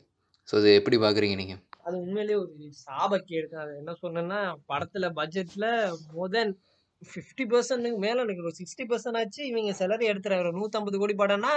ஸோ 0.49 0.53
இது 0.61 0.69
எப்படி 0.79 0.97
பார்க்குறீங்க 1.05 1.37
நீங்கள் 1.43 1.61
அது 1.87 1.95
உண்மையிலேயே 2.03 2.37
ஒரு 2.43 2.53
சாபக்கேடு 2.85 3.47
தான் 3.51 3.63
அது 3.65 3.73
என்ன 3.81 3.91
சொன்னேன்னா 4.03 4.39
படத்துல 4.71 5.09
பட்ஜெட்ல 5.19 5.65
மோர் 6.13 6.33
தென் 6.35 6.53
ஃபிஃப்டி 7.01 7.45
பர்சன்ட் 7.51 7.87
மேல 8.05 8.23
எனக்கு 8.25 8.45
ஒரு 8.45 8.57
சிக்ஸ்டி 8.59 8.83
பர்சன்ட் 8.91 9.19
ஆச்சு. 9.21 9.41
இவங்க 9.51 9.73
சேலரி 9.81 10.05
எடுத்துறாங்க 10.11 10.45
ஒரு 10.45 10.59
நூத்தம்பது 10.59 10.97
கோடி 11.01 11.15
படம்னா 11.21 11.53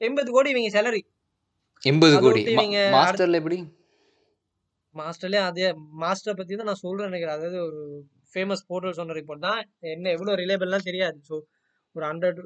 எண்பது 0.00 0.30
கோடி 0.36 0.50
இவங்க 0.54 0.70
சேலரி 0.76 1.02
எண்பது 1.82 2.16
கோடி. 2.24 2.40
இவங்க 2.54 2.78
மாஸ்டரில் 2.96 3.38
எப்படி? 3.40 3.58
மாஸ்டர்லயே 4.94 5.42
அதே 5.50 5.66
மாஸ்டரை 6.02 6.34
பத்தி 6.38 6.54
தான் 6.54 6.70
நான் 6.70 6.84
சொல்றேன் 6.84 7.10
நினைக்கிறேன். 7.10 7.36
அதாவது 7.38 7.58
ஒரு 7.68 7.80
ஃபேமஸ் 8.32 8.66
போர்ட்டல் 8.68 8.98
சொன்ன 8.98 9.14
ரிப்போர்ட் 9.20 9.46
தான். 9.48 9.60
என்ன 9.94 10.10
எவ்வளவு 10.16 10.40
ரிலேபிள்லாம் 10.42 10.88
தெரியாது. 10.90 11.18
ஸோ 11.28 11.34
ஒரு 11.96 12.04
ஹண்ட்ரட் 12.08 12.38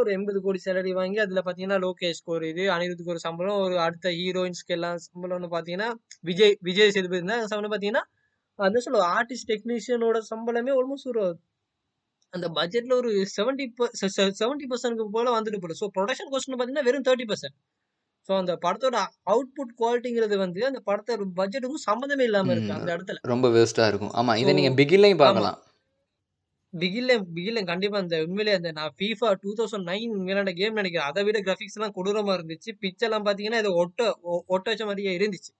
ஒரு 0.00 0.10
எண்பது 0.16 0.38
கோடி 0.40 0.58
சேலரி 0.64 0.90
வாங்கி 0.98 1.18
அதுல 1.18 1.42
பாத்தீங்கன்னா 1.46 1.78
லோகேஷ்க்கு 1.84 2.32
ஒரு 2.36 2.44
இது 2.52 2.64
அனிருத்துக்கு 2.74 3.14
ஒரு 3.14 3.22
சம்பளம் 3.26 3.60
ஒரு 3.66 3.76
அடுத்த 3.78 4.10
ஹீரோயின்ஸ்க்கு 4.18 4.74
எல்லாம் 4.76 4.98
சம்பளம்னு 5.06 5.48
பாத்தீங்கன்னா 5.54 5.88
விஜய் 6.24 6.56
விஜய் 6.68 6.94
சேதுபதி. 6.96 7.22
தான் 7.32 7.48
சம்பளம் 7.52 7.74
பாத்தீங்கன்னா 7.74 8.04
அதான் 8.58 8.84
சொல்ல 8.86 9.06
ஆர்டிஸ்ட் 9.16 9.50
டெக்னீஷியனோட 9.52 10.18
சம்பளமே 10.30 10.72
ஆல்மோஸ்ட் 10.78 11.10
ஒரு 11.12 11.24
அந்த 12.34 12.46
பட்ஜெட்ல 12.58 12.94
ஒரு 13.00 13.10
செவன்டி 13.36 13.64
செவன்டி 14.40 14.66
பர்சன்ட்க்கு 14.66 15.06
போல 15.16 15.32
வந்துட்டு 15.36 15.62
போல 15.64 15.74
ஸோ 15.80 15.88
ப்ரொடக்ஷன் 15.96 16.30
காஸ்ட்னு 16.32 16.58
பாத்தீங்கன்னா 16.58 16.86
வெறும் 16.88 17.06
தேர்ட்டி 17.08 17.26
பர்சன்ட் 17.32 17.56
ஸோ 18.28 18.32
அந்த 18.40 18.52
படத்தோட 18.64 18.96
அவுட்புட் 19.32 19.74
குவாலிட்டிங்கிறது 19.80 20.36
வந்து 20.44 20.60
அந்த 20.68 20.80
படத்தோட 20.88 21.24
பட்ஜெட்டுக்கும் 21.40 21.86
சம்மந்தமே 21.88 22.26
இல்லாம 22.28 22.52
இருக்கு 22.54 22.76
அந்த 22.76 22.90
இடத்துல. 22.96 23.18
ரொம்ப 23.32 23.48
வேஸ்ட்டாக 23.48 23.90
இருக்கும். 23.92 24.12
ஆமாம் 24.20 24.38
இதை 24.38 24.52
ஸோ 24.52 24.56
நீங்கள் 24.58 24.76
பிகிலையும் 24.80 25.18
ஆமா. 25.18 25.24
பார்க்கலாம். 25.24 25.58
பிகில்ல 26.78 27.24
பிகில்ல 27.34 27.64
கண்டிப்பா 27.64 27.98
அந்த 27.98 28.22
உண்மையிலே 28.22 28.56
அந்த 28.56 28.72
நான் 28.72 28.94
FIFA 28.98 29.36
2009 29.42 30.14
விளையாண்ட 30.20 30.52
கேம் 30.52 30.72
நினைக்கிறேன். 30.72 31.08
அதை 31.08 31.24
விட 31.24 31.40
கிராஃபிக்ஸ் 31.40 31.76
எல்லாம் 31.76 31.94
கொடூரமா 31.94 32.30
இருந்துச்சு. 32.30 32.72
பிட்ச் 32.80 32.98
எல்லாம் 32.98 33.24
பாத்தீங்கன்னா 33.24 33.58
இது 33.58 33.74
ஒட்ட 33.74 34.18
ஒ- 34.22 34.42
ஒட்ட 34.46 34.70
வச்ச 34.70 34.84
மாதிரியே 34.84 35.18
இருந்துச்சு. 35.18 35.50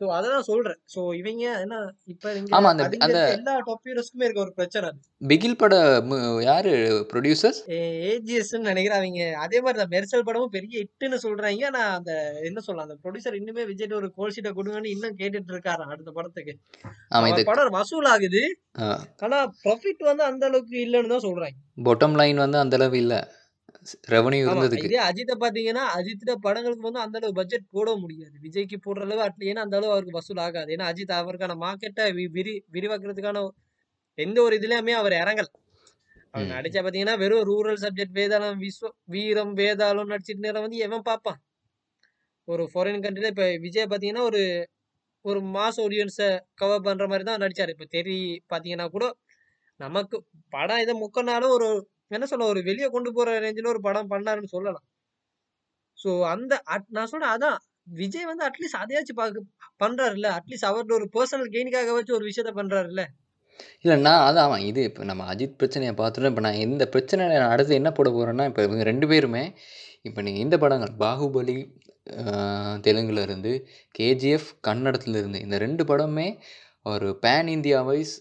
சோ 0.00 0.06
அததான் 0.16 0.46
சொல்றேன். 0.48 0.78
சோ 0.94 1.00
இவங்க 1.18 1.42
என்ன 1.64 1.78
இப்ப 2.12 2.30
ஆமா 2.56 2.68
அந்த 2.72 2.84
அந்த 3.06 3.18
எல்லா 3.32 3.54
டாப் 3.66 3.86
ஹீரோஸ்க்குமே 3.88 4.26
இருக்க 4.26 4.40
ஒரு 4.40 4.54
பிரச்சனை 4.58 4.84
அது. 4.90 4.98
பிகில் 5.22 5.58
பட 5.62 5.74
யாரு? 6.46 6.72
ப்ரொடியூசர்ஸ் 7.10 7.58
ஏஜிஎஸ்ன்னு 8.10 8.70
நினைக்கிறேன் 8.70 9.00
அவங்க. 9.00 9.24
அதே 9.44 9.58
மாதிரி 9.60 9.80
தான் 9.82 9.92
மெர்சல் 9.94 10.26
படமும் 10.28 10.54
பெரிய 10.56 10.74
ஹிட்னு 10.82 11.18
சொல்றாங்க. 11.26 11.66
ஆனா 11.70 11.82
அந்த 11.98 12.12
என்ன 12.48 12.60
சொல்லலாம் 12.60 12.88
அந்த 12.88 12.98
ப்ரொடியூசர் 13.02 13.38
இன்னுமே 13.40 13.64
விஜய் 13.70 13.98
ஒரு 14.00 14.10
கோல் 14.18 14.34
ஷீட்டை 14.36 14.52
கொடுங்கன்னு 14.52 14.94
இன்னும் 14.94 15.18
கேட்டுட்டு 15.20 15.52
இருக்காராம் 15.54 15.92
அடுத்த 15.94 16.12
படத்துக்கு. 16.12 16.54
ஆமா 17.14 17.28
அவர் 17.30 17.48
படம் 17.50 17.76
வசூல் 17.78 18.10
ஆகுது 18.14 18.42
ஆனா 19.24 19.38
ப்ராஃபிட் 19.62 20.02
வந்து 20.10 20.24
அந்த 20.24 20.44
அளவுக்கு 20.46 20.76
இல்லைன்னு 20.86 21.12
தான் 21.14 21.26
சொல்றாங்க. 21.28 21.56
பொட்டம் 21.88 22.18
லைன் 22.20 22.42
வந்து 22.44 22.58
அந்த 22.64 22.76
அளவு 22.80 22.98
இல்ல. 23.04 23.14
ரெவன்யூ 24.12 24.44
இருந்ததுக்கு. 24.46 24.88
இதே 24.88 24.98
அஜித்தை 25.08 25.34
பாத்தீங்கன்னா 25.42 25.84
அஜித்த 25.96 26.34
படங்களுக்கு 26.44 26.86
வந்து 26.88 27.02
அந்த 27.04 27.16
அளவு 27.20 27.32
பட்ஜெட் 27.32 27.66
போட 27.70 27.88
முடியாது. 28.02 28.34
விஜய்க்கு 28.46 28.76
போடுற 28.86 29.04
அளவு 29.06 29.22
அட்லி 29.26 29.50
ஏன்னா 29.52 29.64
அந்த 29.66 29.76
அளவு 29.78 29.92
அவருக்கு 29.92 30.18
வசூல் 30.18 30.42
ஆகாது. 30.46 30.70
ஏன்னா 30.76 30.86
அஜித் 30.92 31.14
அவருக்கான 31.18 31.56
மார்க்கெட்டை 31.64 32.06
விரி 32.36 32.54
விரிவாக்குறதுக்கான 32.76 33.42
எந்த 34.18 34.38
ஒரு 34.46 34.54
இதுலயுமே 34.60 34.94
அவர் 35.00 35.14
இறங்கல. 35.22 35.48
அவர். 36.34 36.50
நடிச்சா 36.52 36.80
பாத்தீங்கன்னா 36.82 37.16
வெறும் 37.22 37.46
ரூரல் 37.50 37.82
சப்ஜெக்ட் 37.84 38.16
வேதாளம் 38.18 38.60
விஸ்வ 38.64 38.86
வீரம் 39.14 39.54
வேதாளம் 39.60 40.12
நடிச்சிட்டு 40.12 40.46
நேரம் 40.46 40.66
வந்து 40.66 40.84
எவன் 40.86 41.06
பார்ப்பான் 41.08 41.40
ஒரு 42.48 42.64
ஃபாரின் 42.72 43.02
கண்ட்ரில 43.04 43.30
இப்ப 43.32 43.46
விஜய் 43.64 43.90
பாத்தீங்கன்னா 43.92 44.24
ஒரு 44.30 44.40
ஒரு 45.24 45.40
மாஸ் 45.54 45.78
ஆடியன்ஸை 45.84 46.28
கவர் 46.54 46.86
பண்ற 46.86 47.04
மாதிரி 47.08 47.24
தான் 47.24 47.42
நடிச்சாரு. 47.44 47.72
இப்ப 47.76 47.86
தெரி 47.96 48.18
பாத்தீங்கன்னா 48.52 48.86
கூட 48.90 49.06
நமக்கு 49.80 50.16
படம் 50.52 50.82
இதை 50.84 50.94
முக்கனாலும் 51.02 51.54
ஒரு 51.58 51.68
என்ன 52.10 52.26
சொல்ல 52.30 52.46
ஒரு 52.52 52.60
வெளியே 52.68 52.88
கொண்டு 52.94 53.10
போற 53.16 53.38
ரேஞ்சில் 53.44 53.72
ஒரு 53.74 53.80
படம் 53.88 54.10
பண்ணாருன்னு 54.12 54.54
சொல்லலாம். 54.56 54.86
ஸோ 55.98 56.10
அந்த 56.32 56.52
நான் 56.96 57.10
சொல்றேன் 57.12 57.34
அதான் 57.34 57.58
விஜய் 58.00 58.28
வந்து 58.30 58.44
அட்லீஸ்ட் 58.48 58.80
அதையாச்சும் 58.82 59.20
பார்க்க 59.20 59.42
பண்றாருல்ல? 59.84 60.28
அட்லீஸ்ட் 60.38 60.68
அவரோட 60.68 60.92
ஒரு 60.98 61.06
பர்சனல் 61.16 61.52
கெயினுக்காக 61.54 61.94
வச்சு 61.96 62.16
ஒரு 62.18 62.26
விஷயத்த 62.30 62.52
பண்றாருல்ல? 62.60 63.02
இல்லை 63.84 63.96
நான் 64.06 64.24
அதான் 64.26 64.46
அவன் 64.48 64.64
இது 64.70 64.80
இப்போ 64.88 65.02
நம்ம 65.04 65.24
அஜித் 65.32 65.58
பிரச்சனையை 65.60 65.92
பார்த்துட்டோம் 66.00 66.32
இப்போ 66.32 66.44
நான் 66.46 66.62
இந்த 66.66 66.84
பிரச்சனை 66.94 67.22
நான் 67.32 67.52
அடுத்து 67.54 67.78
என்ன 67.80 67.90
போட 67.90 68.08
போகிறேன்னா 68.10 68.44
இப்போ 68.50 68.62
இவங்க 68.68 68.84
ரெண்டு 68.90 69.06
பேருமே 69.12 69.44
இப்போ 70.08 70.20
நீங்கள் 70.26 70.44
இந்த 70.46 70.56
படங்கள் 70.58 70.92
பாகுபலி 71.02 71.56
தெலுங்குல 72.86 73.22
இருந்து 73.22 73.52
கேஜிஎஃப் 73.94 74.48
கன்னடத்துல 74.68 75.20
இருந்து 75.22 75.40
இந்த 75.40 75.56
ரெண்டு 75.58 75.84
படமே 75.84 76.28
ஒரு 76.86 77.08
பேன் 77.24 77.50
இந்தியா 77.56 77.80
வைஸ் 77.90 78.14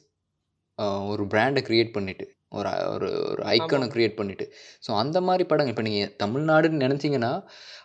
ஒரு 1.12 1.24
பிராண்டை 1.34 1.62
க்ரியேட் 1.68 1.96
பண்ணிட்டு 1.96 2.26
ஒரு 2.52 2.70
ஒரு 2.94 3.08
ஒரு 3.32 3.42
ஐக்கனை. 3.48 3.88
க்ரியேட் 3.94 4.16
பண்ணிட்டு. 4.16 4.46
ஸோ 4.84 4.92
அந்த 4.94 5.18
மாதிரி 5.22 5.44
படங்கள். 5.44 5.74
இப்போ 5.74 5.86
நீங்கள் 5.88 6.14
தமிழ்நாடுன்னு 6.24 6.84
நினச்சிங்கன்னா 6.86 7.34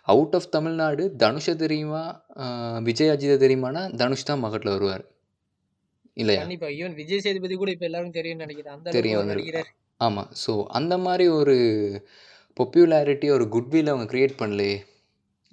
அவுட் 0.07 0.35
ஆஃப் 0.35 0.49
தமிழ்நாடு 0.49 1.03
தனுஷை 1.17 1.55
தெரியுமா? 1.55 2.03
விஜய் 2.81 3.13
அஜித்தை 3.13 3.37
தெரியுமானா 3.45 3.83
தனுஷ் 3.95 4.29
தான் 4.31 4.43
மகட்டில் 4.45 4.75
வருவார். 4.75 5.05
இல்லையா? 6.17 6.41
கண்டிப்பா. 6.41 6.67
ஈவன் 6.79 6.97
விஜய் 6.99 7.23
சேதுபதி 7.25 7.55
கூட 7.55 7.71
இப்ப 7.71 7.85
எல்லாரும் 7.85 8.17
தெரியும் 8.19 8.43
நினைக்கிறேன். 8.43 8.75
அந்த 8.75 8.91
தெரியும் 8.91 9.71
ஆமாம் 10.01 10.29
ஸோ 10.43 10.53
அந்த 10.77 10.93
மாதிரி 10.97 11.25
ஒரு 11.39 11.55
பாப்புலாரிட்டி 12.57 13.27
ஒரு 13.31 13.45
குட்வில் 13.47 13.91
அவங்க 13.91 14.07
க்ரியேட் 14.11 14.39
பண்ணலையே 14.41 14.75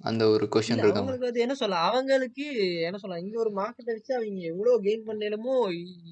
அந்த 0.01 0.23
ஒரு 0.29 0.45
கொஷின் 0.55 0.77
இருக்காம. 0.77 0.99
அவங்களுக்கு 0.99 1.29
வந்து 1.29 1.43
என்ன 1.45 1.55
சொல்ல 1.55 1.77
அவங்களுக்கு 1.89 2.45
என்ன 2.89 2.99
சொல்ல 2.99 3.19
இங்க 3.19 3.37
ஒரு 3.39 3.51
மார்க்கெட்டை 3.59 3.93
வச்சு 3.97 4.13
அவங்க 4.17 4.41
எவ்வளவு 4.53 4.83
கெயின் 4.87 5.05
பண்ணலுமோ 5.09 5.55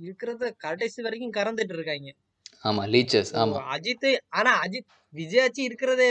இருக்கிறத 0.03 0.51
கடைசி 0.67 0.99
வரைக்கும் 1.03 1.37
கறந்துட்டு 1.39 1.77
இருக்காங்க. 1.77 2.11
ஆமாம் 2.65 2.89
லீச்சர்ஸ் 2.89 3.33
ஓ 3.35 3.41
ஆமாம் 3.43 3.69
அஜித் 3.75 4.09
ஆனா 4.31 4.51
அஜித் 4.65 4.89
விஜயாச்சி 5.13 5.61
இருக்கிறதே 5.61 6.09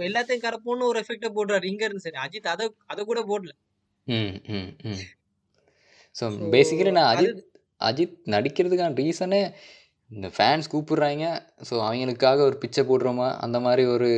எல்லாத்தையும் 0.00 0.44
கரப்போன்னு 0.44 0.90
ஒரு 0.90 0.98
எஃபெக்ட 1.02 1.28
போடுறாரு. 1.36 1.64
இங்க 1.64 1.82
இருந்து 1.84 2.06
சரி 2.06 2.20
அஜித் 2.24 2.52
அத 2.52 2.68
அத 2.86 3.04
கூட 3.04 3.20
போடல. 3.22 3.52
ம் 4.06 4.36
ம் 4.56 4.70
ம். 4.84 5.02
ஸோ 6.14 6.24
பேசிக்கலி 6.52 6.92
நான் 6.92 7.10
அஜித் 7.12 7.40
அஜித் 7.80 8.14
நடிக்கிறதுக்கான 8.34 8.98
ரீசனே 9.00 9.40
இந்த 10.10 10.28
ஃபேன்ஸ் 10.34 10.70
கூப்பிடுறாங்க. 10.72 11.24
ஸோ 11.68 11.74
அவங்களுக்காக 11.86 12.40
ஒரு 12.42 12.56
பிச்சை 12.58 12.82
போடுறோமா? 12.82 13.28
அந்த 13.36 13.58
மாதிரி 13.60 13.82
ஒரு 13.86 14.08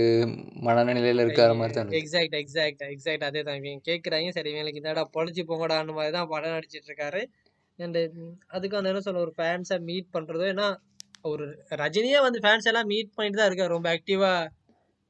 மனநிலையில் 0.67 1.23
இருக்கிற 1.25 1.55
மாதிரி 1.55 1.75
தான் 1.75 1.87
இருக்கு. 1.87 2.01
எக்ஸாக்ட் 2.03 2.37
எக்ஸாக்ட் 2.41 2.85
எக்ஸாக்ட் 2.89 3.25
அதே 3.29 3.43
தான். 3.43 3.59
இவங்க 3.61 3.87
கேட்குறாங்க 3.91 4.31
சரி 4.31 4.51
இவங்களுக்கு 4.53 4.83
இந்தடா 4.83 5.05
பொழைச்சி 5.17 5.45
போங்கடான்னு 5.51 5.97
மாதிரி 5.99 6.15
தான் 6.19 6.31
படம் 6.35 6.57
நடிச்சிட்டு 6.57 6.91
இருக்காரு. 6.91 7.23
அண்ட் 7.79 7.99
அதுக்கான 8.57 8.91
என்ன 8.93 9.01
சொல்ல 9.01 9.25
ஒரு 9.27 9.35
ஃபேன்ஸை 9.39 9.79
மீட் 9.89 10.15
பண்றதோ 10.15 10.47
ஏன்னா 10.53 10.69
ஒரு 11.25 11.45
ரஜினியே 11.83 12.19
வந்து 12.27 12.39
ஃபேன்ஸ் 12.45 12.69
எல்லாம் 12.71 12.89
மீட் 12.93 13.15
பண்ணிட்டு 13.17 13.39
தான் 13.41 13.49
இருக்கார். 13.51 13.75
ரொம்ப 13.77 13.89
ஆக்டிவா 13.97 14.33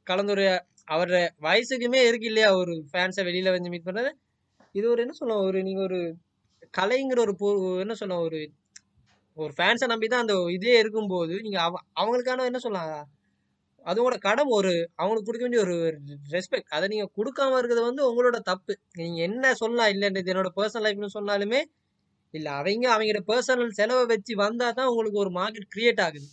கலந்துரையா 0.07 0.55
அவர் 0.95 1.13
வயசுக்குமே 1.47 2.01
இருக்கு 2.09 2.29
இல்லையா 2.31 2.51
ஒரு 2.61 2.75
ஃபேன்ஸை 2.93 3.23
வெளியில 3.29 3.53
வந்து 3.57 3.73
மீட் 3.73 3.89
பண்றது? 3.89 4.11
இது 4.75 4.87
ஒரு 4.93 5.01
என்ன 5.05 5.15
சொல்லலாம் 5.19 5.45
ஒரு 5.49 5.59
நீங்க 5.69 5.83
ஒரு 5.89 6.01
கலைங்கிற 6.79 7.21
ஒரு 7.27 7.35
என்ன 7.85 7.95
சொல்லலாம் 8.01 8.25
ஒரு 8.29 8.41
ஒரு 9.37 9.53
ஃபேன்ஸை 9.59 9.87
நம்பி 9.93 10.07
தான் 10.13 10.25
அந்த 10.25 10.35
இதே 10.57 10.75
இருக்கும்போது 10.83 11.35
நீங்கள் 11.47 11.65
அவ 11.67 11.75
அவங்களுக்கான 12.01 12.47
என்ன 12.51 12.61
சொல்லலாம் 12.65 13.05
அதோட 13.87 14.15
கடமை 14.25 14.53
ஒரு 14.61 14.73
அவங்களுக்கு 15.01 15.29
கொடுக்க 15.29 15.45
வேண்டிய 15.47 15.61
ஒரு 15.67 15.77
ரெஸ்பெக்ட் 16.35 16.73
அதை 16.77 16.87
நீங்கள் 16.93 17.13
கொடுக்காம 17.19 17.59
இருக்கிறது 17.59 17.85
வந்து 17.89 18.03
உங்களோட 18.09 18.39
தப்பு. 18.51 18.73
நீங்கள் 19.01 19.25
என்ன 19.29 19.53
சொல்லலாம் 19.61 19.93
இல்லைன்றது 19.95 20.33
என்னோட 20.33 20.51
பர்சனல் 20.59 20.87
லைஃப்னு 20.87 21.17
சொன்னாலுமே 21.19 21.61
இல்ல 22.35 22.49
அவங்க 22.59 22.87
அவங்களோட 22.95 23.21
பர்சனல் 23.31 23.77
செலவை 23.79 24.05
வச்சு 24.11 24.33
வந்தா 24.43 24.69
தான் 24.79 24.91
உங்களுக்கு 24.91 25.23
ஒரு 25.25 25.33
மார்க்கெட் 25.39 25.73
கிரியேட் 25.75 26.03
ஆகுது. 26.07 26.29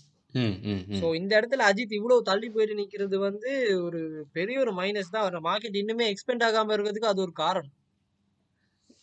ஸோ 1.00 1.06
இந்த 1.20 1.32
இடத்துல 1.40 1.66
அஜித் 1.70 1.98
இவ்வளவு 1.98 2.28
தள்ளி 2.30 2.48
போயிட்டு 2.56 2.80
நிக்கிறது 2.80 3.18
வந்து 3.28 3.52
ஒரு 3.86 4.00
பெரிய 4.38 4.58
ஒரு 4.64 4.72
மைனஸ் 4.80 5.14
தான். 5.14 5.24
அவர் 5.26 5.46
மார்க்கெட் 5.50 5.80
இன்னுமே 5.82 6.08
எக்ஸ்பெண்ட் 6.14 6.46
ஆகாம 6.48 6.74
இருக்கிறதுக்கு 6.76 7.12
அது 7.12 7.24
ஒரு 7.26 7.34
காரணம். 7.44 7.74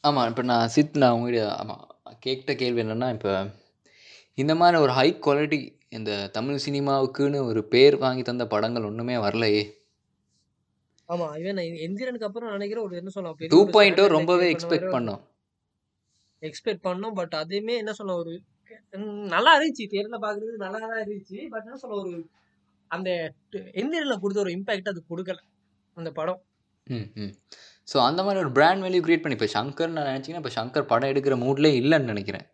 ஆமாம் 0.04 0.28
இப்போ 0.30 0.42
நான் 0.50 0.70
சித் 0.74 1.00
நான் 1.02 1.14
உங்ககிட்ட 1.16 1.42
ஆமாம் 1.60 1.84
கேட்ட 2.26 2.54
கேள்வி 2.62 2.82
என்னென்னா 2.84 3.08
இப்போ 3.16 3.32
இந்த 4.38 4.52
மாதிரி 4.60 4.76
ஒரு 4.84 4.92
ஹை 4.98 5.08
குவாலிட்டி 5.24 5.60
இந்த 5.98 6.12
தமிழ் 6.36 6.64
சினிமாவுக்குன்னு 6.66 7.40
ஒரு 7.50 7.60
பேர் 7.72 7.96
வாங்கி 8.04 8.22
தந்த 8.22 8.44
படங்கள் 8.54 8.88
ஒன்றுமே 8.90 9.16
வரலையே. 9.24 9.64
ஆமா 11.08 11.26
இவன் 11.40 11.58
எந்திரனுக்கு 11.86 12.28
அப்புறம் 12.28 12.54
நினைக்கிறேன் 12.56 12.86
ஒரு 12.86 12.96
என்ன 13.00 13.12
சொல்லலாம் 13.16 13.52
டூ 13.54 13.60
standard 13.68 14.10
ரொம்பவே 14.16 14.46
எக்ஸ்பெக்ட் 14.54 14.94
பண்ணோம். 14.94 15.20
எக்ஸ்பெக்ட் 16.42 16.86
பண்ணோம். 16.88 17.14
பட் 17.14 17.34
அதுவுமே 17.42 17.74
என்ன 17.82 17.92
சொல்ல 17.92 18.14
ஒரு 18.14 18.32
நல்லா 19.34 19.52
இருந்துச்சு. 19.58 19.84
தேரில் 19.94 20.22
பாக்குறது 20.24 20.56
நல்லா 20.56 20.78
தான் 20.84 21.02
இருந்துச்சு. 21.02 21.38
பட் 21.50 21.66
என்ன 21.66 21.76
சொல்ல 21.76 21.96
ஒரு 22.02 22.14
அந்த 22.90 23.10
எந்திரில் 23.80 24.20
கொடுத்த 24.22 24.40
ஒரு 24.40 24.54
இம்பேக்ட் 24.58 24.92
அது 24.92 25.02
கொடுக்கல. 25.10 25.40
அந்த 25.96 26.10
படம். 26.12 26.40
ம் 26.86 27.08
ம். 27.16 27.34
ஸோ 27.88 27.96
அந்த 27.98 28.20
மாதிரி 28.22 28.40
ஒரு 28.44 28.52
பிராண்ட் 28.52 28.84
வேல்யூ 28.84 29.00
கிரியேட் 29.04 29.22
பண்ணி 29.22 29.36
இப்போ 29.38 29.48
சங்கர் 29.58 29.94
நான் 29.96 30.08
நினச்சிங்கன்னா 30.10 30.42
இப்போ 30.42 30.54
சங்கர் 30.58 30.90
படம் 30.92 31.10
எடுக்கிற 31.12 31.36
மூட்லேயே 31.44 31.78
இல்லைன்னு 31.82 32.12
நினைக்கிறேன். 32.12 32.46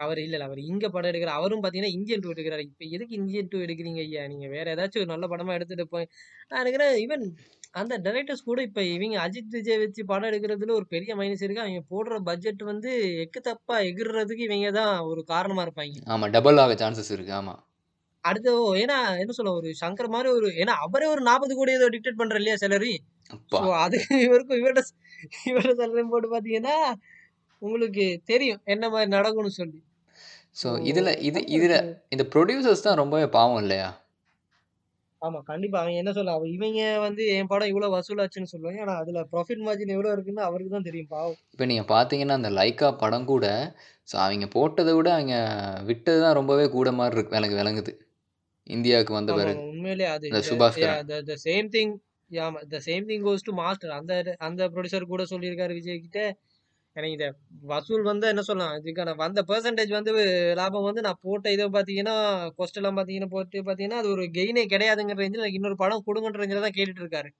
அவர் 0.00 0.18
இல்ல 0.20 0.36
அவர் 0.44 0.60
இங்க 0.68 0.84
படம் 0.88 1.10
எடுக்கிற 1.10 1.32
அவரும் 1.38 1.62
பாத்தீங்கன்னா 1.62 1.94
இந்தியன் 1.96 2.22
டூ 2.22 2.30
எடுக்கிறாரு. 2.32 2.62
இப்ப 2.68 2.84
எதுக்கு 2.96 3.14
இந்தியன் 3.18 3.48
டூ 3.52 3.58
எடுக்கிறீங்க 3.64 4.00
ஐயா? 4.04 4.22
நீங்க 4.32 4.46
வேற 4.54 4.66
ஏதாச்சும் 4.74 5.02
ஒரு 5.02 5.10
நல்ல 5.12 5.26
படமா 5.32 5.56
எடுத்துட்டு 5.58 5.86
போய் 5.92 6.06
நான் 6.48 6.60
நினைக்கிறேன் 6.62 6.92
ஈவன் 7.02 7.24
அந்த 7.74 7.94
டைரக்டர்ஸ் 8.06 8.46
கூட 8.46 8.60
இப்ப 8.68 8.82
இவங்க 8.90 9.16
அஜித் 9.24 9.54
விஜய் 9.56 9.80
வச்சு 9.82 10.02
படம் 10.08 10.28
எடுக்கிறதுல 10.30 10.76
ஒரு 10.78 10.86
பெரிய 10.94 11.14
மைனஸ் 11.20 11.44
இருக்கு. 11.44 11.64
அவங்க 11.64 11.82
போடுற 11.92 12.20
பட்ஜெட் 12.28 12.62
வந்து 12.70 12.92
எக்கு 13.24 13.42
தப்பா 13.48 13.76
எகிர்றதுக்கு 13.90 14.46
இவங்க 14.48 14.70
தான் 14.80 14.94
ஒரு 15.10 15.22
காரணமா 15.32 15.64
இருப்பாங்க. 15.66 15.98
ஆமாம் 16.10 16.32
டபுள் 16.36 16.62
ஆக 16.64 16.76
சான்சஸ் 16.80 17.12
இருக்குது 17.14 17.38
ஆமாம் 17.40 17.60
அடுத்து 18.24 18.50
ஏன்னா 18.80 18.96
என்ன 19.20 19.34
சொல்ல 19.36 19.52
ஒரு 19.58 19.68
சங்கர் 19.80 20.12
மாதிரி 20.14 20.28
ஒரு 20.38 20.48
ஏன்னா 20.62 20.74
அவரே 20.84 21.06
ஒரு 21.12 21.22
நாற்பது 21.28 21.52
கோடி 21.54 21.76
ஏதோ 21.78 21.86
டிக்டேட் 21.94 22.20
பண்ற 22.20 22.40
இல்லையா 22.40 22.56
சேலரி 22.62 22.92
அது 23.80 23.96
இவருக்கும் 24.24 24.58
இவரோட 24.60 24.80
இவரோட 25.50 25.72
சேலரி 25.80 26.04
போட்டு 26.12 26.28
பாத்தீங்கன்னா 26.34 26.76
உங்களுக்கு 27.62 28.04
தெரியும் 28.30 28.60
என்ன 28.66 28.84
மாதிரி 28.92 29.10
நடக்கும்னு 29.14 29.52
சொல்லி. 29.58 29.78
ஸோ 30.60 30.68
இதில் 30.90 31.12
இது 31.28 31.40
இதில் 31.56 31.76
இந்த 32.14 32.24
ப்ரொடியூசர்ஸ் 32.32 32.86
தான் 32.86 33.00
ரொம்பவே 33.02 33.26
பாவம் 33.36 33.60
இல்லையா? 33.62 33.88
ஆமா 35.22 35.38
கண்டிப்பா. 35.42 35.78
அவன் 35.82 35.98
என்ன 35.98 36.12
சொல்ல 36.12 36.34
அவ 36.34 36.46
இவங்க 36.48 36.82
வந்து 36.98 37.22
என் 37.34 37.48
படம் 37.48 37.70
இவ்வளவு 37.72 37.94
வசூலாச்சுன்னு 37.96 38.52
சொல்லுவாங்க. 38.52 38.80
ஆனா 38.80 38.94
அதுல 39.02 39.22
ப்ராஃபிட் 39.32 39.64
மார்ஜின் 39.66 39.94
எவ்வளவு 39.96 40.14
இருக்குன்னு 40.16 40.42
அவருக்கு 40.42 40.72
தான் 40.72 40.88
தெரியும் 40.88 41.10
பாவம். 41.14 41.38
இப்போ 41.54 41.64
நீங்கள் 41.70 41.90
பார்த்தீங்கன்னா 41.90 42.36
அந்த 42.40 42.50
லைக்கா 42.50 42.88
படம் 43.02 43.26
கூட 43.26 43.46
ஸோ 44.08 44.16
அவங்க 44.18 44.46
போட்டதை 44.54 44.92
விட 44.96 45.08
அவங்க 45.16 45.34
விட்டது 45.90 46.20
தான் 46.20 46.38
ரொம்பவே 46.38 46.66
கூட 46.68 46.90
மாதிரி 46.92 47.16
இருக்கு 47.16 47.36
எனக்கு 47.36 47.58
விளங்குது. 47.60 47.92
இந்தியாவுக்கு 48.66 49.12
வந்த 49.18 49.32
பிறகு. 49.32 49.60
உண்மையிலே 49.70 50.06
அது. 50.14 50.28
த 51.28 51.36
சேம் 51.44 51.68
திங் 51.74 51.92
ஆமா 52.30 52.58
the 52.72 52.78
same 52.86 53.06
thing 53.08 53.24
goes 53.24 53.46
to 53.46 53.52
Master 53.60 53.92
அந்த 53.96 54.12
அந்த 54.48 54.68
ப்ரொடியூசர் 54.74 55.12
கூட 55.12 55.22
சொல்லியிருக்காரு 55.32 55.72
விஜய் 55.78 56.04
கிட்ட 56.04 56.20
எனக்கு 57.00 57.16
இதை 57.18 57.28
வசூல் 57.72 58.04
வந்து 58.10 58.26
என்ன 58.32 58.42
சொல்லலாம்? 58.48 58.74
இதுக்கான 58.80 59.14
வந்த 59.22 59.40
பெர்சன்டேஜ் 59.50 59.92
வந்து 59.98 60.12
லாபம் 60.60 60.88
வந்து 60.88 61.04
நான் 61.06 61.20
போட்ட 61.26 61.52
இதை 61.56 61.66
பார்த்தீங்கன்னா 61.76 62.16
கொஸ்டெல்லாம் 62.58 62.98
பார்த்தீங்கன்னா 62.98 63.30
போட்டு 63.34 63.60
பார்த்தீங்கன்னா 63.68 64.00
அது 64.02 64.10
ஒரு 64.16 64.24
கெயினே 64.38 64.64
கிடையாதுங்கிற 64.74 65.20
ரேஞ்சில் 65.22 65.44
எனக்கு 65.44 65.60
இன்னொரு 65.60 65.78
படம் 65.84 66.06
கொடுங்கன்ற 66.08 66.42
ரேஞ்சில் 66.42 66.66
தான் 66.66 66.76
கேட்டுட்டு 66.78 67.04
இருக்காரு. 67.04 67.30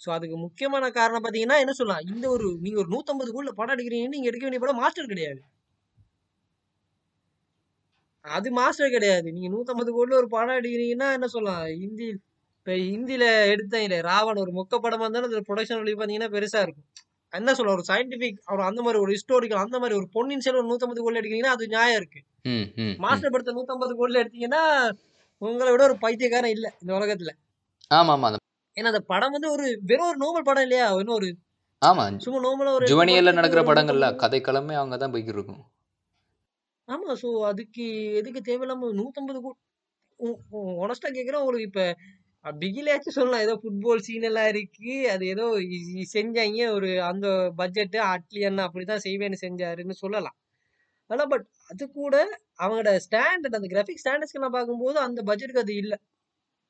ஸோ 0.00 0.08
அதுக்கு 0.16 0.36
முக்கியமான 0.44 0.84
காரணம் 0.98 1.24
பார்த்தீங்கன்னா 1.24 1.58
என்ன 1.64 1.72
சொல்லலாம்? 1.80 2.04
இந்த 2.12 2.26
ஒரு 2.36 2.46
நீங்க 2.64 2.78
ஒரு 2.84 2.90
நூற்றம்பது 2.94 3.30
கோடியில் 3.36 3.58
படம் 3.60 3.74
எடுக்கிறீங்கன்னு 3.76 4.16
நீங்க 4.16 4.30
எடுக்க 4.32 4.44
வேண்டிய 4.46 4.62
படம் 4.64 4.82
மாஸ்டர் 4.82 5.12
கிடையாது. 5.12 5.40
அது 8.24 8.48
மாஸ்டர் 8.58 8.94
கிடையாது. 8.94 9.28
நீங்க 9.36 9.48
நூத்தம்பது 9.54 9.90
கோடியில் 9.96 10.20
ஒரு 10.22 10.28
படம் 10.34 10.58
எடுக்கிறீங்கன்னா 10.60 11.08
என்ன 11.16 11.28
சொல்லலாம்? 11.34 11.64
ஹிந்தி 11.82 12.08
ஹிந்தியில் 12.86 13.26
எடுத்தேன் 13.52 13.84
இல்லை 13.86 13.98
ராவன் 14.08 14.40
ஒரு 14.42 14.52
மொக்க 14.58 14.74
படமா 14.78 15.04
இருந்தாலும் 15.04 15.30
அது 15.30 15.46
ப்ரொடக்ஷன் 15.48 15.80
வழி 15.80 15.92
பார்த்தீங்கன்னா 15.94 16.32
பெருசா 16.34 16.60
இருக்கும். 16.66 16.88
என்ன 17.32 17.52
சொல்ல 17.54 17.74
ஒரு 17.76 17.84
சயின்டிபிக் 17.88 18.38
ஒரு 18.52 18.62
அந்த 18.62 18.80
மாதிரி 18.82 18.98
ஒரு 19.02 19.12
ஹிஸ்டோரிக்கல் 19.14 19.62
அந்த 19.62 19.76
மாதிரி 19.78 19.94
ஒரு 19.96 20.06
பொன்னியின் 20.14 20.44
செல்வன் 20.46 20.70
நூத்தம்பது 20.70 21.00
கோடில 21.00 21.20
எடுக்கிறீங்கன்னா 21.20 21.54
அது 21.56 21.72
நியாயம் 21.74 21.98
இருக்கு. 22.00 22.20
மாஸ்டர் 23.04 23.32
படத்தை 23.34 23.52
நூத்தம்பது 23.56 23.94
கோடில 23.98 24.22
எடுத்தீங்கன்னா 24.22 24.62
உங்களை 25.42 25.70
விட 25.70 25.82
ஒரு 25.82 25.96
பைத்தியக்காரன் 26.02 26.54
இல்ல 26.56 26.66
இந்த 26.80 26.92
உலகத்துல. 26.98 27.32
ஆமாம் 27.90 28.26
அந்த 28.28 28.38
ஏன்னா 28.76 28.90
அந்த 28.92 29.02
படம் 29.12 29.34
வந்து 29.36 29.48
ஒரு 29.50 29.66
வெறும் 29.90 30.10
ஒரு 30.10 30.18
நோபல் 30.24 30.48
படம் 30.48 30.66
இல்லையா? 30.66 30.86
இன்னும் 30.98 31.18
ஒரு 31.18 31.28
ஆமாம் 31.82 32.18
சும்மா 32.24 32.40
நோமலா 32.44 32.72
ஒரு 32.78 32.88
ஜுவனியலில் 32.90 33.38
நடக்கிற 33.38 33.60
படங்கள்ல 33.64 34.08
கதைக்களமே 34.22 34.74
அவங்க 34.78 34.96
தான் 34.96 35.12
போய்க்கிட்டு 35.12 35.38
இருக்கும் 35.38 35.62
ஆமா 36.88 37.14
சோ 37.20 37.28
அதுக்கு 37.50 37.84
எதுக்கு 38.20 38.40
தேவையில்லாம 38.42 38.90
நூத்தம்பது 38.98 39.40
கோடி 39.40 39.58
ஒனஸ்டா 40.80 41.08
கேக்குறேன் 41.10 41.42
உங்களுக்கு 41.42 41.68
இப்ப 41.70 41.82
பிகிலாச்சும் 42.44 43.16
சொல்லலாம். 43.18 43.42
ஏதோ 43.46 43.54
ஃபுட்பால் 43.62 44.04
சீன் 44.06 44.26
எல்லாம் 44.28 44.48
இருக்கு. 44.52 44.92
அது 45.14 45.24
ஏதோ 45.34 45.46
செஞ்சாங்க. 46.16 46.60
ஒரு 46.76 46.90
அந்த 47.10 47.26
பட்ஜெட் 47.60 47.96
அட்லி 48.12 48.42
அண்ணா 48.48 48.64
அப்படிதான் 48.68 49.04
செய்வேன்னு 49.06 49.38
செஞ்சாருன்னு 49.46 49.96
சொல்லலாம். 50.04 50.36
ஆனால் 51.10 51.30
பட் 51.32 51.46
அது 51.70 51.84
கூட 51.98 52.14
அவங்களோட 52.62 52.90
ஸ்டாண்டர்ட் 53.06 53.58
அந்த 53.58 53.68
கிராஃபிக் 53.72 54.02
ஸ்டாண்டர்ட்ஸ்க்கு 54.02 54.44
நான் 54.44 54.56
பார்க்கும்போது 54.58 54.98
அந்த 55.06 55.20
பட்ஜெட்டுக்கு 55.28 55.64
அது 55.64 55.74
இல்லை. 55.82 55.98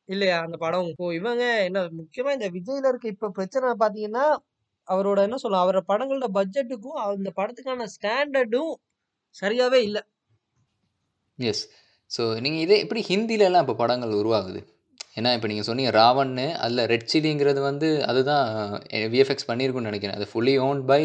இல்லையா? 0.09 0.37
அந்த 0.47 0.57
படம் 0.65 0.89
இப்போ 0.93 1.07
இவங்க 1.19 1.45
என்ன 1.69 1.81
முக்கியமாக 1.99 2.37
இந்த 2.39 2.49
விஜயில் 2.57 2.89
இருக்க 2.91 3.07
இப்போ 3.15 3.29
பிரச்சனை 3.39 3.75
பார்த்தீங்கன்னா 3.83 4.25
அவரோட 4.89 5.19
என்ன 5.29 5.39
சொல்லலாம்? 5.43 5.65
அவரோட 5.65 5.83
படங்களோட 5.93 6.29
பட்ஜெட்டுக்கும் 6.39 6.99
அந்த 7.03 7.31
படத்துக்கான 7.39 7.87
ஸ்டாண்டர்டும் 7.97 8.73
சரியாகவே 9.43 9.81
இல்லை. 9.89 10.03
எஸ் 11.39 11.65
ஸோ 12.11 12.23
நீங்கள் 12.45 12.65
இதே 12.67 12.77
எப்படி 12.85 13.03
ஹிந்திலலாம் 13.11 13.65
இப்போ 13.67 13.77
படங்கள் 13.83 14.19
உருவாகுது. 14.21 14.61
ஏன்னா 15.17 15.31
இப்போ 15.37 15.49
நீங்கள் 15.51 15.69
சொன்னீங்க 15.69 15.93
ராவன்னு 16.01 16.47
அதில் 16.65 16.89
ரெட் 16.93 17.11
சில்லிங்கிறது 17.13 17.61
வந்து 17.71 17.89
அதுதான் 18.11 18.45
விஎஃப்எக்ஸ் 19.15 19.49
பண்ணியிருக்குன்னு 19.51 19.91
நினைக்கிறேன். 19.91 20.19
அது 20.19 20.29
fully 20.33 20.57
owned 20.67 20.85
by 20.91 21.03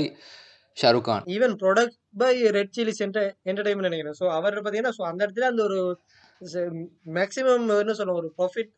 Shahrukh 0.78 1.08
Khan 1.08 1.26
even 1.36 1.56
product 1.62 1.98
by 2.22 2.34
Red 2.58 2.74
Chilli 2.78 2.94
Centre 3.02 3.30
Entertainment 3.52 3.90
நினைக்கிறேன். 3.90 4.18
ஸோ 4.22 4.26
அவர் 4.38 4.58
பார்த்தீங்கன்னா 4.58 4.96
ஸோ 4.98 5.04
அந்த 5.12 5.22
இடத்துல 5.26 5.48
அந்த 5.52 5.64
ஒரு 5.68 5.80
மேக்ஸிமம் 7.18 7.68
என்ன 7.84 7.94
சொல்ல 8.00 8.14
ஒரு 8.22 8.28
ப்ராஃபிட் 8.38 8.72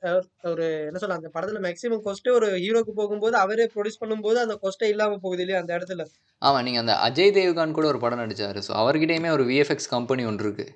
ஒரு 0.51 0.65
என்ன 0.89 0.99
சொல்ல 1.03 1.17
அந்த 1.19 1.29
படத்துல 1.35 1.59
மேக்ஸிமம் 1.65 2.03
கொஸ்ட்டே 2.05 2.33
ஒரு 2.39 2.47
ஹீரோக்கு 2.63 2.93
போகும்போது 2.99 3.35
அவரே 3.43 3.65
ப்ரொடியூஸ் 3.73 4.01
பண்ணும்போது 4.01 4.39
அந்த 4.43 4.55
கொஸ்ட்டே 4.63 4.89
இல்லாம 4.93 5.17
போகுது 5.23 5.43
இல்லையா 5.43 5.61
அந்த 5.63 5.71
இடத்துல? 5.77 6.03
ஆமாம் 6.41 6.65
நீங்கள் 6.67 6.83
அந்த 6.83 6.95
அஜய் 7.07 7.33
தேவ்கான் 7.37 7.75
கூட 7.77 7.87
ஒரு 7.93 8.01
படம் 8.03 8.21
நடிச்சாரு. 8.23 8.61
ஸோ 8.67 8.73
அவர்கிட்டயுமே 8.81 9.31
ஒரு 9.37 9.45
விஎஃப்எக்ஸ் 9.51 9.91
கம்பெனி 9.95 10.25
ஒன்று 10.31 10.45
இருக்கு. 10.47 10.67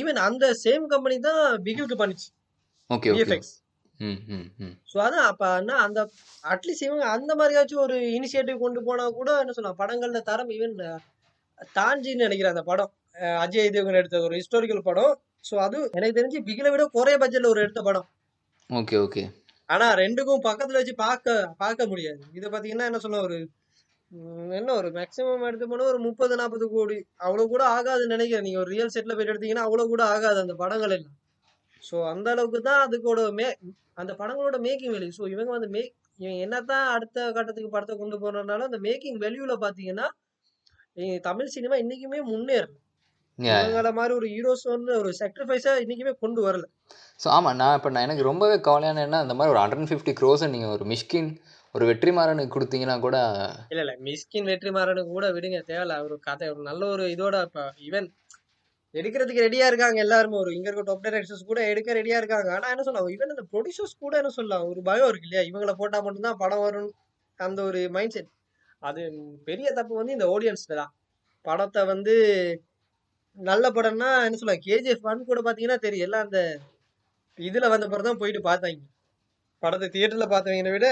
ஈவன் 0.00 0.20
அந்த 0.28 0.44
சேம் 0.64 0.86
கம்பெனி 0.94 1.16
தான் 1.28 1.42
பிகிலுக்கு 1.66 1.98
பண்ணிச்சு. 2.02 2.28
Okay 2.90 3.10
okay. 3.10 3.16
விஎஃப்எக்ஸ் 3.16 3.52
ஸோ 4.90 4.96
அதான் 5.06 5.26
அப்ப 5.30 5.48
என்ன 5.58 5.72
அந்த 5.86 6.00
அட்லீஸ்ட் 6.44 6.86
இவங்க 6.86 7.04
அந்த 7.14 7.32
மாதிரியாச்சும் 7.34 7.82
ஒரு 7.82 7.96
இனிஷியேட்டிவ் 8.16 8.62
கொண்டு 8.62 8.80
போனா 8.82 9.04
கூட 9.18 9.30
என்ன 9.40 9.54
சொல்லலாம் 9.56 9.80
படங்கள்ல 9.82 10.20
தரம் 10.22 10.52
ஈவன் 10.56 10.74
தாஞ்சின்னு 11.76 12.24
நினைக்கிறேன் 12.26 12.54
அந்த 12.54 12.64
படம். 12.70 12.90
அஜய் 13.40 13.72
தேவகன் 13.74 14.00
எடுத்த 14.00 14.20
ஒரு 14.20 14.34
ஹிஸ்டாரிக்கல் 14.38 14.88
படம். 14.88 15.12
ஸோ 15.44 15.54
அது 15.56 15.78
எனக்கு 15.92 16.18
தெரிஞ்சு 16.18 16.40
பிகிலை 16.48 16.70
விட 16.70 16.84
குறைய 16.96 17.16
பட்ஜெட்ல 17.18 17.52
ஒரு 17.52 17.62
எடுத்த 17.62 17.80
படம். 17.82 18.06
Okay 18.70 18.96
okay. 18.98 19.22
ஆனா 19.68 19.86
ரெண்டுக்கும் 19.94 20.44
பக்கத்துல 20.48 20.80
வச்சு 20.80 20.94
பார்க்க 21.04 21.28
பார்க்க 21.58 21.86
முடியாது. 21.86 22.22
இதை 22.32 22.46
பாத்தீங்கன்னா 22.50 22.88
என்ன 22.90 22.98
சொல்ல 22.98 23.20
ஒரு 23.20 23.36
என்ன 24.50 24.70
ஒரு 24.72 24.88
மேக்ஸிமம் 24.90 25.46
எடுத்து 25.48 25.66
போனா 25.68 25.90
ஒரு 25.92 26.00
முப்பது 26.06 26.34
நாற்பது 26.36 26.66
கோடி. 26.68 26.96
அவ்வளவு 27.16 27.52
கூட 27.54 27.62
ஆகாதுன்னு 27.76 28.14
நினைக்கிறேன். 28.16 28.46
நீங்க 28.46 28.58
ஒரு 28.58 28.72
ரியல் 28.74 28.94
செட்ல 28.94 29.14
போயிட்டு 29.14 29.34
எடுத்தீங்கன்னா 29.34 29.66
அவ்வளவு 29.66 29.92
கூட 29.94 30.02
ஆகாது 30.14 30.38
அந்த 30.40 30.54
படங்கள் 30.54 30.94
எல்லாம். 30.96 31.16
ஸோ 31.82 31.96
அந்த 32.10 32.28
அளவுக்கு 32.30 32.60
தான் 32.62 32.82
அதுக்கோட 32.84 33.20
மே 33.34 33.46
அந்த 33.94 34.12
படங்களோட 34.14 34.56
மேக்கிங் 34.64 34.92
வேல்யூ 34.94 35.12
ஸோ 35.16 35.24
இவங்க 35.30 35.50
வந்து 35.50 35.68
மே 35.68 35.82
இவங்க 36.18 36.36
என்னதான் 36.44 36.86
அடுத்த 36.94 37.18
கட்டத்துக்கு 37.32 37.70
படத்தை 37.70 37.94
கொண்டு 37.96 38.16
போறதுனால 38.18 38.66
அந்த 38.68 38.78
மேக்கிங் 38.86 39.18
வேல்யூல 39.22 39.54
பாத்தீங்கன்னா 39.62 40.06
இ- 40.96 41.20
தமிழ் 41.22 41.52
சினிமா 41.54 41.76
இன்னைக்குமே 41.76 42.20
முன்னேறல. 42.28 42.74
இவங்கள 43.58 43.90
மாதிரி 43.92 44.12
ஒரு 44.14 44.26
ஹீரோஸ் 44.32 44.64
வந்து 44.70 44.92
ஒரு 44.98 45.10
சாக்ரிஃபைஸா 45.18 45.72
இன்னைக்குமே 45.82 46.12
கொண்டு 46.18 46.40
வரல. 46.46 46.64
ஸோ 47.20 47.26
ஆமாம் 47.28 47.56
நான் 47.56 47.76
இப்போ 47.76 47.90
நான் 47.90 48.06
எனக்கு 48.06 48.26
ரொம்பவே 48.26 48.56
கவலையான 48.66 49.02
என்ன 49.06 49.20
அந்த 49.24 49.34
மாதிரி 49.34 49.52
ஒரு 49.54 49.60
ஹண்ட்ரட் 49.62 49.80
அண்ட் 49.80 49.90
ஃபிஃப்டி 49.92 50.12
க்ரோஸை 50.20 50.48
நீங்கள் 50.50 50.72
ஒரு 50.72 50.84
மிஷ்கின் 50.92 51.30
ஒரு 51.74 51.84
வெற்றிமாறனுக்கு 51.90 52.54
கொடுத்தீங்கன்னா 52.54 52.96
கூட 53.00 53.16
இல்ல 53.70 53.82
இல்ல 53.84 53.94
மிஸ்கின் 54.06 54.48
வெற்றிமாறனுக்கு 54.50 55.12
கூட 55.12 55.26
விடுங்க 55.36 55.58
தேவையில்ல. 55.68 55.96
ஒரு 56.06 56.16
கதை 56.20 56.48
ஒரு 56.52 56.62
நல்ல 56.62 56.82
ஒரு 56.94 57.06
இதோட 57.14 57.36
இப்ப 57.48 57.60
ஈவன் 57.86 58.08
எடுக்கிறதுக்கு 58.94 59.44
ரெடியா 59.46 59.66
இருக்காங்க 59.70 59.98
எல்லாருமே. 60.04 60.36
ஒரு 60.42 60.50
இங்க 60.56 60.66
இருக்க 60.68 60.84
டாப் 60.88 61.04
டைரக்டர்ஸ் 61.04 61.48
கூட 61.50 61.60
எடுக்க 61.72 61.94
ரெடியா 61.98 62.16
இருக்காங்க. 62.20 62.48
ஆனா 62.56 62.70
என்ன 62.74 62.84
சொல்லலாம் 62.86 63.12
ஈவன் 63.14 63.34
அந்த 63.34 63.44
ப்ரொடியூசர்ஸ் 63.52 63.94
கூட 64.04 64.14
என்ன 64.20 64.32
சொல்லலாம் 64.38 64.64
ஒரு 64.70 64.80
பயம் 64.88 65.10
இருக்கு 65.10 65.28
இல்லையா? 65.28 65.44
இவங்களை 65.50 65.74
போட்டா 65.80 65.98
மட்டும்தான் 66.06 66.40
படம் 66.42 66.64
வரும் 66.66 66.90
அந்த 67.38 67.60
ஒரு 67.68 67.80
மைண்ட் 67.96 68.14
செட் 68.16 68.30
அது 68.82 69.00
பெரிய 69.48 69.68
தப்பு 69.78 69.94
வந்து 70.00 70.16
இந்த 70.16 70.26
ஆடியன்ஸ்ல 70.34 70.74
தான். 70.80 70.92
படத்தை 71.44 71.82
வந்து 71.92 72.14
நல்ல 73.38 73.64
படம்னா 73.76 74.08
என்ன 74.26 74.38
சொல்லலாம் 74.40 74.64
கேஜிஎஃப் 74.68 75.06
ஒன் 75.10 75.28
கூட 75.30 75.40
பாத்தீங்கன்னா 75.46 75.78
தெரியும். 75.86 76.06
எல்லாம் 76.08 76.24
அந்த 76.26 76.40
இதுல 77.38 77.68
வந்த 77.74 77.86
பிறகு 77.92 78.08
தான் 78.08 78.20
போயிட்டு 78.22 78.40
பார்த்தாங்க. 78.48 78.80
படத்தை 79.62 79.88
தியேட்டர்ல 79.94 80.26
பார்த்தவங்களை 80.34 80.72
விட 80.76 80.88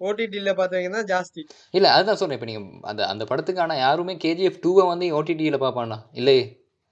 ஓடிடியில் 0.00 0.58
பார்த்தவங்க 0.60 0.90
தான் 0.96 1.08
ஜாஸ்தி. 1.12 1.42
இல்லை 1.76 1.88
அதுதான் 1.94 2.20
சொன்னேன். 2.20 2.38
இப்போ 2.38 2.48
நீங்கள் 2.50 2.68
அந்த 2.90 3.02
அந்த 3.12 3.24
படத்துக்கு 3.30 3.62
ஆனால் 3.64 3.82
யாருமே 3.86 4.14
கேஜிஎஃப் 4.24 4.62
டூவை 4.64 4.84
வந்து 4.92 5.06
ஓடிடியில் 5.18 5.62
பார்ப்பானா? 5.64 5.98
இல்லையே. 6.20 6.44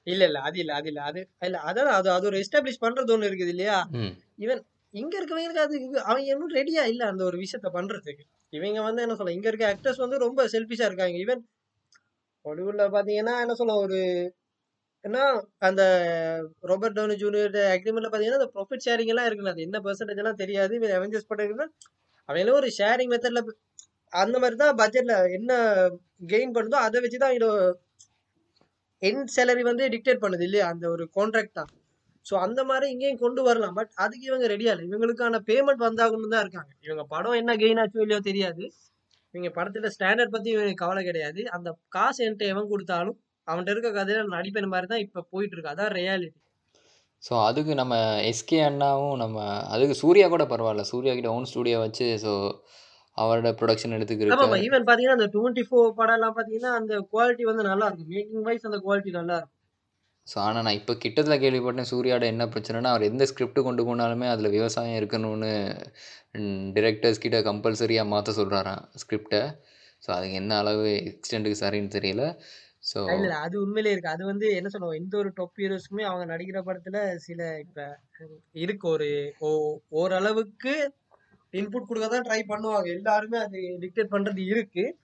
இல்ல 0.08 0.22
இல்ல 0.24 0.38
அது 0.40 0.58
இல்ல 0.58 0.72
அது 0.72 0.88
இல்ல 0.88 1.00
அது 1.02 1.20
இல்ல 1.42 1.58
அதான் 1.60 1.92
அது 1.98 2.08
அது 2.10 2.26
ஒரு 2.26 2.38
எஸ்டாப்ளிஷ் 2.38 2.82
பண்றது 2.82 3.12
ஒண்ணு 3.14 3.28
இருக்குது 3.30 3.52
இல்லையா? 3.54 3.76
ம். 4.00 4.12
ஈவன் 4.38 4.62
இங்க 4.94 5.14
இருக்கவங்களுக்கு 5.18 5.64
அது 5.64 5.76
அவங்க 6.04 6.26
இன்னும் 6.26 6.54
ரெடியா 6.54 6.82
இல்ல 6.84 7.02
அந்த 7.04 7.22
ஒரு 7.24 7.36
விஷயத்த 7.38 7.68
பண்றதுக்கு. 7.72 8.24
இவங்க 8.52 8.82
வந்து 8.82 9.02
என்ன 9.02 9.16
சொல்ல 9.16 9.32
இங்க 9.32 9.48
இருக்க 9.48 9.64
ஆக்டர்ஸ் 9.68 10.04
வந்து 10.04 10.18
ரொம்ப 10.18 10.46
செல்ஃபிஷா 10.48 10.86
இருக்காங்க. 10.86 11.16
ஈவன் 11.18 11.42
ஹாலிவுட்ல 12.44 12.84
பாத்தீங்கன்னா 12.88 13.34
என்ன 13.40 13.54
சொல்ல 13.54 13.74
ஒரு 13.76 13.98
ஏன்னா 15.04 15.24
அந்த 15.58 15.82
ராபர்ட் 16.62 16.96
டவுனி 16.96 17.14
ஜூனியர் 17.14 17.58
அக்ரிமெண்ட்ல 17.74 18.08
பாத்தீங்கன்னா 18.08 18.40
அந்த 18.40 18.50
ப்ராஃபிட் 18.54 18.84
ஷேரிங் 18.86 19.12
எல்லாம் 19.12 19.28
இருக்குல்ல 19.28 19.52
அது 19.52 19.62
என்ன 19.62 19.80
பெர்சன்டேஜ் 19.80 20.22
எல்லாம் 20.22 20.40
தெரியாது. 20.42 20.74
அவெஞ்சர்ஸ் 20.96 21.28
படம் 21.28 21.62
அவங்களும் 22.28 22.58
ஒரு 22.60 22.68
ஷேரிங் 22.78 23.12
மெத்தட்ல 23.12 23.42
அந்த 24.12 24.36
மாதிரி 24.38 24.56
தான் 24.56 24.78
பட்ஜெட்ல 24.78 25.14
என்ன 25.30 25.52
கெயின் 26.26 26.54
பண்ணுதோ 26.56 26.78
அதை 26.78 26.98
வச்சு 27.00 27.18
தான் 27.18 27.36
என் 29.02 29.28
சேலரி 29.36 29.62
வந்து 29.70 29.84
டிக்டேட் 29.94 30.22
பண்ணுது 30.24 30.44
இல்லையா? 30.48 30.66
அந்த 30.72 30.84
ஒரு 30.94 31.04
கான்ட்ராக்ட் 31.16 31.58
தான். 31.60 31.70
ஸோ 32.26 32.34
அந்த 32.46 32.60
மாதிரி 32.70 32.86
இங்கேயும் 32.92 33.22
கொண்டு 33.24 33.40
வரலாம். 33.48 33.76
பட் 33.78 33.92
அதுக்கு 34.04 34.24
இவங்க 34.30 34.46
ரெடியா 34.54 34.72
இல்லை. 34.74 34.86
இவங்களுக்கான 34.90 35.40
பேமெண்ட் 35.50 35.86
வந்தாகணும் 35.88 36.34
தான் 36.34 36.44
இருக்காங்க. 36.44 36.72
இவங்க 36.86 37.04
படம் 37.14 37.38
என்ன 37.42 37.54
கெயின் 37.62 37.80
ஆச்சோ 37.82 38.02
இல்லையோ 38.06 38.20
தெரியாது. 38.30 38.64
இவங்க 39.34 39.50
படத்துல 39.58 39.88
ஸ்டாண்டர்ட் 39.96 40.34
பத்தி 40.34 40.48
இவங்களுக்கு 40.54 40.82
கவலை 40.84 41.02
கிடையாது. 41.08 41.40
அந்த 41.56 41.68
காசு 41.96 42.20
என்கிட்ட 42.26 42.46
எவன் 42.54 42.70
கொடுத்தாலும் 42.72 43.16
அவன்கிட்ட 43.48 43.74
இருக்க 43.74 43.90
கதையில 43.92 44.22
நான் 44.24 44.36
நடிப்பேன் 44.38 44.72
மாதிரி 44.74 44.88
தான் 44.92 45.02
இப்போ 45.06 45.20
போயிட்டு 45.32 45.54
இருக்கு 45.56 45.72
அதான் 45.74 45.92
ரியாலிட்டி 45.98 46.38
ஸோ 47.22 47.32
அதுக்கு 47.46 47.72
நம்ம 47.74 47.94
எஸ்கே 48.30 48.58
அண்ணாவும் 48.66 49.16
நம்ம 49.22 49.36
அதுக்கு 49.74 49.94
சூர்யா 50.02 50.26
கூட 50.34 50.44
பரவாயில்ல. 50.52 50.82
சூர்யா 50.90 51.12
கிட்ட 51.14 51.30
ஓன் 51.36 51.48
ஸ்டூடியோ 51.50 51.78
வச்சு 51.84 52.06
ஸோ 52.24 52.32
அவரோட 53.18 53.50
ப்ரொடக்ஷன் 53.60 53.90
ஆமா 53.90 53.98
எடுத்துக்கிட்டு 53.98 54.64
ஈவன் 54.66 54.86
பாத்தீங்கன்னா 54.88 55.18
அந்த 55.18 55.28
டுவெண்ட்டி 55.34 55.64
ஃபோர் 55.68 55.94
படம் 55.94 56.16
எல்லாம் 56.18 56.36
பாத்தீங்கன்னா 56.36 56.72
அந்த 56.80 56.94
குவாலிட்டி 57.12 57.44
வந்து 57.50 57.64
நல்லா 57.70 57.86
இருக்கும். 57.88 58.10
மேக்கிங் 58.14 58.46
வைஸ் 58.48 58.68
அந்த 58.70 58.80
குவாலிட்டி 58.84 59.12
நல்லா 59.18 59.36
இருக்கும். 59.36 59.54
ஸோ 60.26 60.36
ஆனால் 60.38 60.64
நான் 60.66 60.78
இப்போ 60.78 60.94
கிட்டத்தில் 61.02 61.40
கேள்விப்பட்டேன் 61.42 61.90
சூர்யாவோட 61.90 62.24
என்ன 62.32 62.44
பிரச்சனைனா 62.46 62.90
அவர் 62.90 63.08
எந்த 63.08 63.24
ஸ்கிரிப்ட் 63.30 63.60
கொண்டு 63.60 63.82
போனாலுமே 63.86 64.26
அதில் 64.32 64.54
விவசாயம் 64.56 64.98
இருக்கணும்னு 65.00 65.52
டிரெக்டர்ஸ் 66.76 67.22
கிட்ட 67.24 67.38
கம்பல்சரியாக 67.42 68.12
மாற்ற 68.12 68.32
சொல்கிறாராம் 68.32 68.82
ஸ்கிரிப்டை 69.02 69.40
ஸோ 70.02 70.08
அதுக்கு 70.12 70.36
என்ன 70.40 70.52
அளவு 70.58 70.90
எக்ஸ்டெண்டுக்கு 71.10 71.62
சரின்னு 71.62 71.94
தெரியல. 71.96 72.24
ஸோ 72.82 72.98
இல்ல 73.14 73.32
அது 73.44 73.56
உண்மையிலே 73.62 73.92
இருக்கு. 73.92 74.14
அது 74.14 74.22
வந்து 74.24 74.46
என்ன 74.58 74.68
சொல்லுவோம் 74.68 74.98
எந்த 75.00 75.14
ஒரு 75.18 75.30
டாப் 75.34 75.58
ஹீரோஸ்க்குமே 75.60 76.04
அவங்க 76.10 76.26
நடிக்கிற 76.32 76.60
படத்துல 76.68 76.98
சில 77.26 77.40
இப்ப 77.64 77.80
இருக்கு 78.64 78.86
ஒரு 78.88 79.08
ஓரளவுக்கு 80.00 80.74
இன்புட் 81.52 81.84
கொடுக்க 81.84 82.08
தான் 82.08 82.22
ட்ரை 82.22 82.40
பண்ணுவாங்க. 82.48 82.86
எல்லாருமே 82.86 83.38
அது 83.38 83.58
டிக்டேட் 83.80 84.10
பண்றது 84.10 84.44
இருக்கு. 84.46 84.96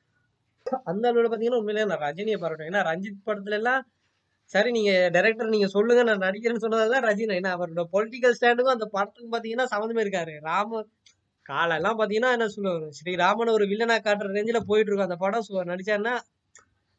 அந்த 0.85 1.09
அளவில் 1.09 1.31
பார்த்தீங்கன்னா 1.31 1.57
உண்மையிலேயே 1.57 1.97
நான் 1.97 2.13
ரஜினியை 2.13 2.45
பாராட்டுவேன் 2.45 2.73
ஏன்னா 2.73 2.85
ரஞ்சித் 2.91 3.29
படத்துல 3.29 3.51
எல்லாம் 3.51 3.87
சரி 4.45 4.71
நீங்க 4.71 5.09
டைரக்டர் 5.13 5.49
நீங்க 5.49 5.67
சொல்லுங்க 5.67 6.03
நான் 6.03 6.31
நடிக்கிறேன்னு 6.31 6.57
சொன்னதெல்லாம் 6.57 7.05
ரஜினி. 7.05 7.33
ஏன்னா 7.41 7.53
அவரோட 7.57 7.85
பொலிட்டிக்கல் 7.93 8.35
ஸ்டாண்டுக்கும் 8.41 8.77
அந்த 8.77 8.91
படத்துக்கும் 8.93 9.35
பார்த்தீங்கன்னா 9.35 9.65
சம்மந்தமே 9.71 10.03
இருக்காரு. 10.05 10.41
ராம 10.41 10.87
காலெல்லாம் 11.43 11.99
பார்த்தீங்கன்னா 11.99 12.31
என்ன 12.31 12.49
சொல்லுவார்? 12.49 12.91
ஸ்ரீராமன் 12.91 13.51
ஒரு 13.51 13.65
வில்லனா 13.65 13.99
காட்டுற 13.99 14.27
ரேஞ்சில் 14.29 14.61
போயிட்டு 14.67 14.95
இருக்கும். 14.95 14.99
அந்த 14.99 15.17
படம் 15.17 15.45
சு- 15.49 15.75
நடிச்சாருன்னா 15.75 16.19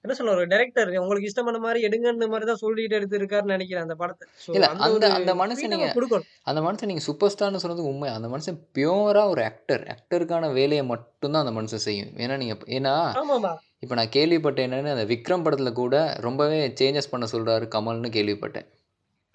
என்ன 0.06 0.16
சொல்ல 0.18 0.34
ஒரு 0.36 0.44
டைரக்டர் 0.52 0.90
உங்களுக்கு 1.02 1.30
இஷ்டமான 1.30 1.60
மாதிரி 1.64 1.80
எடுங்கன்னு 1.88 2.28
மாதிரி 2.34 2.48
தான் 2.50 2.62
சொல்லிட்டு 2.64 2.98
எடுத்திருக்காருன்னு 3.00 3.56
நினைக்கிறேன் 3.56 3.86
அந்த 3.86 3.96
படத்தை. 4.02 4.26
இல்ல 4.56 4.68
அந்த 4.74 5.10
அந்த 5.18 5.34
மனுஷன் 5.42 5.74
நீங்க 5.74 5.90
கொடுக்கணும். 5.96 6.28
அந்த 6.50 6.62
மனுஷன் 6.66 6.92
நீங்கள் 6.92 7.08
சூப்பர் 7.08 7.34
ஸ்டார்னு 7.34 7.64
சொன்னது 7.64 7.90
உண்மை. 7.92 8.10
அந்த 8.18 8.30
மனுஷன் 8.34 8.60
பியூராக 8.78 9.34
ஒரு 9.34 9.44
ஆக்டர் 9.50 9.84
ஆக்டருக்கான 9.94 10.52
வேலையை 10.60 10.84
மட்டும்தான் 10.94 11.44
அந்த 11.46 11.56
மனுஷன் 11.60 11.86
செய்யும். 11.88 12.12
ஏன்னா 12.24 12.38
நீங்கள் 12.44 12.72
ஏன்னா 12.78 12.94
இப்போ 13.84 13.96
நான் 14.00 14.16
கேள்விப்பட்டேன் 14.16 14.68
என்னன்னு 14.68 14.94
அந்த 14.94 15.06
விக்ரம் 15.12 15.44
படத்தில் 15.46 15.80
கூட 15.82 15.96
ரொம்பவே 16.28 16.60
சேஞ்சஸ் 16.80 17.12
பண்ண 17.12 17.26
சொல்கிறாரு 17.34 17.66
கமல்னு 17.76 18.12
கேள்விப்பட்டேன். 18.18 18.68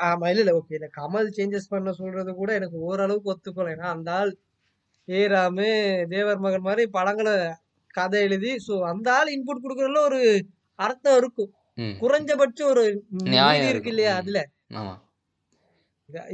ஆமா 0.00 0.26
இல்ல 0.32 0.42
இல்ல 0.44 0.52
ஓகே 0.58 0.76
இல்ல 0.78 0.88
கமல் 0.98 1.34
சேஞ்சஸ் 1.36 1.72
பண்ண 1.72 1.90
சொல்றது 1.98 2.30
கூட 2.34 2.50
எனக்கு 2.58 2.78
ஓரளவுக்கு 2.86 3.32
ஒத்துக்கணும் 3.32 3.74
ஏன்னா 3.74 3.88
அந்த 3.96 4.10
ஆள் 4.20 4.30
ஏ 5.08 5.20
ராமு 5.32 5.68
தேவர் 6.12 6.42
மகன் 6.44 6.66
மாதிரி 6.68 6.84
படங்களை 6.96 7.34
கதை 7.94 8.18
எழுதி 8.26 8.52
ஸோ 8.66 8.74
அந்த 8.90 9.08
ஆள் 9.18 9.32
இன்புட் 9.34 9.62
கொடுக்கறதுல 9.64 10.02
ஒரு 10.02 10.20
அர்த்தம் 10.80 11.18
இருக்கும். 11.18 11.50
குறைஞ்சபட்சம் 12.02 12.70
ஒரு 12.72 12.84
நியாயம் 13.30 13.70
இருக்கு. 13.70 13.92
இல்லையா. 13.92 14.14
அதுல? 14.20 14.40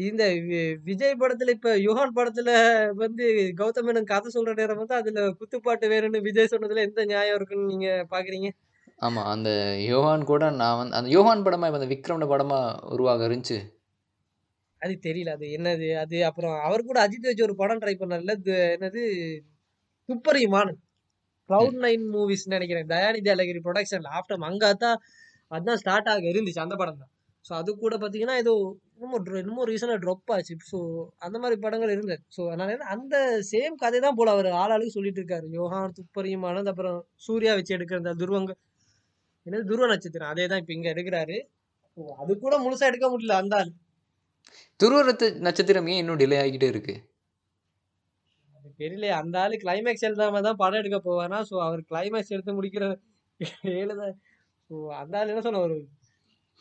இந்த 0.06 0.24
விஜய் 0.84 1.18
படத்துல 1.20 1.54
இப்ப 1.56 1.70
யுகான் 1.80 2.14
படத்துல 2.16 2.50
வந்து 3.00 3.24
கௌதம் 3.58 3.86
மேனன் 3.88 4.10
கதை 4.10 4.28
சொல்ற 4.34 4.52
நேரம் 4.60 4.80
வந்து 4.82 4.94
அதுல 4.94 5.24
குத்துப்பாட்டு 5.40 5.90
வேணும்னு 5.92 6.20
விஜய் 6.26 6.52
சொன்னதுல 6.52 6.86
எந்த 6.86 7.04
நியாயம் 7.04 7.36
இருக்குன்னு 7.36 7.72
நீங்க 7.72 7.88
பாக்குறீங்க? 8.12 8.48
ஆமாம் 8.98 9.28
அந்த 9.32 9.50
யோகான் 9.88 10.22
கூட 10.24 10.44
நான் 10.60 10.78
வந்து 10.78 10.96
அந்த 10.98 11.10
யோகான் 11.14 11.40
இப்போ 11.40 11.78
அந்த 11.78 11.88
விக்ரமோட 11.92 12.26
படமாக 12.28 12.62
உருவாக 12.94 13.26
இருந்துச்சு? 13.28 13.58
அது 14.82 14.94
தெரியல 15.02 15.34
அது 15.36 15.46
என்னது 15.56 15.88
அது 16.00 16.16
அப்புறம் 16.24 16.56
அவர் 16.66 16.88
கூட 16.88 16.98
அஜித் 17.04 17.28
வச்சு 17.28 17.46
ஒரு 17.46 17.56
படம் 17.56 17.80
ட்ரை 17.82 17.94
பண்ணார்ல 17.96 18.34
என்னது 18.70 19.02
துப்பறியுமான் 20.08 20.72
கிளவுட் 21.50 21.78
நைன் 21.84 22.04
மூவிஸ் 22.14 22.46
நினைக்கிறேன். 22.54 22.88
தயாநிதி 22.94 23.30
அழகிரி 23.34 23.60
ப்ரொடக்ஷன்ல 23.66 24.10
ஆஃப்டர் 24.18 24.40
மங்காத்தா 24.46 24.90
அதுதான் 25.50 25.80
ஸ்டார்ட் 25.82 26.10
ஆக 26.12 26.26
இருந்துச்சு 26.32 26.64
அந்த 26.64 26.76
படம் 26.80 27.00
தான். 27.02 27.10
ஸோ 27.44 27.52
அது 27.60 27.70
கூட 27.82 27.94
பார்த்தீங்கன்னா 28.02 28.36
ஏதோ 28.42 28.52
இன்னமும் 28.96 29.26
இன்னமும் 29.40 29.66
ரீசனாக 29.70 29.98
ட்ரொப் 30.04 30.30
ஆச்சு. 30.36 30.54
ஸோ 30.70 30.78
அந்த 31.26 31.36
மாதிரி 31.42 31.56
படங்கள் 31.64 31.92
இருந்தது. 31.96 32.22
ஸோ 32.36 32.42
அதனால 32.52 32.76
அந்த 32.94 33.16
சேம் 33.50 33.74
கதை 33.82 33.98
தான் 34.06 34.16
போல 34.20 34.30
அவர் 34.36 34.48
ஆளாளுக்கு 34.62 34.96
சொல்லிட்டு 34.96 35.20
இருக்காரு. 35.22 35.46
யோகான் 35.58 35.94
துப்பறியுமானது 35.98 36.70
அப்புறம் 36.72 36.98
சூர்யா 37.26 37.52
வச்சு 37.58 37.74
எடுக்கிற 37.76 37.98
அந்த 38.02 38.14
துருவங்க. 38.22 38.52
என்னது 39.46 39.66
துருவ 39.70 39.86
நட்சத்திரம்? 39.92 40.30
அதே 40.32 40.46
தான் 40.52 40.60
இப்போ 40.62 40.74
இங்கே 40.76 40.90
எடுக்கிறாரு. 40.94 41.36
அது 42.22 42.32
கூட 42.44 42.54
முழுசாக 42.64 42.90
எடுக்க 42.90 43.06
முடியல 43.12 43.36
அந்த 43.42 43.54
ஆள். 43.60 43.70
துருவரத்து 44.80 45.26
நட்சத்திரம் 45.46 45.88
ஏன் 45.92 46.00
இன்னும் 46.02 46.20
டிலே 46.22 46.38
ஆகிக்கிட்டே 46.40 46.68
இருக்குது 46.72 47.02
தெரியல 48.78 49.08
அந்த 49.18 49.36
ஆளு 49.42 49.56
கிளைமேக்ஸ் 49.62 50.06
எழுதாம 50.08 50.42
தான் 50.42 50.60
படம் 50.62 50.80
எடுக்க 50.80 50.98
போவானா? 51.02 51.38
ஸோ 51.48 51.54
அவர் 51.66 51.82
கிளைமேக்ஸ் 51.90 52.34
எடுத்து 52.34 52.58
முடிக்கிற 52.58 52.84
எழுத 53.80 54.02
ஸோ 54.70 54.76
அந்த 55.00 55.14
ஆள் 55.18 55.32
என்ன 55.32 55.44
சொன்ன 55.46 55.62
ஒரு 55.66 55.76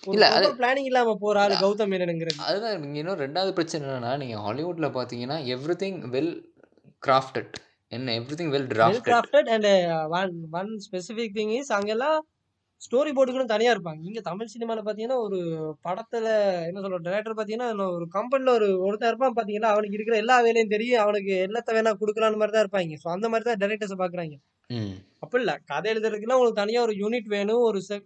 இல்ல, 0.04 0.26
அது- 0.36 0.56
பிளானிங் 0.58 0.90
இல்லாம 0.90 1.16
போற 1.18 1.36
ஆளு 1.44 1.56
கௌதம் 1.62 1.92
மேனனுங்கிறது. 1.92 2.40
அதுதான் 2.48 2.74
இங்கே 2.80 3.00
இன்னும் 3.02 3.22
ரெண்டாவது 3.22 3.52
பிரச்சனை 3.58 3.84
என்னன்னா 3.84 4.12
நீங்கள் 4.22 4.44
ஹாலிவுட்டில் 4.46 4.96
பார்த்தீங்கன்னா 4.96 5.38
எவ்ரி 5.54 5.76
திங் 5.84 6.00
வெல் 6.14 6.34
கிராஃப்டட் 7.04 7.56
என்ன 7.92 8.14
everything 8.40 8.52
well 8.52 8.64
well 8.64 8.72
drafted 8.74 9.08
crafted 9.10 9.50
and 9.56 9.70
one 10.16 10.34
one 10.60 10.72
specific 10.86 11.36
thing 11.38 11.54
is 11.58 11.72
அங்கெல்லாம் 11.78 12.20
ஸ்டோரி 12.78 13.12
போர்டுக்குன்னு 13.12 13.46
தனியா 13.46 13.74
இருப்பாங்க. 13.74 13.98
இங்க 14.02 14.22
தமிழ் 14.22 14.48
சினிமால 14.58 14.82
பாத்தீங்கன்னா 14.86 15.18
ஒரு 15.18 15.38
படத்துல 15.84 16.26
என்ன 16.66 16.80
சொல்ற 16.80 17.00
டேரக்டர் 17.04 17.38
பாத்தீங்கன்னா 17.38 17.70
இன்னும் 17.70 17.94
ஒரு 17.94 18.08
கம்பெனில 18.08 18.52
ஒரு 18.52 18.80
ஒருத்தன் 18.80 19.08
இருப்பான் 19.08 19.34
பாத்தீங்கன்னா 19.34 19.72
அவனுக்கு 19.74 19.94
இருக்கிற 19.94 20.18
எல்லா 20.18 20.42
வேலையும் 20.42 20.70
தெரியும் 20.70 21.02
அவனுக்கு 21.02 21.48
எல்லாத்த 21.48 21.74
வேணா 21.74 21.94
கொடுக்கலான்னு 22.00 22.38
மாதிரி 22.38 22.52
தான் 22.52 22.68
இருப்பாங்க. 22.68 22.94
ஸோ 23.06 23.10
அந்த 23.10 23.30
மாதிரி 23.30 23.46
தான் 23.50 23.70
டேரக்டர்ஸ் 23.70 24.02
பாக்குறாங்க. 24.02 24.36
ம். 24.68 24.94
அப்படி 25.20 25.44
இல்ல. 25.44 25.60
கதை 25.66 25.94
எழுதுறதுக்குலாம் 25.94 26.38
உங்களுக்கு 26.38 26.54
தனியா 26.54 26.82
ஒரு 26.82 26.94
யூனிட் 26.94 27.28
வேணும். 27.28 27.58
ஒரு 27.58 27.82
sec- 27.90 28.06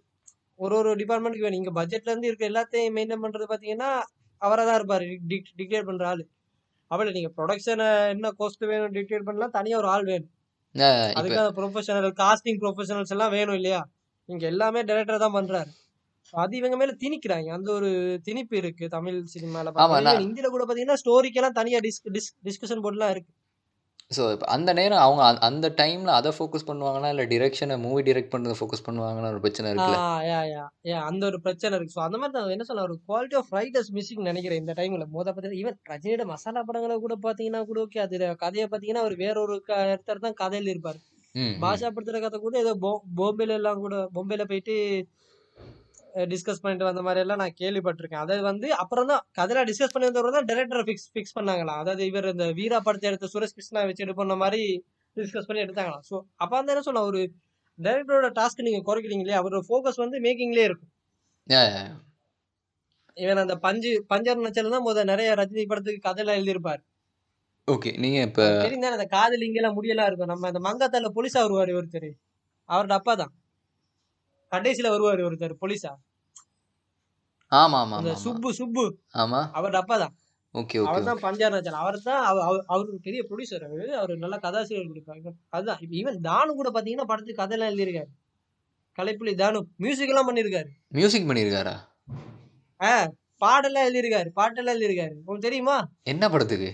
ஒரு 0.54 0.76
ஒரு 0.76 0.94
டிபார்ட்மெண்ட்டுக்கு 0.94 1.46
வேணும். 1.46 1.64
இங்க 1.64 1.82
பட்ஜெட்ல 1.82 2.10
இருந்து 2.10 2.26
இருக்க 2.26 2.48
எல்லாத்தையும் 2.48 2.96
மெயின்டைன் 2.96 3.22
பண்றது 3.22 3.44
பாத்தீங்கன்னா 3.48 4.02
அவரா 4.38 4.64
தான் 4.64 4.80
இருப்பாரு. 4.80 5.18
டிக்டேட் 5.58 5.84
பண்ற 5.84 6.08
ஆளு. 6.08 6.28
அவள 6.90 7.12
நீங்க 7.12 7.30
ப்ரொடக்ஷனை 7.36 8.08
என்ன 8.08 8.30
கோஸ்ட் 8.30 8.64
வேணும் 8.64 8.92
டிக்டேட் 8.92 9.22
பண்ணலாம். 9.22 9.50
தனியா 9.50 9.78
ஒரு 9.78 9.88
ஆள் 9.88 10.04
வேணும். 10.04 10.30
அதுக்கான 11.16 11.48
ப்ரொஃபஷனல் 11.58 12.12
காஸ்டிங் 12.22 12.60
ப்ரொஃபஷனல்ஸ் 12.60 13.08
எல்லாம் 13.08 13.30
வேணும் 13.30 13.54
இல்லையா? 13.54 13.88
இங்க 14.24 14.46
எல்லாமே 14.46 14.82
டைரக்டர் 14.82 15.18
தான் 15.18 15.34
பண்றாரு. 15.34 15.70
So 16.22 16.40
அது 16.40 16.56
இவங்க 16.56 16.76
மேல 16.76 16.92
திணிக்கிறாங்க. 16.92 17.52
அந்த 17.52 17.72
ஒரு 17.72 18.20
திணிப்பு 18.24 18.54
இருக்கு 18.54 18.88
தமிழ் 18.88 19.24
சினிமால 19.34 19.70
நான்- 20.02 20.22
இந்தியில 20.22 20.46
கூட 20.46 20.64
பாத்தீங்கன்னா 20.64 20.94
ஸ்டோரிக்கெல்லாம் 21.04 21.50
தனியா 21.50 21.78
டிஸ்க் 21.78 22.24
டிஸ்கஷன் 22.44 22.82
போர்டுலாம் 22.82 23.10
இருக்கு. 23.10 23.32
ஸோ 24.16 24.32
இப்போ 24.32 24.46
அந்த 24.46 24.72
நேரம் 24.72 24.98
அவங்க 24.98 25.38
அந்த- 25.40 25.74
டைமில் 25.76 26.06
அதை 26.06 26.32
ஃபோக்கஸ் 26.38 26.66
பண்ணுவாங்களா? 26.66 27.08
இல்லை 27.08 27.26
டிரெக்ஷனை 27.26 27.78
மூவி 27.78 28.02
டிரெக்ட் 28.02 28.32
பண்ணுறதை 28.34 28.54
ஃபோக்கஸ் 28.60 28.86
பண்ணுவாங்கன்னு 28.86 29.28
ஒரு 29.28 29.40
பிரச்சனை 29.40 29.72
இருக்குல்ல? 29.72 29.98
அந்த 31.04 31.26
ஒரு 31.26 31.40
பிரச்சனை 31.40 31.78
இருக்கு. 31.78 32.00
ஸோ 32.00 32.04
அந்த 32.04 32.18
மாதிரி 32.18 32.38
தான் 32.38 32.50
என்ன 32.50 32.64
சொல்ல 32.64 32.82
ஒரு 32.82 33.00
குவாலிட்டி 33.08 33.36
ஆஃப் 33.36 33.54
ரைட்டர்ஸ் 33.54 33.92
மிஸ்ஸிங் 33.92 34.20
நினைக்கிறேன் 34.20 34.58
இந்த 34.58 34.72
டைம்ல 34.72 35.06
மோத 35.06 35.32
பார்த்தீங்கன்னா 35.32 35.62
ஈவன் 35.64 35.78
ரஜினியோட 35.90 36.24
மசாலா 36.24 36.62
படங்களை 36.62 36.98
கூட 36.98 37.16
பாத்தீங்கன்னா 37.22 37.64
கூட 37.64 37.86
ஓகே 37.86 37.98
அது 37.98 38.36
கதையை 38.36 38.68
பாத்தீங்கன்னா 38.68 39.02
அவர் 39.04 39.16
வேற 39.16 39.40
ஒரு 39.40 39.62
இடத்துல 39.66 40.30
தான் 40.30 40.50
கதையில 40.50 40.76
இருப்பாரு. 40.76 41.00
பாஷா 41.62 41.88
படுத்துற 41.94 42.18
கதை 42.22 42.38
கூட 42.44 42.56
ஏதோ 42.64 42.72
பாம்பேல 43.18 43.56
எல்லாம் 43.60 43.82
கூட 43.84 43.96
பாம்பேல 44.16 44.44
போயிட்டு 44.52 44.76
டிஸ்கஸ் 46.30 46.62
பண்ணிட்டு 46.62 46.86
வந்த 46.88 47.02
மாதிரி 47.06 47.20
எல்லாம் 47.24 47.40
நான் 47.42 47.58
கேள்விப்பட்டிருக்கேன். 47.60 48.22
அதை 48.24 48.36
வந்து 48.50 48.68
அப்புறம் 48.82 49.10
தான் 49.10 49.22
கதையில 49.38 49.62
டிஸ்கஸ் 49.68 49.92
பண்ணி 49.94 50.08
வந்தவரை 50.08 50.32
தான் 50.36 50.48
டேரக்டர் 50.50 50.86
ஃபிக்ஸ் 50.88 51.06
ஃபிக்ஸ் 51.14 51.36
பண்ணாங்களாம். 51.36 51.80
அதாவது 51.82 52.02
இவர் 52.10 52.26
இந்த 52.32 52.46
வீரா 52.58 52.78
படத்தை 52.86 53.08
எடுத்த 53.10 53.28
சுரேஷ் 53.34 53.54
கிருஷ்ணா 53.58 53.84
வச்சு 53.90 54.04
எடுப்பண்ண 54.06 54.36
மாதிரி 54.44 54.62
டிஸ்கஸ் 55.16 55.48
பண்ணி 55.48 55.64
எடுத்தாங்களாம். 55.64 56.04
ஸோ 56.10 56.16
அப்போ 56.42 56.56
அந்த 56.60 56.74
என்ன 56.74 56.84
சொன்ன 56.88 57.04
ஒரு 57.10 57.20
டேரக்டரோட 57.78 58.28
டாஸ்க் 58.38 58.66
நீங்க 58.68 58.80
குறைக்கிறீங்க 58.88 59.24
இல்லையா? 59.24 59.40
அவரோட 59.42 59.62
ஃபோக்கஸ் 59.68 60.02
வந்து 60.04 60.16
மேக்கிங்லேயே 60.26 60.66
இருக்கும். 60.70 60.92
இவன் 63.16 63.42
அந்த 63.44 63.54
பஞ்சு 63.66 63.90
பஞ்சர் 64.12 64.44
நச்சல் 64.46 64.74
தான் 64.74 64.86
முத 64.88 65.04
நிறைய 65.12 65.30
ரஜினி 65.40 65.64
படத்துக்கு 65.70 66.06
கதையில 66.08 66.34
எழுதியிருப்பார். 66.38 66.82
ஓகே. 67.72 67.90
நீங்கள் 68.02 68.26
இப்போ 68.28 68.44
தெரியும் 68.64 68.84
தானே 68.84 68.96
அந்த 68.98 69.06
காதல் 69.16 69.44
இங்கெல்லாம் 69.46 69.76
முடியலாம் 69.78 70.08
இருக்கும். 70.10 70.30
நம்ம 70.32 70.48
அந்த 70.50 70.60
மங்காத்தால 70.66 71.10
போலீஸா 71.16 71.40
வருவாரு 71.46 71.72
ஒருத்தர் 71.80 72.10
அவரோட 72.68 72.94
அப்பா 73.00 73.14
தான். 73.22 73.32
கடைசியில 74.52 74.92
வருவாரு 74.94 75.22
ஒருத்தர் 75.28 75.60
போலீஸா. 75.62 75.92
ஆமாம் 77.60 77.80
ஆமாம் 77.82 77.98
அந்த 78.00 78.14
சுப்பு 78.24 78.48
சுப்பு. 78.60 78.84
ஆமாம் 79.22 79.46
அவரோட 79.58 79.78
அப்பா 79.82 79.96
தான். 80.02 80.14
ஓகே 80.60 80.78
ஓகே 80.82 80.90
அவர் 80.90 81.08
தான் 81.08 81.22
பஞ்சார் 81.24 81.54
நச்சல் 81.54 81.80
அவர் 81.82 81.96
தான் 82.08 82.22
அவர் 82.72 82.88
பெரிய 83.06 83.20
ப்ரொடியூசர் 83.28 83.66
அவரு. 83.68 83.86
அவர் 84.00 84.12
நல்ல 84.24 84.36
கதாசிரியர் 84.44 84.90
கொடுப்பாங்க 84.90 85.30
அதுதான். 85.56 85.80
ஈவன் 86.00 86.18
தானு 86.28 86.56
கூட 86.60 86.70
பாத்தீங்கன்னா 86.76 87.08
படத்துக்கு 87.10 87.40
கதையெல்லாம் 87.42 87.70
எழுதியிருக்காரு. 87.72 88.10
கலைப்புலி 88.98 89.34
தானு. 89.42 89.60
மியூசிக் 89.84 90.12
எல்லாம் 90.12 90.28
பண்ணியிருக்காரு. 90.28 90.70
மியூசிக் 90.98 91.28
பண்ணியிருக்காரா? 91.30 91.74
பாடெல்லாம் 93.44 93.86
எழுதியிருக்காரு. 93.88 94.28
பாட்டெல்லாம் 94.38 94.74
எழுதியிருக்காரு. 94.76 95.14
உங்களுக்கு 95.20 95.48
தெரியுமா? 95.48 95.76
என்ன 96.12 96.24
படத்துக்கு? 96.32 96.70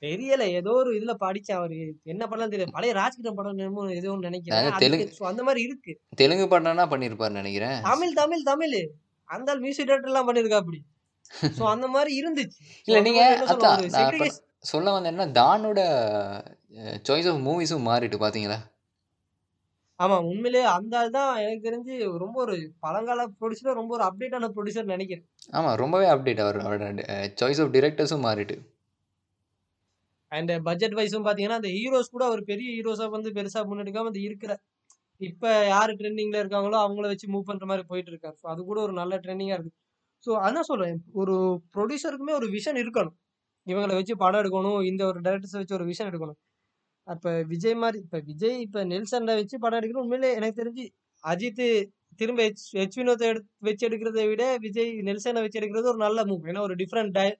தெரியல. 0.00 0.40
ஏதோ 0.40 0.70
ஒரு 0.70 0.92
இதுல 0.94 1.14
படிச்சேன் 1.20 1.52
அவரு 1.52 1.94
என்ன 2.02 2.26
படம் 2.26 2.48
தெரியும் 2.48 2.70
பழைய 2.70 2.94
ராஜ்கிரம் 2.94 3.34
படம் 3.34 3.88
ஏதோ 3.88 4.16
நினைக்கிறேன். 4.18 4.62
நாங்க 4.62 4.86
தெலுங்கு- 4.86 5.22
அந்த 5.24 5.42
மாதிரி 5.42 5.64
இருக்கு. 5.64 6.00
தெலுங்கு 6.16 6.58
படம்னா 6.58 6.88
பண்ணியிருப்பாருன்னு 6.88 7.30
நினைக்கிறேன். 7.30 7.82
தமிழ் 7.82 8.12
தமிழ் 8.12 8.42
தமிழ். 8.42 8.90
அந்த 9.24 9.54
மியூசிக் 9.54 9.88
டேரக்டர் 9.88 10.04
எல்லாம் 10.04 10.34
பண்ணிருக்கா 10.34 10.54
அப்படி 10.54 10.82
சோ 11.58 11.68
அந்த 11.68 11.86
மாதிரி 11.86 12.22
இருந்துச்சு. 12.22 12.50
இல்லை 12.84 13.14
என்ன 13.14 13.46
சொல்ல, 14.62 14.92
வந்த 14.92 15.08
என்ன 15.08 15.26
தானோட 15.26 15.80
சாய்ஸ் 17.08 17.30
ஆஃப் 17.30 17.48
மூவிஸும் 17.48 17.86
மாறிட்டு 17.88 18.16
பார்த்தீங்களா 18.16 18.56
ஆமா 19.98 20.18
உண்மையிலேயே 20.18 20.64
அந்த 20.64 20.98
ஆள் 20.98 21.10
தான் 21.10 21.36
எனக்கு 21.36 21.70
தெரிஞ்சு 21.70 22.16
ரொம்ப 22.18 22.40
ஒரு 22.40 22.72
பழங்கால 22.80 23.26
ப்ரொடியூசர் 23.26 23.72
ரொம்ப 23.72 23.94
ஒரு 23.94 24.04
அப்டேட்டான 24.04 24.50
ப்ரொடியூசர் 24.56 24.84
நினைக்கிறேன். 24.84 25.28
ஆமாம் 25.50 25.76
ரொம்பவே 25.76 26.06
அப்டேட் 26.06 26.40
அவர் 26.40 26.94
சாய்ஸ் 27.40 27.62
ஆஃப் 27.62 27.74
டிரெக்டர்ஸும் 27.74 28.26
மாறிட்டு. 28.28 28.58
அண்ட் 30.32 30.52
பட்ஜெட் 30.66 30.94
uh, 30.94 30.98
வைஸும் 31.00 31.24
பார்த்தீங்கன்னா 31.26 31.58
அந்த 31.60 31.70
ஹீரோஸ் 31.76 32.12
கூட 32.14 32.24
அவர் 32.30 32.42
பெரிய 32.50 32.68
ஹீரோஸாக 32.76 33.10
வந்து 33.16 33.30
பெருசாக 33.38 33.64
முன்னெடுக்காமல் 33.70 34.10
அந்த 34.12 34.20
இருக்கிற 34.28 34.52
இப்போ 35.20 35.50
யார் 35.66 35.92
ட்ரெண்டிங்கில் 36.00 36.40
இருக்காங்களோ 36.42 36.76
அவங்கள 36.84 37.06
வச்சு 37.12 37.26
மூவ் 37.32 37.48
பண்ணுற 37.48 37.64
மாதிரி 37.70 37.84
போயிட்டு 37.90 38.10
இருக்காரு. 38.12 38.36
ஸோ 38.42 38.46
அது 38.52 38.60
கூட 38.70 38.78
ஒரு 38.86 38.94
நல்ல 39.00 39.14
ட்ரெண்டிங்காக 39.24 39.56
இருக்குது 39.58 39.76
ஸோ 40.26 40.30
அதான் 40.46 40.68
சொல்கிறேன் 40.70 41.00
ஒரு 41.20 41.34
ப்ரொடியூசருக்குமே 41.74 42.34
ஒரு 42.40 42.46
விஷன் 42.56 42.78
இருக்கணும். 42.82 43.16
இவங்களை 43.66 43.94
வச்சு 43.98 44.14
படம் 44.24 44.40
எடுக்கணும். 44.42 44.80
இந்த 44.90 45.02
ஒரு 45.10 45.18
டேரக்டர்ஸை 45.26 45.58
வச்சு 45.62 45.76
ஒரு 45.78 45.86
விஷன் 45.90 46.08
எடுக்கணும். 46.10 46.38
அப்போ 47.08 47.30
விஜய் 47.52 47.76
மாதிரி 47.82 47.98
இப்போ 48.04 48.18
விஜய் 48.30 48.56
இப்போ 48.66 48.80
நெல்சனை 48.92 49.34
வச்சு 49.40 49.56
படம் 49.64 49.78
எடுக்கணும் 49.80 50.04
உண்மையிலே 50.06 50.30
எனக்கு 50.38 50.58
தெரிஞ்சு 50.62 50.84
அஜித் 51.24 51.64
திரும்ப 52.20 52.40
ஹெச் 52.46 52.64
ஹெச் 52.78 52.96
வினோத்தை 53.00 53.26
எடுத்து 53.32 53.50
வச்சு 53.68 53.84
எடுக்கிறதை 53.88 54.24
விட 54.30 54.44
விஜய் 54.64 54.90
நெல்சனை 55.08 55.42
வச்சு 55.44 55.60
எடுக்கிறது 55.60 55.90
ஒரு 55.92 56.00
நல்ல 56.06 56.24
மூவ் 56.30 56.48
ஏன்னா 56.50 56.62
ஒரு 56.68 56.74
டிஃப்ரெண்ட் 56.82 57.12
டய 57.18 57.30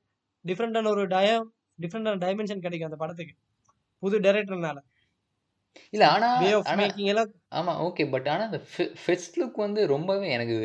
டிஃப்ரெண்டான 0.45 0.91
ஒரு 0.95 1.05
டயம். 1.15 1.47
டிஃப்ரெண்டான 1.81 2.21
டைமென்ஷன் 2.21 2.61
கிடைக்கும் 2.61 2.89
அந்த 2.89 2.99
படத்துக்கு. 2.99 3.35
புது 4.03 4.19
டைரக்டர்னால 4.21 4.79
இல்லை 5.93 6.07
ஆனால் 6.07 6.39
மேக்கிங் 6.79 7.09
எல்லாம் 7.09 7.29
ஆமாம் 7.51 7.81
ஓகே 7.83 8.05
பட் 8.11 8.29
ஆனால் 8.29 8.47
அந்த 8.47 8.59
ஃபெஸ்ட் 9.03 9.37
லுக் 9.39 9.59
வந்து 9.59 9.81
ரொம்பவே 9.87 10.29
எனக்கு 10.31 10.57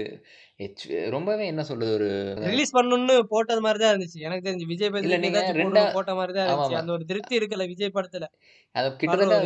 ரொம்பவே 1.10 1.46
என்ன 1.46 1.64
சொல்றது 1.64 1.92
ஒரு 1.94 2.08
ரிலீஸ் 2.46 2.76
பண்ணணும்னு 2.76 3.16
போட்டது 3.30 3.62
மாதிரி 3.62 3.80
தான் 3.80 3.92
இருந்துச்சு. 3.94 4.20
எனக்கு 4.20 4.46
தெரிஞ்சு 4.48 4.66
விஜய் 4.66 4.90
இல்ல, 4.90 4.96
பத்தி 4.98 5.18
நீங்க 5.18 5.40
ரெண்டா- 5.60 5.94
போட்ட 5.94 6.14
மாதிரி 6.16 6.34
தான் 6.34 6.44
ஆமா, 6.44 6.52
இருந்துச்சு 6.52 6.76
ஆமா. 6.76 6.82
அந்த 6.82 6.92
ஒரு 6.92 7.06
திருப்தி 7.06 7.40
இருக்குல்ல 7.40 7.68
விஜய் 7.68 7.96
படத்துல. 7.96 8.28
அது 8.76 8.88
கிட்டத்தட்ட 8.96 9.40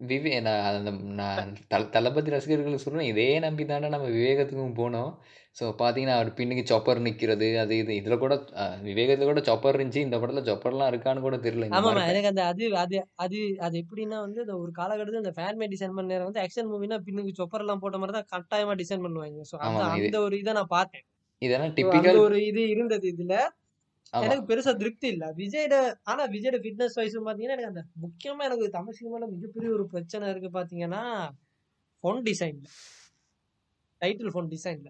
விவே 0.00 0.32
நான் 0.40 0.64
அந்த 0.70 0.90
நான் 1.18 1.38
தல 1.68 1.84
தளபதி 1.94 2.32
ரசிகர்களுக்கு 2.34 2.82
சொல்றேன், 2.82 3.08
இதே 3.12 3.28
நம்பி 3.44 3.64
தானே 3.70 3.88
நம்ம 3.94 4.08
விவேகத்துக்கும் 4.12 4.76
போனோம். 4.78 5.10
ஸோ 5.56 5.64
பார்த்தீங்கன்னா, 5.78 6.16
அவர் 6.16 6.30
பின்னுக்கு 6.38 6.64
சாப்பர் 6.70 7.00
நிக்கிறது, 7.06 7.48
அது 7.62 7.74
இது. 7.78 7.92
இதில 8.00 8.16
கூட 8.24 8.34
விவேகத்தில 8.88 9.28
கூட 9.30 9.42
சாப்பர் 9.48 9.76
இருந்துச்சு. 9.76 10.04
இந்த 10.06 10.16
படத்தில 10.20 10.44
சாப்பர்லாம் 10.50 10.90
இருக்கான்னு 10.92 11.24
கூட 11.26 11.36
தெரியல. 11.46 11.68
இந்த 11.68 11.78
ஆமாமா. 11.78 12.02
எனக்கு 12.10 12.30
அந்த 12.30 12.42
அது 12.50 12.64
அது 12.82 12.96
அது 13.24 13.38
அது 13.66 13.74
எப்படின்னா 13.82 14.18
வந்து, 14.26 14.40
அந்த 14.44 14.54
ஒரு 14.62 14.70
காலகட்டத்தில 14.78 15.22
இந்த 15.22 15.32
ஃபேன் 15.36 15.58
மேட் 15.60 15.72
டிசைன் 15.74 15.94
பண்ண 15.96 16.10
நேரம் 16.12 16.28
வந்து 16.28 16.42
ஆக்ஷன் 16.44 16.70
மூவினா 16.72 16.98
பின்னுக்கு 17.06 17.32
சொப்பர்லாம் 17.40 17.82
போட்ட 17.82 17.98
மாரி 18.02 18.14
தான் 18.18 18.28
கட்டாயமா 18.34 18.74
டிசைன் 18.82 19.04
பண்ணுவாய்ங்க. 19.06 19.42
ஸோ 19.50 19.56
அந்த 19.96 20.16
ஒரு 20.26 20.36
இத 20.42 20.52
நான் 20.58 20.72
பார்த்தேன். 20.76 21.04
இதெல்லாம் 21.42 21.74
டிப்பிக்கல் 21.78 22.20
ஒரு 22.24 22.36
இது 22.50 22.62
இருந்தது 22.74 23.06
இதுல. 23.14 23.34
எனக்கு 24.20 24.44
பெருசா 24.48 24.76
திருப்தி 24.76 25.08
இல்ல. 25.08 25.32
விஜய்ட 25.36 25.74
ஆனா 26.02 26.26
விஜய்ட 26.26 26.58
ஃபிட்னஸ் 26.62 26.96
வைஸும் 26.96 27.26
பார்த்தீங்கன்னா, 27.26 27.56
எனக்கு 27.56 27.72
அந்த 27.74 27.82
முக்கியமா 28.04 28.42
எனக்கு 28.42 28.68
தமிழ் 28.70 28.96
சினிமால 29.00 29.28
மிகப்பெரிய 29.30 29.72
ஒரு 29.72 29.86
பிரச்சனை 29.86 30.28
இருக்கு 30.28 30.50
பார்த்தீங்கன்னா, 30.50 31.02
ஃபொண்ட் 32.04 32.24
டிசைன்ல. 32.28 32.66
டைட்டில் 34.00 34.32
ஃபொண்ட் 34.32 34.52
டிசைன்ல. 34.52 34.88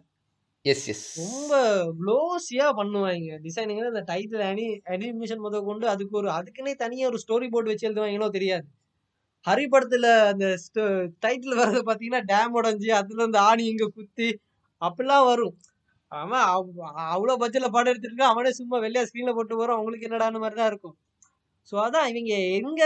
Yes, 0.65 0.89
yes. 0.89 1.05
ரொம்ப 1.19 1.55
குளோஸியா 2.01 2.67
பண்ணுவாய்ங்க. 2.79 3.35
டிசைனிங்ல 3.43 3.87
அந்த 3.87 4.05
டைட்டில் 4.13 4.43
அனி 4.43 4.65
அனிமேஷன் 4.87 5.39
முதற்கொண்டு 5.39 5.89
அதுக்கு 5.89 6.17
ஒரு 6.17 6.31
அதுக்குன்னே 6.31 6.75
தனியா 6.75 7.09
ஒரு 7.09 7.19
ஸ்டோரி 7.25 7.51
போர்ட் 7.51 7.67
வச்சு 7.67 7.89
எழுதுவாய்ங்களோ 7.89 8.29
தெரியாது. 8.29 8.67
ஹரி 9.45 9.67
படத்துல 9.73 10.07
அந்த 10.27 10.47
டைட்டில் 11.27 11.61
வர்றது 11.63 11.83
பார்த்தீங்கன்னா, 11.89 12.23
டேம் 12.27 12.57
உடைஞ்சு 12.59 12.91
அதுல 12.93 13.25
இந்த 13.25 13.41
ஆணி 13.43 13.65
இங்க 13.67 13.87
குத்தி 13.95 14.29
அப்படிலாம் 14.83 15.27
வரும். 15.27 15.55
அவன் 16.13 16.45
அவ் 16.49 16.69
அவ்ளோ 17.13 17.35
பட்ஜெட்ல 17.41 17.69
படம் 17.71 17.93
எடுத்துருக்கான். 17.93 18.33
அவனே 18.33 18.51
சும்மா 18.59 18.77
வெள்ளையா 18.85 19.07
ஸ்க்ரீன்ல 19.09 19.35
போட்டு 19.37 19.55
போறான். 19.57 19.81
உங்களுக்கு 19.81 20.09
என்னடான்னு 20.09 20.43
மாரி 20.43 20.57
தான் 20.57 20.71
இருக்கும். 20.73 20.97
ஸோ 21.69 21.77
அதான் 21.85 22.09
இவைங்க 22.11 22.35
எங்க 22.61 22.83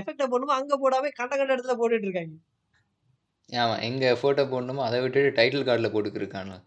எஃபெக்ட்ட 0.00 0.26
போடணுமோ 0.28 0.58
அங்க 0.58 0.74
போடாம 0.82 1.12
கண்ட 1.20 1.34
கண்ட 1.34 1.56
இடத்துல 1.56 1.76
போட்டுட்டு 1.80 2.08
இருக்காய்ங்க. 2.08 2.38
ஆமா. 3.48 3.74
எங்க 3.86 4.04
ஃபோட்டோ 4.20 4.42
போடணுமோ 4.50 4.82
அத 4.84 5.00
விட்டுட்டு 5.02 5.36
டைட்டில் 5.38 5.66
கார்ட்ல 5.68 5.88
போட்டுக்கிருக்கானுங்க. 5.94 6.58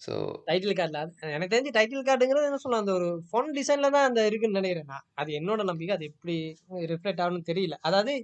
ஸோ 0.00 0.12
டைட்டில் 0.46 0.76
கார்ட்ல 0.78 1.00
எனக்கு 1.30 1.52
தெரிஞ்சு 1.52 1.72
டைட்டில் 1.76 2.06
கார்டுங்கிறது 2.06 2.48
என்ன 2.48 2.60
சொல்லலாம், 2.62 2.84
அந்த 2.84 2.94
ஒரு 2.98 3.08
ஃபொண்ட் 3.28 3.52
டிசைன்ல 3.58 3.90
தான் 3.96 4.06
அந்த 4.08 4.20
இருக்குன்னு 4.28 4.58
நெனைக்கிறேன் 4.58 4.90
நான். 4.92 5.04
அது 5.20 5.30
என்னோட 5.38 5.62
நம்பிக்கை. 5.70 5.94
அது 5.98 6.06
எப்படி 6.10 6.34
ரிஃப்ளெக்ட் 6.92 7.22
ஆகும்னு 7.24 7.48
தெரியல. 7.50 7.76
அதாவது 7.88 8.14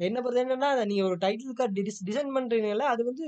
என்ன 0.00 0.18
பொறுத்த 0.20 0.44
என்னன்னா, 0.44 0.70
நீங்க 0.90 1.04
ஒரு 1.10 1.18
டைட்டில் 1.24 1.58
கார்ட் 1.58 1.76
டிசைன் 2.08 2.34
பண்றீங்கல்ல, 2.36 2.86
அது 2.94 3.02
வந்து 3.10 3.26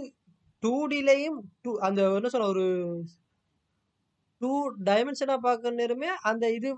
2டிலயும் 0.63 1.39
டூ 1.65 1.71
அந்த 1.81 2.01
என்ன 2.17 2.29
சொல்ல 2.29 2.49
ஒரு 2.49 2.65
2 4.41 4.51
டைமென்ஷனா 4.89 5.37
பார்க்குற 5.45 5.73
நேரமே 5.75 6.09
அந்த 6.31 6.45
இது 6.53 6.69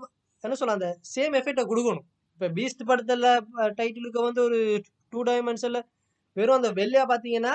என்ன 0.43 0.55
சொல்ல 0.55 0.75
அந்த 0.77 0.89
சேம் 1.13 1.33
எஃபெக்ட்ட 1.39 1.63
குடுக்கணும். 1.65 2.05
இப்ப 2.35 2.49
பீஸ்ட் 2.57 2.83
படத்துல 2.89 3.29
டைட்டிலுக்கு 3.79 4.21
வந்து 4.27 4.41
ஒரு 4.43 4.59
2 5.13 5.23
டைமென்ஷன்ல 5.29 5.79
வெறும் 6.37 6.59
அந்த 6.59 6.69
வெள்ளையா 6.77 7.03
பார்த்தீங்கன்னா, 7.09 7.53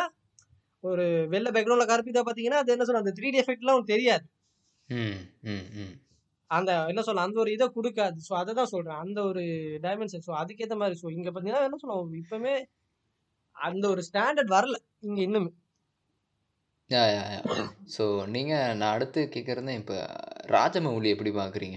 ஒரு 0.85 1.05
வெள்ள 1.29 1.49
பேக்கிரவுண்ட்ல 1.51 1.87
கருப்பிதா 1.91 2.23
பார்த்தீங்கன்னா, 2.23 2.61
அது 2.63 2.75
என்ன 2.75 2.87
சொல்ல 2.87 3.03
அந்த 3.05 3.15
3டி 3.17 3.39
எஃபெக்ட்லாம் 3.43 3.75
உங்களுக்கு 3.75 3.95
தெரியாது. 3.95 4.25
ம், 4.89 5.19
ம், 5.49 5.67
ம். 5.79 5.95
அந்த 6.51 6.73
என்ன 6.89 7.03
சொல்ல 7.03 7.27
அந்த 7.27 7.39
ஒரு 7.41 7.53
இத 7.53 7.65
குடுக்காது. 7.77 8.19
ஸோ 8.27 8.33
அததான் 8.41 8.73
சொல்றேன். 8.73 9.01
அந்த 9.05 9.19
ஒரு 9.31 9.43
டைமென்ஷன். 9.83 10.25
ஸோ 10.27 10.33
அதுக்கேத்த 10.43 10.77
மாரி. 10.77 10.97
ஸோ 11.03 11.09
இங்க 11.17 11.29
பார்த்தீங்கன்னா, 11.31 11.67
என்ன 11.69 11.79
சொல்ல 11.83 11.95
இப்பவுமே 12.23 12.55
அந்த 13.57 13.85
ஒரு 13.91 14.03
ஸ்டாண்டர்ட் 14.09 14.55
வரல. 14.57 14.77
இங்க 15.03 15.21
இன்னுமே. 15.23 15.51
யா, 16.91 17.03
யா, 17.09 17.21
யா. 17.35 17.39
ஸோ 17.95 18.05
நீங்க 18.33 18.51
நான் 18.81 18.95
அடுத்து 18.97 19.21
கேட்கறது 19.35 19.75
இப்ப 19.81 19.95
ராஜமௌலி 20.49 21.09
எப்படி 21.13 21.31
பார்க்குறீங்க? 21.39 21.77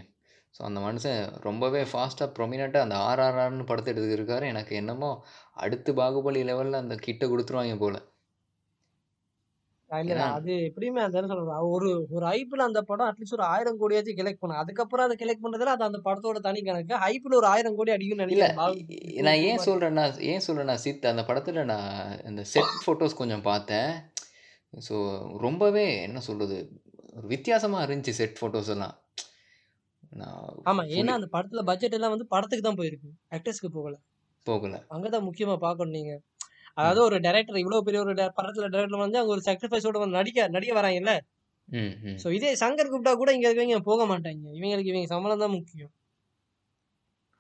ஸோ 0.56 0.62
அந்த 0.68 0.80
மனுஷன் 0.86 1.20
ரொம்பவே 1.46 1.82
ஃபாஸ்ட்டா 1.92 2.26
ப்ரொமினென்ட்டா 2.38 2.82
அந்த 2.86 2.98
ஆர்ஆர்ஆர்ன்னு 3.08 3.70
படத்த 3.70 3.94
எடுத்துருக்காரு. 3.94 4.46
எனக்கு 4.54 4.76
என்னமோ 4.82 5.12
அடுத்து 5.58 5.94
பாகுபலி 6.02 6.44
லெவல்ல 6.52 6.84
அந்த 6.84 6.98
கிட்ட 7.08 7.26
குடுத்துருவாய்ங்க 7.28 7.80
போல. 7.86 7.98
அது 10.30 10.54
எப்படியுமே 10.66 11.02
அந்த 11.04 11.20
என்ன 11.20 11.30
சொல்றது, 11.32 11.52
ஒரு 11.68 11.90
ஒரு 12.16 12.24
ஹைப்ல 12.30 12.66
அந்த 12.66 12.80
படம் 12.90 13.10
அட்லீஸ்ட் 13.10 13.36
ஒரு 13.38 13.46
1000 13.48 13.80
கோடியாச்சும் 13.82 14.18
கலெக்ட் 14.20 14.42
பண்ணும். 14.42 14.62
அதுக்கப்புறம் 14.64 15.06
அத 15.08 15.16
கலெக்ட் 15.22 15.44
பண்றதுல 15.46 15.76
அது 15.76 15.88
அந்த 15.88 16.00
படத்தோட 16.08 16.40
தனி 16.48 16.62
கணக்கு. 16.64 16.96
ஹைப்ல 17.06 17.38
ஒரு 17.40 17.48
1000 17.50 17.78
கோடி 17.80 17.94
அடிக்கும்னு 17.96 18.26
இல்ல. 18.28 18.46
நெனைக்கிறேன். 18.46 18.60
பாகு 18.60 18.80
இ 18.82 18.98
2 19.20 19.24
நான் 19.26 19.40
2 19.40 19.52
ஏன். 19.52 19.64
சொல்றேன்னா 19.66 20.04
ஏன் 20.32 20.46
சொல்றேன்னா 20.48 20.76
சித் 20.84 21.10
அந்த 21.12 21.24
படத்துல 21.30 21.64
நான் 21.66 21.88
அந்த 22.26 22.42
செட் 22.54 22.76
ஃபோட்டோஸ் 22.84 23.20
கொஞ்சம் 23.22 23.46
பார்த்தேன். 23.46 23.92
ஸோ 24.74 24.96
ரொம்பவே 25.40 25.86
என்ன 26.04 26.20
சொல்றது, 26.20 26.58
ஒரு 27.18 27.28
வித்தியாசமா 27.28 27.78
இருந்துச்சு 27.86 28.14
செட் 28.20 28.38
ஃபோட்டோஸ் 28.40 28.72
எல்லாம். 28.76 28.96
நான் 30.12 30.36
ஆமா. 30.70 30.84
ஏன்னா 30.98 31.14
அந்த 31.18 31.28
படத்துல 31.34 31.62
பட்ஜெட் 31.64 31.96
எல்லாம் 31.98 32.14
வந்து 32.16 32.28
படத்துக்கு 32.34 32.66
தான் 32.66 32.80
போயிருக்கு. 32.80 33.10
ஆக்டர்ஸ்க்கு 33.36 33.70
போகல. 33.78 33.96
போகல. 34.48 34.76
அங்க 34.96 35.08
தான் 35.10 35.28
முக்கியமா 35.28 35.56
பார்க்கணும் 35.66 35.98
நீங்க. 35.98 36.14
அதாவது. 36.78 37.00
ஒரு 37.08 37.18
டைரக்டர் 37.20 37.62
இவ்வளோ 37.64 37.82
பெரிய 37.82 38.02
ஒரு 38.06 38.14
படத்துல 38.38 38.68
டைரக்டர் 38.74 39.06
வந்து 39.06 39.20
அவங்க 39.20 39.34
ஒரு 39.36 39.46
சாக்ரிஃபைஸோட 39.48 40.00
வந்து 40.04 40.20
நடிக்க 40.20 40.48
நடிக்க 40.50 40.74
வராங்கல்ல. 40.80 41.14
ஸோ 42.22 42.28
இதே 42.30 42.52
சங்கர் 42.62 42.92
கூப்பிட்டா 42.92 43.14
கூட 43.16 43.30
இங்க 43.36 43.48
இருக்கவங்க 43.48 43.80
போக 43.90 44.04
மாட்டாய்ங்க. 44.12 44.48
இவங்களுக்கு 44.60 44.92
இவங்க 44.92 45.10
சம்பளம் 45.14 45.44
தான் 45.44 45.56
முக்கியம். 45.58 45.92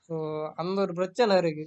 ஸோ 0.09 0.15
அந்த 0.61 0.77
ஒரு 0.81 0.93
பிரச்சனை 0.93 1.37
இருக்கு. 1.37 1.65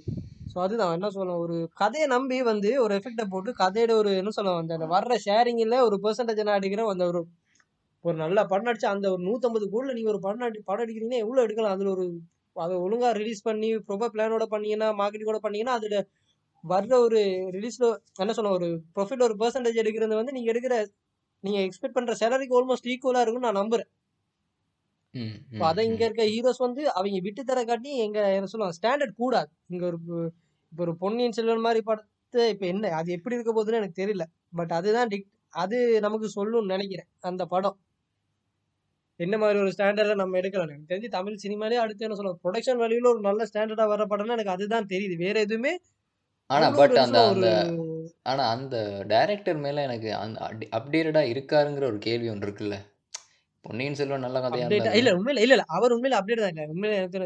ஸோ 0.51 0.57
அதுதான் 0.63 0.93
என்ன 0.93 1.09
சொல்ல 1.11 1.33
ஒரு 1.43 1.57
கதைய 1.77 2.05
நம்பி 2.07 2.37
வந்து 2.47 2.71
ஒரு 2.83 2.93
எஃபெக்ட்ட 2.97 3.23
போட்டு 3.29 3.51
கதையோட 3.59 3.93
ஒரு 4.01 4.11
என்ன 4.17 4.31
சொல்ல 4.31 4.55
அந்த 4.57 4.75
அந்த 4.77 4.87
வர்ற 4.93 5.15
ஷேரிங்ல 5.25 5.77
ஒரு 5.87 5.97
பெர்சன்டேஜ் 6.03 6.41
நான் 6.43 6.59
அடிக்கிறேன். 6.59 6.91
அந்த 6.93 7.05
ஒரு 7.11 7.21
ஒரு 8.05 8.15
நல்ல 8.21 8.39
படம் 8.45 8.67
நடிச்சா 8.67 8.89
அந்த 8.93 9.07
ஒரு 9.13 9.21
150 9.25 9.67
கோடில 9.73 9.95
நீங்க 9.97 10.09
ஒரு 10.13 10.21
படம் 10.23 10.43
நடி 10.43 10.59
படம் 10.65 10.83
எடுக்கிறீங்கன்னா 10.85 11.23
எவ்வளோ 11.25 11.43
எடுக்கலாம்? 11.45 11.75
அதுல 11.75 11.91
ஒரு 11.95 12.05
அத 12.55 12.71
ஒழுங்கா 12.85 13.09
ரிலீஸ் 13.19 13.41
பண்ணி 13.43 13.69
ப்ராப்பர் 13.87 14.13
பிளானோட 14.15 14.45
பண்ணீங்கன்னா, 14.53 14.87
மார்க்கெட்டிங்கோட 14.99 15.39
பண்ணீங்கன்னா, 15.43 15.75
அதுல 15.79 15.97
வர்ற 16.63 16.93
ஒரு 17.05 17.19
ரிலீஸ்ல 17.55 17.85
என்ன 18.19 18.33
சொல்ல 18.33 18.51
ஒரு 18.51 18.67
ப்ராஃபிட் 18.95 19.25
ஒரு 19.27 19.35
பெர்சன்டேஜ் 19.39 19.81
எடுக்கிறது 19.83 20.19
வந்து 20.19 20.35
நீங்க 20.37 20.49
எடுக்கிற 20.53 20.75
நீங்க 21.43 21.59
எக்ஸ்பெக்ட் 21.67 21.97
பண்ற 21.97 22.13
சேலரிக்கு 22.21 22.57
ஆல்மோஸ்ட் 22.59 22.89
ஈக்குவலா 22.93 23.23
இருக்கும்னு 23.23 23.49
நான் 23.49 23.61
ம், 25.13 25.37
அத 25.65 25.79
இங்க. 25.85 26.01
இருக்க 26.07 26.23
ஹீரோஸ் 26.31 26.59
வந்து 26.59 26.81
அவைங்க 26.91 27.19
விட்டு 27.23 27.41
தர 27.43 27.59
காட்டி 27.63 27.91
எங்க 28.05 28.19
என்ன 28.35 28.49
சொல்லுவாங்க 28.51 28.77
ஸ்டாண்டர்ட் 28.79 29.19
கூடாது. 29.19 29.49
இங்க 29.69 29.83
ஒரு 29.89 29.97
இப்ப 30.71 30.83
ஒரு 30.83 30.93
பொன்னியின் 30.97 31.35
செல்வன் 31.37 31.63
மாரி 31.63 31.81
படத்த 31.81 32.07
இப்ப 32.49 32.65
என்ன 32.65 32.91
அது 32.99 33.09
எப்படி 33.11 33.35
இருக்க 33.35 33.51
போகுதுன்னு 33.51 33.81
எனக்கு 33.81 34.01
தெரியல. 34.01 34.25
பட் 34.53 34.71
அதுதான் 34.71 35.09
டிக் 35.09 35.27
அது 35.53 35.77
நமக்கு 35.99 36.27
சொல்லும்னு 36.35 36.71
நெனைக்கிறேன். 36.73 37.09
அந்த 37.21 37.43
படம். 37.45 37.77
என்ன 39.19 39.35
மாரி 39.37 39.57
ஒரு 39.59 39.71
ஸ்டாண்டர்ட்ல 39.71 40.15
நம்ம 40.15 40.37
எடுக்கலாம்னு. 40.39 40.73
எனக்கு 40.73 40.91
தெரிஞ்சு 40.91 41.09
தமிழ் 41.09 41.41
சினிமாலயே 41.43 41.79
அடுத்து 41.79 42.05
என்ன 42.05 42.17
சொல்ல 42.19 42.33
புரொடக்ஷன் 42.43 42.81
வேல்யூல 42.81 43.11
ஒரு 43.13 43.21
நல்ல 43.21 43.47
ஸ்டாண்டர்டா 43.49 43.85
வர்ற 43.91 44.05
படம்னா 44.11 44.37
எனக்கு 44.37 44.55
அதுதான் 44.55 44.89
தெரியுது. 44.93 45.17
வேற 45.17 45.35
எதுவுமே 45.39 45.73
ஆனா 46.49 46.67
அவ்வளோ 46.67 46.79
பட் 46.79 46.97
அந்த 46.97 47.19
அந்த 47.27 47.47
ஆனா 48.25 48.43
அந்த 48.55 48.75
டைரக்டர் 49.07 49.59
மேல 49.59 49.83
எனக்கு 49.83 50.09
அந்த 50.17 50.39
அட் 50.47 50.65
அப்டேட்டடா 50.77 51.23
இருக்காருங்கிற 51.33 51.85
ஒரு 51.85 51.99
கேள்வி 51.99 52.29
ஒண்ணு 52.29 52.47
இருக்குல்ல. 52.47 52.77
பொன்னியின் 53.65 53.97
செல்வன் 53.97 54.23
நல்ல 54.25 54.37
கதையா 54.43 54.67
இல்ல 54.99 55.09
உண்மையில 55.17 55.41
இல்ல, 55.41 55.53
இல்ல. 55.55 55.65
அவர் 55.75 55.93
உண்மையில 55.95 56.17
அப்டேட் 56.19 56.41
தான் 56.43 56.53
இல்ல. 56.53 56.63
உண்மையில 56.71 56.95
எனக்கு 56.99 57.19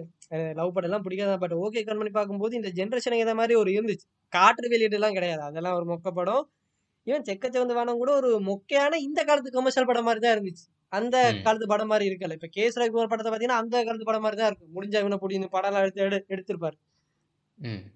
லவ் 0.59 0.73
படம்லாம் 0.75 1.05
பிடிக்காது. 1.05 1.36
பட் 1.43 1.55
ஓகே 1.63 1.83
கண் 1.83 1.99
பண்ணி 1.99 2.13
பார்க்கும்போது 2.13 2.53
இந்த 2.55 2.69
ஜெனரேஷனுக்கு 2.77 3.23
ஏத்த 3.25 3.36
மாரி 3.39 3.55
ஒரு 3.61 3.71
இருந்துச்சு. 3.77 4.05
காற்று 4.33 4.67
வெளியீடுலாம் 4.73 5.17
கிடையாது. 5.17 5.43
அதெல்லாம் 5.47 5.77
ஒரு 5.79 5.86
மொக்க 5.91 6.11
படம். 6.13 6.43
ஈவன் 7.07 7.27
செக்கச்சிவந்த 7.27 7.73
வானம் 7.77 8.01
கூட 8.01 8.11
ஒரு 8.19 8.29
மொக்கையான 8.47 8.99
இந்த 9.07 9.19
காலத்து 9.23 9.55
கமர்ஷியல் 9.55 9.89
படம் 9.89 10.07
மாரி 10.07 10.19
தான் 10.19 10.36
இருந்துச்சு. 10.36 10.65
அந்த. 10.91 11.15
காலத்து 11.45 11.67
படம் 11.73 11.91
மாரி 11.91 12.05
இருக்கல. 12.09 12.36
இப்ப 12.38 12.49
கே.எஸ். 12.55 12.79
ரவிக்குமார் 12.79 13.11
படத்த 13.13 13.27
பார்த்தீங்கன்னா, 13.27 13.61
அந்த 13.63 13.75
காலத்து 13.83 14.09
படம் 14.09 14.25
மாரி 14.25 14.38
தான் 14.38 14.49
இருக்கும். 14.51 14.71
முடிஞ்சா 14.75 15.01
இவன 15.03 15.19
புடி 15.23 15.39
இந்த 15.39 15.49
படம்லாம் 15.55 15.86
எடுத்து 15.86 16.03
எடு 16.05 16.19
எடுத்திருப்பாரு. 16.29 16.77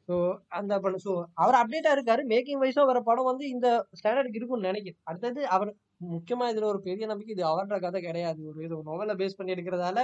ஸோ 0.08 0.16
அந்த 0.58 0.74
படம் 0.80 1.04
ஸோ 1.06 1.14
அவர் 1.42 1.58
அப்டேட்டா 1.62 1.92
இருக்காரு. 1.96 2.22
மேக்கிங் 2.32 2.62
வைஸும் 2.62 2.90
வர 2.92 3.00
படம் 3.08 3.30
வந்து 3.30 3.46
இந்த 3.50 3.68
ஸ்டாண்டர்டுக்கு 4.00 4.40
இருக்கும்னு 4.40 4.68
நெனைக்கிறேன். 4.70 5.02
அடுத்தது 5.06 5.42
அவர் 5.56 5.72
முக்கியமா 6.02 6.46
இதுல 6.52 6.68
ஒரு 6.72 6.80
பெரிய 6.86 7.06
நம்பிக்கை 7.08 7.34
இது 7.36 7.44
அவர்ன்ற 7.50 7.78
கதை 7.82 8.00
கிடையாது. 8.02 8.42
ஒரு 8.50 8.60
ஏதோ 8.68 8.78
நோவல 8.88 9.16
பேஸ் 9.22 9.38
பண்ணி 9.40 9.56
எடுக்கிறதால 9.56 10.00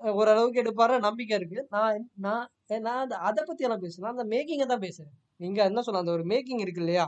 ஓரளவுக்கு 0.00 0.62
எடுப்பாருன்னு 0.62 1.06
நம்பிக்கை 1.06 1.34
இருக்கு. 1.38 1.58
நான் 1.74 1.96
நான் 2.26 2.46
நான் 2.84 3.02
அந்த 3.04 3.16
அத 3.28 3.38
பத்தி 3.42 3.66
எல்லாம் 3.66 3.82
பேசல. 3.82 4.04
நான் 4.04 4.16
அந்த 4.16 4.26
மேக்கிங்க 4.32 4.66
தான் 4.66 4.84
பேசுறேன். 4.86 5.12
நீங்க 5.40 5.60
என்ன 5.70 5.82
சொல்ல 5.86 6.02
அந்த 6.04 6.14
ஒரு 6.16 6.24
மேக்கிங் 6.32 6.62
இருக்கு 6.64 6.82
இல்லையா? 6.84 7.04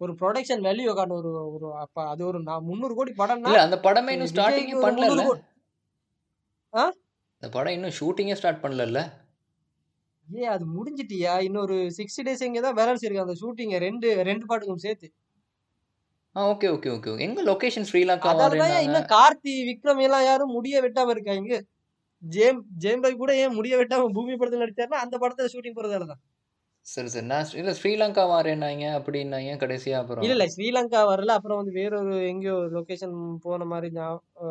ஒரு 0.00 0.12
புரொடக்ஷன் 0.20 0.62
வேல்யூ 0.66 0.92
காட்டும் 0.92 1.18
ஒரு 1.22 1.30
ஒரு 1.56 1.66
அப்ப 1.82 2.06
அது 2.12 2.22
ஒரு 2.28 2.38
நான் 2.46 2.66
300 2.68 2.94
கோடி 2.98 3.12
இல்ல 3.42 3.64
அந்த 3.66 3.78
படமே 3.86 4.12
இன்னும் 4.14 4.28
விஜய்க்கு 4.28 4.34
ஸ்டார்ட்டிங்கே 4.34 4.76
ஒரு 4.76 4.82
300 4.82 4.86
பண்ணலல்ல? 4.86 5.24
கோடி 5.28 5.42
ஆ? 6.72 6.84
அந்த 7.42 7.48
படம் 7.54 7.74
இன்னும் 7.76 7.96
ஷூட்டிங்கே 7.98 8.36
ஸ்டார்ட் 8.40 8.62
பண்ணலல்ல? 8.64 9.00
ஏன் 10.28 10.52
அது 10.54 10.64
முடிஞ்சிட்டியா? 10.74 11.32
இன்னொரு 11.46 11.76
60 11.98 12.24
டேஸ் 12.26 12.46
எங்க 12.48 12.60
தான் 12.66 12.78
பேலன்ஸ் 12.78 13.04
இருக்கு 13.06 13.24
அந்த 13.24 13.36
ஷூட்டிங்க 13.40 13.78
2 13.84 14.08
2 14.22 14.44
பார்ட்டுக்கும் 14.50 14.84
சேர்த்து. 14.86 15.08
ஆ 16.36 16.42
ஓகே, 16.50 16.66
ஓகே, 16.74 16.88
ஓகே. 16.96 17.12
எங்க 17.24 17.40
லொகேஷன் 17.48 17.88
ஸ்ரீலங்கா 17.88 18.30
அதால 18.30 18.54
தான் 18.62 18.74
மாரின்னாங்க? 18.74 18.86
இன்னும் 18.86 19.06
கார்த்தி, 19.12 19.52
விக்ரம் 19.68 20.02
எல்லாம் 20.06 20.26
யாரும் 20.26 20.54
முடிய 20.56 20.76
வெட்டாம 20.84 21.12
இருக்காய்ங்க. 21.14 21.54
ஜேம் 22.22 22.60
ஜெயம் 22.82 23.04
ரவி 23.04 23.16
கூட 23.18 23.32
ஏன் 23.42 23.56
முடிய 23.58 23.74
வெட்டாம 23.80 24.10
பூமி 24.16 24.34
படத்துல 24.36 24.64
நடிச்சாருன்னா, 24.64 25.04
அந்த 25.04 25.16
படத்துல 25.22 25.52
ஷூட்டிங் 25.54 25.78
போறதால 25.78 26.08
தான். 26.12 26.22
சரி, 26.86 27.08
சரி. 27.12 27.26
நான் 27.26 27.50
இல்ல 27.54 27.72
ஸ்ரீலங்கா 27.78 28.24
மாறேன்னாய்ங்க 28.30 28.86
அப்படின்னாய்ங்க. 28.98 29.54
கடைசியா 29.62 29.98
இல்ல, 29.98 30.02
அப்புறம் 30.02 30.32
இல்ல. 30.34 30.44
ஸ்ரீலங்கா 30.54 31.00
வரல. 31.10 31.34
அப்புறம் 31.38 31.58
வந்து 31.60 31.72
வேறொரு 31.76 32.14
எங்கேயோ 32.30 32.56
லொகேஷன் 32.74 33.14
போன 33.44 33.66
அ 34.42 34.46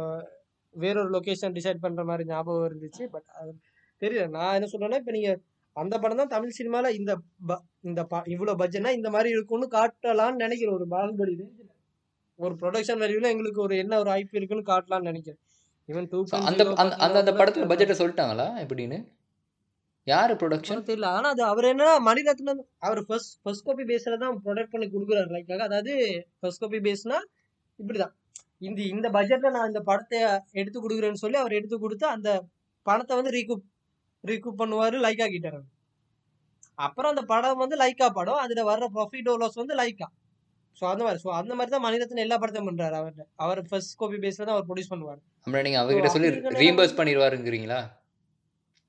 வேறொரு 0.75 1.09
லொகேஷன் 1.15 1.55
டிசைட் 1.57 1.83
பண்ற 1.85 2.01
மாரி 2.05 2.23
ஞாபகம் 2.27 2.67
இருந்துச்சு. 2.69 3.03
பட் 3.13 3.27
தெரியல. 4.01 4.25
நான் 4.37 4.55
என்ன 4.57 4.69
சொல்றேன்னா, 4.73 4.99
இப்ப 5.01 5.13
நீங்க 5.17 5.31
அந்த 5.75 5.95
படம் 6.03 6.21
தான் 6.21 6.33
தமிழ் 6.35 6.57
சினிமால 6.59 6.89
இந்த 6.99 7.11
இந்த 7.87 8.01
இவ்வளவு 8.33 8.59
பட்ஜெட்னா 8.61 8.91
இந்த 8.99 9.09
மாதிரி 9.15 9.29
இருக்கும்னு 9.35 9.67
காட்டலாம்னு 9.77 10.43
நினைக்கிறேன். 10.45 10.77
ஒரு 10.79 10.87
பாகுபலி. 10.95 11.35
ஒரு 12.39 12.53
ப்ரொடக்ஷன் 12.61 13.01
வேல்யூல 13.03 13.31
எங்களுக்கு 13.33 13.61
ஒரு 13.67 13.75
என்ன 13.83 13.93
ஒரு 14.03 14.09
ஐபி 14.19 14.37
இருக்குன்னு 14.39 14.69
காட்டலாம்னு 14.71 15.09
நினைக்கிறேன். 15.11 15.39
ஈவன் 15.89 16.09
டூ 16.11 16.19
அந்த 16.49 16.63
அந்த 16.81 16.93
அந்த 17.05 17.17
அந்த 17.21 17.31
படத்துக்கு 17.39 17.71
பட்ஜெட்டை 17.71 17.97
சொல்லிட்டாங்களா? 18.01 18.47
எப்படின்னு? 18.63 18.99
யாரு 20.07 20.33
ப்ரொடக்ஷன் 20.41 20.85
தெரியல. 20.89 21.07
ஆனா 21.17 21.27
அது 21.33 21.43
அவர் 21.51 21.65
என்ன 21.71 21.85
மணிரத்னம் 22.07 22.61
அவர் 22.85 23.01
ஃபர்ஸ்ட் 23.07 23.33
ஃபர்ஸ்ட் 23.43 23.65
காப்பி 23.67 23.83
பேஸ்ல 23.91 24.17
தான் 24.23 24.37
ப்ரொடக்ட் 24.45 24.73
பண்ணி 24.73 24.87
கொடுக்குறாரு. 24.93 25.29
லைக் 25.35 25.65
அதாவது 25.67 25.93
ஃபர்ஸ்ட் 26.39 26.63
காப்பி 26.63 26.79
பேஸ்னா 26.87 27.17
இப்படிதான். 27.79 28.13
இந்த 28.67 28.79
இந்த 28.93 29.07
பட்ஜெட்ல 29.17 29.49
நான் 29.57 29.69
இந்த 29.71 29.81
படத்தை 29.89 30.19
எடுத்து 30.61 30.79
கொடுக்குறேன்னு 30.85 31.23
சொல்லி 31.23 31.37
அவர் 31.43 31.57
எடுத்து 31.59 31.77
கொடுத்து 31.79 32.05
அந்த 32.15 32.29
பணத்தை 32.85 33.13
வந்து 33.19 33.33
ரீகூப் 33.37 33.65
ரீகூப் 34.23 34.61
பண்ணுவாரு 34.61 34.97
லைக்கா 35.05 35.27
கிட்டார். 35.33 35.59
அப்புறம் 36.85 37.11
அந்த 37.13 37.23
படம் 37.33 37.61
வந்து 37.63 37.77
லைக்கா 37.83 38.07
படம். 38.19 38.41
அதுல 38.45 38.63
வர்ற 38.71 38.87
ப்ராஃபிட் 38.97 39.29
லாஸ் 39.43 39.61
வந்து 39.61 39.75
லைக்கா 39.81 40.07
ஸோ 40.77 40.85
அந்த 40.91 41.01
மாதிரி. 41.05 41.19
ஸோ 41.23 41.29
அந்த 41.39 41.53
மாதிரி 41.57 41.71
தான் 41.75 41.85
மணிரத்னம் 41.85 42.25
எல்லா 42.25 42.37
படத்தையும் 42.41 42.69
பண்றாரு. 42.69 42.95
அவர் 43.01 43.25
அவர் 43.43 43.59
ஃபர்ஸ்ட் 43.69 43.97
காப்பி 44.01 44.17
பேஸ்ல 44.25 44.45
தான் 44.47 44.55
அவர் 44.57 44.67
ப்ரொடியூஸ் 44.69 44.91
பண்ணுவார். 44.93 45.19
அப்படின்னா 45.43 45.65
நீங்க 45.67 45.79
அவர்கிட்ட 45.81 46.11
சொல்லி 46.15 46.29
ரீம்பர்ஸ் 46.63 46.97
பண்ணிடுவாருங்கிறீங்களா? 46.99 47.79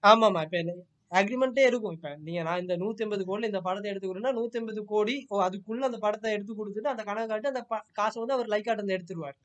ஆமாமா 0.04 0.42
இப்ப 0.46 0.76
அக்ரிமெண்ட்டே 1.20 1.64
இருக்கும். 1.70 1.94
இப்ப 1.96 2.10
நீங்க 2.26 2.40
நான் 2.48 2.60
இந்த 2.64 2.74
நூத்தி 2.82 3.04
எண்பது 3.04 3.24
கோடில 3.28 3.48
இந்த 3.50 3.60
படத்தை 3.66 3.88
எடுத்துக்கிறேன்னா 3.92 4.32
நூத்தி 4.36 4.58
எண்பது 4.60 4.82
கோடி 4.92 5.14
ஓ 5.30 5.40
அதுக்குள்ள 5.46 5.88
அந்த 5.88 5.98
படத்தை 6.04 6.34
எடுத்து 6.36 6.52
கொடுத்துட்டு 6.60 6.92
அந்த 6.92 7.02
கணக்கு 7.08 7.30
காட்டி 7.32 7.50
அந்த 7.52 7.62
காசை 7.98 8.18
வந்து 8.22 8.36
அவர் 8.36 8.52
லைக் 8.54 8.70
ஆட்டம் 8.72 8.94
எடுத்துருவார். 8.96 9.36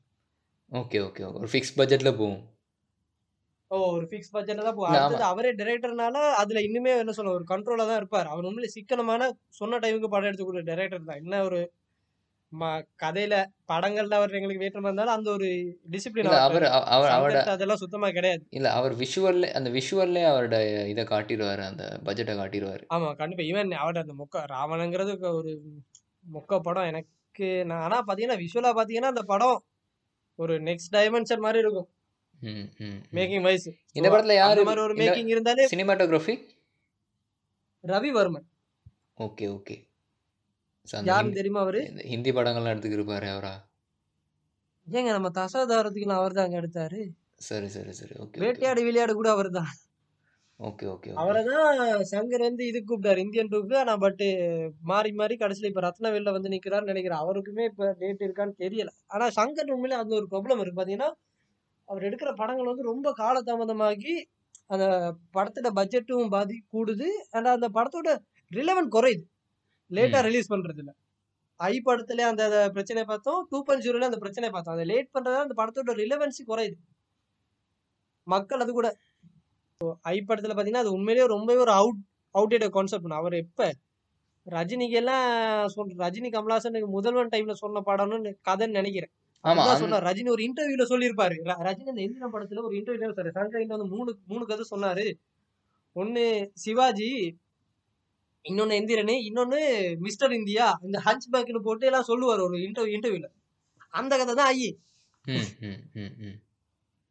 Okay 0.72 1.00
okay 1.08 1.22
okay. 1.28 1.38
ஒரு 1.40 1.50
ஃபிக்ஸ் 1.52 1.76
பட்ஜெட்ல 1.80 2.10
போகும். 2.20 2.38
ஓ 3.70 3.76
ஒரு 3.92 4.04
ஃபிக்ஸ் 4.10 4.32
பட்ஜெட்ல 4.32 4.62
தான் 4.62 4.74
போகும். 4.74 4.90
அடுத்தது 4.96 5.24
அவரே 5.24 5.50
டைரக்டர்னால 5.54 6.18
அதுல 6.34 6.60
இன்னுமே 6.60 6.90
என்ன 6.98 7.12
சொல்ல 7.12 7.32
ஒரு 7.32 7.44
கண்ட்ரோலா 7.48 7.86
தான் 7.86 7.96
இருப்பார். 7.96 8.26
அவர் 8.26 8.44
உண்மையிலே 8.44 8.74
சிக்கனமான 8.74 9.22
சொன்ன 9.54 9.78
டைமுக்கு 9.78 10.08
படம் 10.08 10.28
எடுத்து 10.28 10.44
கொடுக்குற 10.44 10.68
டைரக்டர் 10.70 11.04
தான். 11.04 11.16
என்ன 11.16 11.42
ஒரு 11.44 11.58
கதையில 12.98 13.34
படங்கள்ல 13.68 14.14
அவர் 14.14 14.34
எங்களுக்கு 14.34 14.62
வேற்றமா 14.62 14.88
இருந்தாலும் 14.88 15.12
அந்த 15.12 15.30
ஒரு 15.30 15.48
டிசிப்ளின் 15.90 16.28
அவர் 16.40 16.66
அவ- 16.68 16.86
அவர் 16.96 17.14
அவரோட 17.14 17.40
அதெல்லாம் 17.50 17.76
சுத்தமா 17.76 18.08
கிடையாது. 18.10 18.42
இல்ல 18.50 18.68
அவர் 18.72 18.94
விஷுவல்ல 18.94 19.50
அந்த 19.52 19.70
விஷுவல்லே 19.70 20.22
அவரோட 20.30 20.58
இதை 20.88 21.04
காட்டிடுவாரு 21.04 21.62
அந்த 21.66 21.84
பட்ஜெட்டை 22.04 22.36
காட்டிடுவாரு. 22.36 22.84
ஆமா 22.94 23.08
கண்டிப்பா. 23.16 23.44
ஈவன் 23.44 23.74
அவட 23.76 24.00
அந்த 24.00 24.14
மொக்க 24.18 24.44
ராவணங்கிறது 24.46 25.12
ஒரு 25.32 25.52
மொக்க 26.24 26.60
படம் 26.60 26.84
எனக்கு 26.84 27.12
நான் 27.64 27.82
ஆனா 27.82 27.98
பாத்தீங்கன்னா 28.06 28.38
விஷுவலா 28.38 28.72
பாத்தீங்கன்னா 28.78 29.12
அந்த 29.14 29.24
படம் 29.24 29.58
ஒரு 30.38 30.54
நெக்ஸ்ட் 30.60 30.92
டைமென்ஷன் 30.92 31.38
மாதிரி 31.38 31.58
இருக்கும். 31.58 31.88
மேக்கிங் 33.18 33.44
வைஸ் 33.48 33.68
இந்த 33.98 34.06
படத்துல 34.12 34.36
யாரு 34.42 34.66
மாதிரி 34.68 34.82
ஒரு 34.86 34.94
மேக்கிங் 35.00 35.30
இருந்தாலே 35.34 35.66
சினிமாட்டோகிராஃபி 35.74 36.34
ரவிவர்மன். 37.84 38.46
ஓகே 39.26 39.46
ஓகே 39.56 39.76
யாருன்னு 41.10 41.38
தெரியுமா 41.38 41.60
அவரு? 41.64 41.80
ஹிந்தி 42.12 42.30
படங்கள்லாம் 42.36 42.74
எடுத்துக்கிருப்பாரு 42.74 43.28
அவரா? 43.34 43.54
ஏங்க 44.86 45.10
நம்ம 45.16 45.28
தசாதாரத்துக்கு 45.38 46.18
அவர் 46.18 46.36
தான் 46.38 46.46
அங்க 46.46 46.58
எடுத்தாரு. 46.62 47.00
சரி 47.46 47.68
சரி 47.68 47.92
சரி. 48.00 48.14
ஓகே 48.24 48.40
வேட்டையாடு 48.42 48.82
விளையாடு 48.88 49.12
கூட 49.18 49.28
அவர் 49.36 49.50
தான் 49.58 49.72
ஓகே 50.60 50.84
ஓகே 50.92 51.10
அவரை 51.22 51.40
தான் 51.48 51.80
சங்கர் 52.10 52.44
வந்து 52.46 52.62
இது 52.68 52.78
கூப்பிட்டாரு 52.80 53.20
இந்தியன் 53.24 53.50
டூக்கு 53.52 53.74
ஆனா 53.80 53.94
பட் 54.04 54.22
மாறி 54.90 55.10
மாறி 55.20 55.34
கடைசியில 55.40 55.70
இப்ப 55.70 55.82
ரத்னவேல்ல 55.86 56.32
வந்து 56.36 56.52
நிக்கிறாருன்னு 56.54 56.92
நினைக்கிறேன். 56.92 57.22
அவருக்குமே 57.24 57.64
இப்ப 57.70 57.90
டேட் 58.00 58.24
இருக்கான்னு 58.26 58.54
தெரியல. 58.64 58.90
ஆனா 59.06 59.26
சங்கர் 59.38 59.72
உண்மையில 59.74 59.98
அந்த 60.02 60.14
ஒரு 60.20 60.28
ப்ராப்ளம் 60.32 60.62
இருக்கு. 60.62 60.80
பாத்தீங்கன்னா 60.80 61.10
அவர் 61.88 62.02
எடுக்கிற 62.02 62.34
படங்கள் 62.34 62.66
வந்து 62.66 62.82
ரொம்ப 62.82 63.12
காலதாமதமாகி 63.18 64.14
அந்த 64.66 64.84
படத்தோட 65.34 65.68
பட்ஜெட்டும் 65.74 66.28
பாதி 66.28 66.56
கூடுது. 66.72 67.08
ஆனா 67.30 67.50
அந்த 67.50 67.68
படத்தோட 67.68 68.08
ரிலவன் 68.52 68.88
குறையுது. 68.90 69.24
லேட்டா 69.90 70.20
ம். 70.20 70.24
ரிலீஸ் 70.24 70.52
பண்றது 70.52 70.78
இல்ல 70.78 70.92
ஐ 71.60 71.82
படத்துல 71.84 72.20
அந்த 72.20 72.44
அந்த 72.44 72.70
பிரச்சனை 72.70 73.04
பார்த்தோம். 73.04 73.46
டூ 73.50 73.62
பாயிண்ட் 73.62 73.84
ஜீரோல 73.86 74.04
அந்த 74.04 74.16
பிரச்சனை 74.16 74.50
பார்த்தோம். 74.50 74.74
அந்த 74.74 74.84
லேட் 74.84 75.14
பண்றதா 75.14 75.40
அந்த 75.46 75.54
படத்தோட 75.56 75.92
ரிலவன்சி 75.94 76.42
குறையுது. 76.46 76.76
மக்கள் 78.26 78.60
அது 78.60 78.72
கூட. 78.72 78.88
ஐ 80.02 80.24
படத்துல 80.28 80.54
பாத்தீங்கன்னா 80.54 80.84
அது 80.84 80.92
உண்மையிலேயே 80.92 81.26
ரொம்பவே 81.26 81.58
ஒரு 81.58 81.72
அவுட் 81.72 82.00
அவுடேட் 82.34 82.68
கான்செப்ட் 82.70 83.12
அவர் 83.12 83.32
எப்ப? 83.34 83.60
ரஜினிக்கு 84.46 84.90
எல்லாம் 84.90 85.24
சொல் 85.68 85.94
ரஜினி 85.98 86.28
கமலாசனுக்கு 86.30 86.88
முதல்வன் 86.88 87.32
டைம்ல 87.32 87.52
சொன்ன 87.52 87.82
படம்னு 87.86 88.32
கதைன்னு 88.48 88.78
நினைக்கிறேன். 88.80 89.12
சொன்னார். 89.80 90.04
ரஜினி 90.04 90.30
ஒரு 90.30 90.42
இன்டர்வியூல 90.42 90.84
சொல்லியிருப்பாரு. 90.88 91.36
ர- 91.44 91.60
ரஜினி 91.66 91.88
அந்த 91.88 92.02
எந்திரன் 92.02 92.34
படத்துல 92.34 92.62
ஒரு 92.62 92.74
இன்டர்வியூல 92.76 93.14
சார் 93.14 93.36
சங்கர் 93.36 93.74
வந்து 93.74 93.88
மூணு 93.94 94.10
மூணு 94.26 94.44
கதை 94.46 94.64
சொன்னாரு. 94.70 95.06
ஒண்ணு 95.96 96.24
சிவாஜி 96.54 97.10
இன்னொன்னு 98.44 98.76
எந்திரனு 98.78 99.14
இன்னொன்னு 99.28 99.60
மிஸ்டர் 99.98 100.32
இந்தியா 100.32 100.66
இந்த 100.82 100.98
ஹஞ்ச் 101.04 101.30
பேக்னு 101.32 101.60
போட்டு 101.60 101.86
எல்லாம் 101.86 102.04
சொல்லுவார் 102.04 102.40
ஒரு 102.40 102.56
இன்டர்வியூ 102.58 102.96
இன்டர்வியூல 102.96 103.28
அந்த 103.94 104.16
கதை 104.16 104.34
தான் 104.34 104.50
ஐ. 104.56 104.68
ம், 105.24 105.48
ம், 105.60 105.80
ம், 105.94 106.12
ம். 106.20 106.36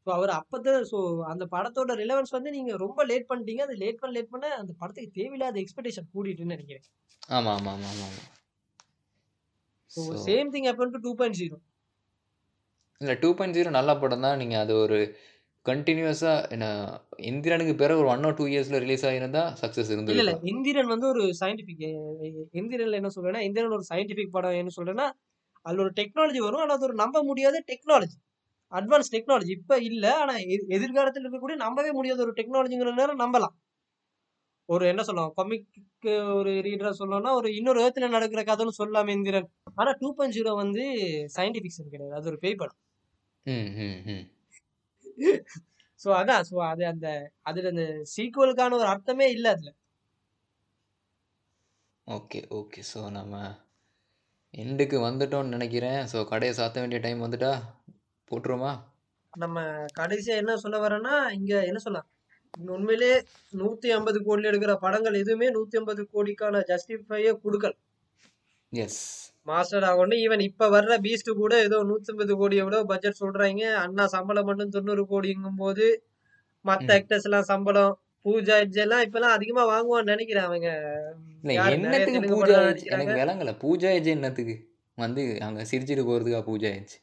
ஸோ 0.08 0.12
அவர் 0.12 0.30
அப்பதான் 0.30 0.86
ஸோ 0.92 0.98
அந்த 1.26 1.46
படத்தோட 1.46 1.94
ரிலவன்ஸ் 1.96 2.32
வந்து 2.32 2.52
நீங்க 2.52 2.72
ரொம்ப 2.76 3.06
லேட் 3.06 3.30
பண்ணிட்டீங்க. 3.30 3.62
அது 3.62 3.76
லேட் 3.76 4.00
பண்ண 4.00 4.14
லேட் 4.14 4.30
பண்ண 4.30 4.48
அந்த 4.56 4.74
படத்துக்கு 4.78 5.12
தேவையில்லாத 5.12 5.60
எக்ஸ்பெக்டேஷன் 5.60 6.10
கூடிட்டுன்னு 6.14 6.56
நினைக்கிறேன். 6.56 6.86
ஆமா 7.30 7.52
ஆமா 7.52 7.72
ஆமா 7.72 7.90
ஆமா 7.92 8.08
ஆமா. 8.08 8.24
So 9.92 10.02
So, 10.02 10.14
same 10.26 10.52
thing 10.54 10.68
happen 10.68 10.94
to 10.94 11.00
two 11.00 11.14
point 11.16 11.38
zero 11.38 11.58
இல்ல 13.02 13.14
டூ 13.22 13.30
பாயிண்ட் 13.36 13.58
ஜீரோ 13.58 13.72
நல்ல 13.72 13.92
படம் 13.98 14.26
தான். 14.26 14.38
நீங்க 14.42 14.56
அது 14.60 14.74
ஒரு 14.78 14.98
கண்டினியூஸா 15.66 16.34
என்ன 16.52 16.66
இந்திரனுக்கு 17.26 17.74
பிறகு 17.76 18.00
ஒரு 18.00 18.10
ஒன் 18.10 18.26
ஆர் 18.28 18.38
டூ 18.38 18.46
இயர்ஸ்ல 18.46 18.80
ரிலீஸ் 18.84 19.06
ஆகியிருந்தா 19.08 19.44
சக்சஸ் 19.62 19.90
இல்ல 19.94 20.14
இல்ல. 20.16 20.34
இந்திரன் 20.52 20.92
வந்து 20.94 21.08
ஒரு 21.08 21.24
சயின்டிபிக் 21.42 21.84
இந்திரன்ல 22.60 23.00
என்ன 23.02 23.12
சொல்றேன்னா 23.16 23.42
இந்திரன் 23.48 23.76
ஒரு 23.78 23.86
சயின்டிபிக் 23.90 24.36
படம் 24.36 24.60
என்ன 24.60 24.74
சொல்றேன்னா 24.78 25.08
அதுல 25.66 25.84
ஒரு 25.84 25.94
டெக்னாலஜி 25.98 26.40
வரும் 26.44 26.64
ஆனா 26.64 26.74
அது 26.74 26.86
ஒரு 26.86 26.96
நம்ப 26.96 27.24
முடியாத 27.24 27.62
டெக்னாலஜி 27.68 28.18
அட்வான்ஸ் 28.72 29.12
டெக்னாலஜி 29.16 29.52
இப்ப 29.58 29.78
இல்ல 29.88 30.06
ஆனா 30.16 30.34
எ- 30.48 30.68
எதிர்காலத்துல 30.70 31.24
இருக்கக்கூடிய 31.24 31.58
நம்பவே 31.60 31.92
முடியாத 31.92 32.22
ஒரு 32.22 32.34
டெக்னாலஜிங்கிற 32.34 32.94
நேரம் 32.96 33.22
நம்பலாம். 33.24 33.56
ஒரு 34.70 34.84
என்ன 34.88 35.02
சொல்லலாம் 35.04 35.34
கொமிக்கு 35.38 36.12
ஒரு 36.36 36.52
ரீடரா 36.64 36.92
சொல்லணும்னா 37.00 37.32
ஒரு 37.34 37.50
இன்னொரு 37.56 37.80
ஏத்துல 37.84 38.08
நடக்கிற 38.10 38.42
கதைன்னு 38.44 38.80
சொல்லலாம் 38.80 39.10
இந்திரன். 39.10 39.48
ஆனா 39.78 39.92
டூ 40.00 40.10
பாயிண்ட் 40.16 40.38
ஜீரோ 40.38 40.54
வந்து 40.56 40.84
சயின்டிபிக் 41.36 41.76
கிடையாது. 41.94 42.16
அது 42.20 42.30
ஒரு 42.32 42.40
பேய் 42.40 42.56
படம். 42.56 42.80
ஸோ 46.02 46.10
அதான் 46.20 46.46
ஸோ 46.50 46.56
அது 46.72 46.84
அந்த 46.92 47.08
அதுல 47.42 47.70
அந்த 47.74 47.84
சீக்குவலுக்கான 48.14 48.76
ஒரு 48.80 48.90
அர்த்தமே 48.94 49.28
இல்ல 49.32 49.46
அதுல. 49.56 49.70
Okay 52.08 52.40
okay. 52.60 52.82
ஸோ 52.92 53.00
நம்ம 53.12 53.36
எண்டுக்கு 54.54 54.98
வந்துட்டோம்னு 55.06 55.56
நினைக்கிறேன். 55.56 56.02
ஸோ 56.12 56.18
கடையை 56.32 56.54
சாத்த 56.60 56.82
வேண்டிய 56.82 57.00
டைம் 57.06 57.24
வந்துட்டா? 57.26 57.54
போட்டுருமா 58.32 58.72
நம்ம 59.34 59.62
கடைசியா 60.00 60.36
என்ன 60.42 60.54
சொல்ல 60.58 60.78
வரேன்னா 60.84 61.16
இங்க 61.38 61.54
என்ன 61.70 61.80
சொல்லலாம் 61.86 62.10
உண்மையிலே 62.76 63.10
நூத்தி 63.54 63.88
ஐம்பது 63.96 64.20
கோடியில் 64.24 64.50
எடுக்கிற 64.52 64.74
படங்கள் 64.84 65.20
எதுவுமே 65.22 65.48
நூத்தி 65.56 65.80
ஐம்பது 65.80 66.02
கோடிக்கான 66.14 66.62
ஜஸ்டிஃபையே 66.70 67.32
கொடுக்கல. 67.44 67.74
எஸ் 68.72 69.02
மாஸ்டர் 69.46 69.86
ஆகணும் 69.90 70.22
ஈவன் 70.22 70.42
இப்ப 70.42 70.68
வர்ற 70.70 70.94
பீஸ்ட் 71.02 71.30
கூட 71.40 71.54
ஏதோ 71.64 71.78
நூத்தி 71.90 72.12
ஐம்பது 72.12 72.34
கோடி 72.36 72.56
எவ்வளவு 72.56 72.90
பட்ஜெட் 72.92 73.22
சொல்றாங்க. 73.22 73.64
அண்ணா 73.84 74.06
சம்பளம் 74.08 74.48
மட்டும் 74.50 74.74
தொண்ணூறு 74.76 75.04
கோடிங்கும் 75.12 75.60
போது 75.60 75.88
மத்த. 76.66 76.90
ஆக்டர்ஸ் 76.98 77.28
எல்லாம் 77.30 77.50
சம்பளம் 77.50 77.94
பூஜா 78.26 78.56
எல்லாம் 78.84 79.04
இப்ப 79.06 79.18
எல்லாம் 79.20 79.36
அதிகமா 79.38 79.64
வாங்குவான்னு 79.72 80.14
நினைக்கிறேன் 80.14 80.48
அவங்க. 80.48 80.70
என்னத்துக்கு 81.68 82.22
பூஜா 82.32 82.60
எனக்கு 82.90 83.20
விளங்கல. 83.22 83.52
பூஜா 83.64 83.90
ஏஜ் 83.98 84.10
என்னத்துக்கு? 84.14 84.56
வந்து 84.98 85.24
அங்கே 85.42 85.64
சிரிச்சிட்டு 85.64 86.04
போகிறதுக்கா 86.06 86.42
பூஜா 86.48 86.70
ஏஜ் 86.76 86.96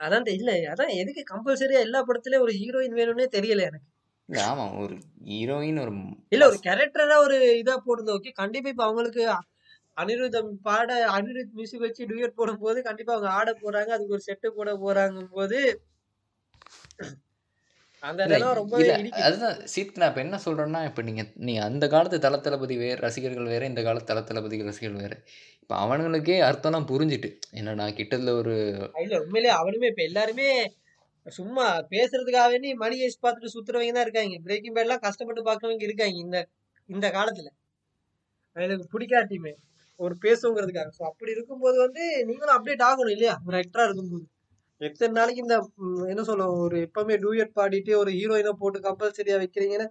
அதான் 0.00 0.28
இல்ல 0.34 0.50
அதான் 0.70 0.92
எதுக்கு 1.00 1.22
கம்பல்சரியா 1.30 1.80
எல்லா 1.80 2.00
படத்துலயும் 2.00 2.44
ஒரு 2.44 2.52
ஹீரோயின் 2.52 2.98
வேணும்னே 2.98 3.26
தெரியல 3.34 3.64
எனக்கு. 3.66 3.88
ஆமாம் 4.44 4.74
ஒரு 4.82 4.94
ஹீரோயின் 5.28 5.78
ஒரு 5.78 5.92
இல்ல 6.32 6.44
ஒரு 6.46 6.58
கேரக்டரா 6.66 7.16
ஒரு 7.18 7.36
இதா 7.62 7.74
போடுறது 7.86 8.10
ஓகே 8.16 8.32
கண்டிப்பா 8.32 8.68
இப்ப 8.68 8.84
அவங்களுக்கு 8.84 9.22
அனிருத்தம் 9.96 10.50
பாட 10.66 10.90
அனிருத் 11.16 11.56
மியூசிக் 11.58 11.84
வச்சு 11.86 12.08
டூயட் 12.10 12.38
போடும்போது 12.40 12.78
கண்டிப்பா 12.88 13.14
அவங்க 13.16 13.30
ஆட 13.38 13.50
போறாங்க. 13.64 13.90
அதுக்கு 13.96 14.16
ஒரு 14.18 14.26
செட்டு 14.28 14.50
போட 14.58 14.72
போறாங்க 14.84 15.24
போது 15.36 15.60
அதுதான். 19.22 19.56
சீத் 19.72 19.98
நான் 20.00 20.10
இப்போ 20.10 20.22
என்ன 20.24 20.36
சொல்கிறேன்னா 20.44 20.80
இப்போ 20.88 21.02
நீங்கள் 21.08 21.30
நீ 21.48 21.52
அந்த 21.66 21.84
காலத்து 21.94 22.18
தல 22.26 22.36
தளபதி 22.46 22.76
வேறு 22.82 22.98
ரசிகர்கள் 23.06 23.50
வேறு 23.52 23.70
இந்த 23.72 23.82
காலத்து 23.86 24.10
தல 24.12 24.22
தளபதி 24.30 24.58
ரசிகர்கள் 24.68 25.04
வேறு. 25.04 25.16
இப்போ 25.62 25.74
அவனுங்களுக்கே 25.84 26.36
அர்த்தம்லாம் 26.48 26.88
புரிஞ்சுட்டு. 26.92 27.30
என்னடா 27.60 27.86
கிட்டத்தில் 27.98 28.32
ஒரு 28.40 28.54
இல்ல 29.04 29.20
உண்மையிலேயே 29.24 29.54
அவனுமே 29.60 29.90
இப்ப 29.92 30.02
எல்லாருமே 30.10 30.48
சும்மா 31.26 31.64
பேசுறதுக்காக 31.94 32.48
வேண்டி 32.52 32.70
மணி 32.82 32.96
ஏஸ் 33.06 33.22
பார்த்துட்டு 33.24 33.54
சுத்துறவங்க 33.56 33.94
தான் 33.96 34.06
இருக்காங்க. 34.06 34.36
பிரேக்கிங் 34.46 34.74
பேட் 34.76 34.86
எல்லாம் 34.88 35.04
கஷ்டப்பட்டு 35.06 35.42
பாக்குறவங்க 35.50 35.84
இருக்காங்க 35.88 36.18
இந்த 36.26 36.38
இந்த 36.88 37.08
காலத்துல. 37.18 37.48
எனக்கு 38.56 38.86
பிடிக்காட்டியுமே. 38.94 39.52
ஒரு 40.00 40.14
பேசுங்கிறதுக்காக. 40.24 40.90
ஸோ 40.98 41.02
அப்படி 41.10 41.30
இருக்கும்போது 41.36 41.76
வந்து 41.86 42.04
நீங்களும் 42.28 42.56
அப்டேட் 42.56 42.84
ஆகணும் 42.88 43.14
இல்லையா? 43.16 43.34
ஒரு 43.48 43.56
ஆக்டரா 43.60 43.86
இருக்கும்போது. 43.88 44.24
எத்தனை 44.80 45.12
நாளைக்கு 45.18 45.42
இந்த 45.44 45.56
என்ன 46.12 46.22
சொல்ல 46.28 46.44
ஒரு 46.64 46.76
எப்பவுமே 46.86 47.16
டூயட் 47.24 47.56
பாடிட்டு 47.58 47.92
ஒரு 48.02 48.10
ஹீரோயினை 48.18 48.52
போட்டு 48.62 48.78
கம்பல்சரியா 48.86 49.38
வைக்கிறீங்கன்னா? 49.42 49.88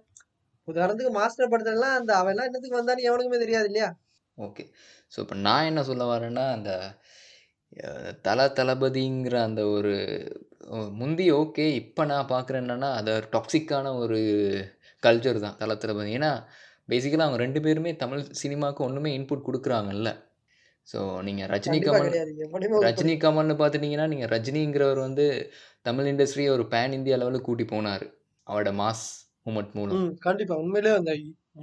உதாரணத்துக்கு 0.68 1.12
மாஸ்டர் 1.18 1.52
படத்துலலாம் 1.52 1.98
அந்த 2.00 2.12
அவெல்லாம் 2.22 2.48
என்னத்துக்கு 2.48 2.80
வந்தான்னு 2.80 3.06
எவனுக்குமே 3.08 3.40
தெரியாது 3.44 3.68
இல்லையா? 3.70 3.88
ஓகே 4.38 4.64
ஸோ 5.12 5.18
இப்போ 5.24 5.36
நான் 5.46 5.68
என்ன 5.70 5.80
சொல்ல 5.90 6.04
வரேன்னா 6.12 6.44
அந்த 6.56 6.70
தல 8.26 8.46
தளபதிங்கிற 8.58 9.36
அந்த 9.48 9.62
ஒரு 9.76 9.92
முந்தி 11.00 11.26
ஓகே 11.40 11.64
இப்போ 11.80 12.02
நான் 12.12 12.30
பார்க்குறேன் 12.32 12.62
என்னன்னா 12.64 12.90
அது 12.98 13.12
டாக்ஸிக்கான 13.34 13.92
ஒரு 14.02 14.18
கல்ச்சர் 15.02 15.44
தான் 15.44 15.58
தல 15.60 15.74
தளபதி. 15.82 16.10
ஏன்னா 16.18 16.32
பேசிக்கலாக 16.92 17.26
அவங்க 17.28 17.40
ரெண்டு 17.44 17.60
பேருமே 17.64 17.92
தமிழ் 18.02 18.22
சினிமாவுக்கு 18.42 18.82
ஒன்றுமே 18.88 19.10
இன்புட் 19.18 19.46
கொடுக்குறாங்கல்ல. 19.48 20.10
ஸோ 20.90 20.98
நீங்கள் 21.26 21.48
ரஜினி 21.52 21.78
கமல் 21.86 22.08
ரஜினி 22.86 23.14
கமல்னு 23.24 23.56
பார்த்துட்டிங்கன்னா 23.60 24.06
நீங்கள் 24.12 24.30
ரஜினிங்கிறவர் 24.34 25.00
வந்து 25.06 25.26
தமிழ் 25.88 26.08
இண்டஸ்ட்ரியை 26.12 26.50
ஒரு 26.56 26.64
பேன் 26.72 26.96
இந்தியா 26.98 27.16
லெவலுக்கு 27.22 27.48
கூட்டி 27.48 27.66
போனார். 27.72 28.04
அவரோட 28.46 28.70
மாஸ் 28.80 29.04
மூமெண்ட் 29.46 29.74
மூலம். 29.78 30.00
ம் 30.00 30.14
கண்டிப்பா. 30.26 30.54
உண்மையிலே 30.62 30.92
அந்த 31.00 31.12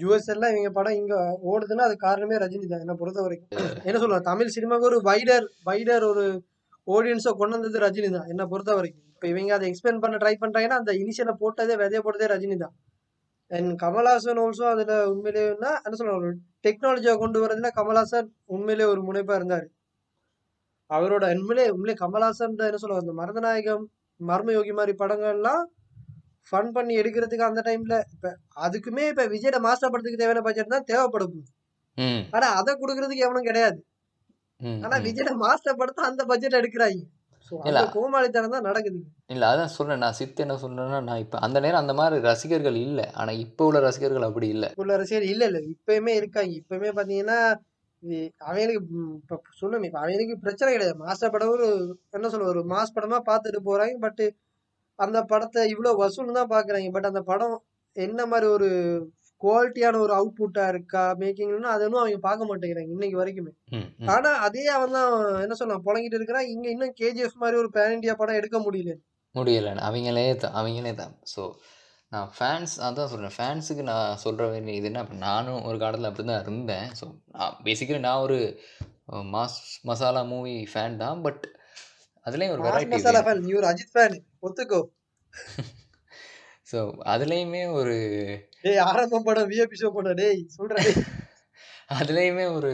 யூஎஸ் 0.01 0.29
எல்லாம் 0.33 0.53
இவங்க 0.53 0.69
படம் 0.77 0.97
இங்க 1.01 1.15
ஓடுதுன்னா 1.51 1.83
அது 1.89 1.95
காரணமே 2.05 2.37
ரஜினி 2.43 2.67
தான். 2.71 2.83
என்ன 2.85 2.95
பொறுத்த 3.01 3.19
வரைக்கும் 3.25 3.51
என்ன 3.87 3.97
சொல்லுவாங்க 4.01 4.25
தமிழ் 4.31 4.53
சினிமாவுக்கு 4.55 4.89
ஒரு 4.91 4.99
வைடர் 5.09 5.47
வைடர் 5.69 6.05
ஒரு 6.11 6.25
ஆடியன்ஸை 6.95 7.31
கொண்டு 7.41 7.55
வந்தது 7.57 7.83
ரஜினி 7.85 8.09
தான். 8.17 8.29
என்ன 8.33 8.43
பொறுத்த 8.51 8.71
வரைக்கும் 8.79 9.05
இப்போ 9.15 9.27
இவங்க 9.33 9.53
அதை 9.57 9.67
எக்ஸ்பிளைன் 9.71 10.01
பண்ண 10.03 10.17
ட்ரை 10.23 10.33
பண்றாங்கன்னா 10.43 10.79
அந்த 10.81 10.93
இனிஷியலை 11.03 11.33
போட்டதே 11.43 11.75
விதைய 11.81 12.01
போட்டதே 12.05 12.27
ரஜினி 12.33 12.57
தான். 12.65 12.75
அண்ட் 13.51 13.81
கமல்ஹாசன் 13.81 14.39
ஆல்சோ 14.43 14.65
அதுல 14.69 15.07
உண்மையிலேன்னா 15.07 15.71
என்ன 15.83 15.95
சொல்ல 15.95 16.15
ஒரு 16.15 16.29
டெக்னாலஜியை 16.63 17.17
கொண்டு 17.17 17.45
வரதுல 17.45 17.69
கமல்ஹாசன் 17.75 18.29
உண்மையிலே 18.45 18.85
ஒரு 18.85 19.01
முனைப்பா 19.03 19.35
இருந்தாரு. 19.37 19.67
அவரோட 20.89 21.35
உண்மையிலே 21.35 21.69
உண்மையிலே 21.69 22.05
கமல்ஹாசன் 22.05 22.55
என்ன 22.61 22.75
சொல்ல 22.75 22.97
அந்த 22.97 23.13
மருதநாயகம் 23.13 23.85
மர்மயோகி 24.19 24.73
மாதிரி 24.73 24.97
படங்கள்லாம் 24.97 25.63
ஃபன் 26.51 26.71
பண்ணி 26.71 26.97
எடுக்கிறதுக்கு 26.97 27.49
அந்த 27.49 27.61
டைம்ல 27.61 28.03
இப்ப 28.13 28.27
அதுக்குமே 28.61 29.07
இப்ப 29.07 29.27
விஜயோட 29.27 29.59
மாஸ்டர் 29.59 29.89
படத்துக்கு 29.89 30.17
தேவையான 30.17 30.41
பட்ஜெட் 30.41 30.67
தான் 30.67 30.83
தேவைப்படும். 30.83 31.37
ஆனா 32.31 32.47
அதை 32.53 32.75
கொடுக்கறதுக்கு 32.75 33.25
எவனும் 33.27 33.43
கிடையாது. 33.43 33.79
ஆனா. 34.83 34.97
விஜயோட 34.97 35.35
மாஸ்டர் 35.35 35.75
படத்தை 35.75 36.05
அந்த 36.05 36.25
பட்ஜெட் 36.25 36.53
எடுக்கிறாங்க. 36.53 37.01
இல்ல. 37.69 37.81
கோமாளித்தனம் 37.95 38.55
தான் 38.55 38.67
நடக்குது 38.69 38.99
இல்லை 39.33 39.45
அதான் 39.51 39.73
சொல்கிறேன் 39.75 40.03
நான் 40.03 40.17
சித்து 40.19 40.43
என்ன 40.45 40.55
சொல்கிறேன்னா 40.63 40.99
நான் 41.07 41.21
இப்போ 41.23 41.37
அந்த 41.45 41.57
நேரம் 41.65 41.81
அந்த 41.83 41.93
மாதிரி 41.93 42.17
ரசிகர்கள் 42.27 42.77
இல்லை. 42.85 43.05
ஆனால் 43.19 43.39
இப்போ 43.45 43.65
உள்ள 43.69 43.79
ரசிகர்கள் 43.79 44.27
அப்படி 44.29 44.47
இல்லை. 44.55 44.69
உள்ள 44.75 44.97
ரசிகர் 44.97 45.31
இல்ல 45.33 45.43
இல்ல. 45.49 45.59
இப்பயுமே 45.73 46.13
இருக்காங்க. 46.21 46.53
இப்பயுமே 46.61 46.91
பாத்தீங்கன்னா 46.99 47.39
அவங்களுக்கு 48.47 48.81
இப்ப 49.21 49.39
சொல்லுங்க 49.61 49.85
இப்ப 49.89 49.99
அவங்களுக்கு 50.01 50.35
பிரச்சனை 50.43 50.71
கிடையாது. 50.73 50.97
மாஸ்டர் 51.05 51.33
படம் 51.35 51.53
ஒரு 51.55 51.67
என்ன 52.17 52.29
சொல்ல 52.29 52.51
ஒரு 52.53 52.63
மாஸ் 52.73 52.95
படமா 52.97 53.19
பார்த்துட்டு 53.29 53.61
போறாங்க. 53.69 53.97
பட் 54.05 54.23
அந்த 54.99 55.19
படத்தை 55.31 55.61
இவ்வளவு 55.73 56.01
வசூல் 56.03 56.37
தான் 56.39 56.53
பாக்குறாங்க. 56.55 56.89
பட் 56.97 57.09
அந்த 57.11 57.21
படம் 57.31 57.55
என்ன 57.95 58.21
மாதிரி 58.25 58.47
ஒரு 58.57 58.69
குவாலிட்டியான 59.41 59.99
ஒரு 60.03 60.13
அவுட்புட்டா 60.13 60.65
இருக்கா 60.73 61.03
மேக்கிங்னு 61.19 61.73
அதை 61.73 61.83
இன்னும் 61.87 62.01
அவங்க 62.01 62.19
பார்க்க 62.23 62.49
மாட்டேங்கிறாங்க 62.49 62.91
இன்னைக்கு 62.95 63.19
வரைக்குமே. 63.21 63.51
ம் 63.71 63.87
ம். 63.99 64.09
ஆனா 64.09 64.29
அதே 64.45 64.63
அவன் 64.75 64.95
தான் 64.97 65.11
என்ன 65.43 65.57
சொல்லலாம் 65.59 65.85
புழங்கிட்டு 65.87 66.19
இருக்கிறான். 66.19 66.49
இங்க 66.53 66.67
இன்னும் 66.69 66.95
கேஜிஎஃப் 67.01 67.41
மாதிரி 67.43 67.57
ஒரு 67.57 67.69
பேன் 67.75 67.95
இந்தியா 67.97 68.15
படம் 68.21 68.39
எடுக்க 68.41 68.59
முடியல. 68.59 68.93
முடியலைன்னு 69.35 69.85
அவங்களே 69.87 70.27
தான் 70.35 70.55
அவங்களே 70.59 70.93
தான். 71.01 71.13
ஸோ 71.33 71.41
நான் 72.11 72.29
ஃபேன்ஸ் 72.35 72.73
அதான் 72.79 73.09
சொல்கிறேன் 73.11 73.35
ஃபேன்ஸுக்கு 73.37 73.83
நான் 73.83 74.19
சொல்கிற 74.23 74.43
வேண்டிய 74.47 74.79
இது 74.79 74.87
என்ன 74.91 75.01
நானும் 75.23 75.63
ஒரு 75.69 75.77
காலத்தில் 75.77 76.09
அப்படி 76.09 76.25
தான் 76.25 76.43
இருந்தேன். 76.43 76.87
ஸோ 76.99 77.05
நான் 77.35 77.57
பேசிக்கலி 77.65 78.01
நான் 78.07 78.23
ஒரு 78.25 78.37
மாஸ் 79.33 79.57
மசாலா 79.83 80.21
மூவி 80.31 80.55
ஃபேன் 80.71 81.01
தான் 81.03 81.19
பட் 81.25 81.43
அதுலேயும் 82.25 82.53
ஒரு 82.55 82.63
வெரைட்டி 82.65 82.93
மசாலா 82.95 83.23
ஃபேன் 83.25 83.43
நீ 83.45 83.51
ஒரு 83.53 83.69
அஜித் 83.71 83.93
ஃபேன் 83.95 84.17
ஒத்துக்கோ. 84.43 84.81
ஸோ 86.67 86.79
அதுலேயுமே 87.05 87.63
ஒரு 87.71 87.95
டேய் 88.63 88.83
ஆரம்பம் 88.87 89.23
படம் 89.23 89.49
விஐபி 89.51 89.77
ஷோ 89.81 89.89
படம் 89.89 90.15
டேய் 90.15 90.39
டேய். 90.73 90.93
அதுலேயுமே 91.97 92.45
ஒரு 92.53 92.71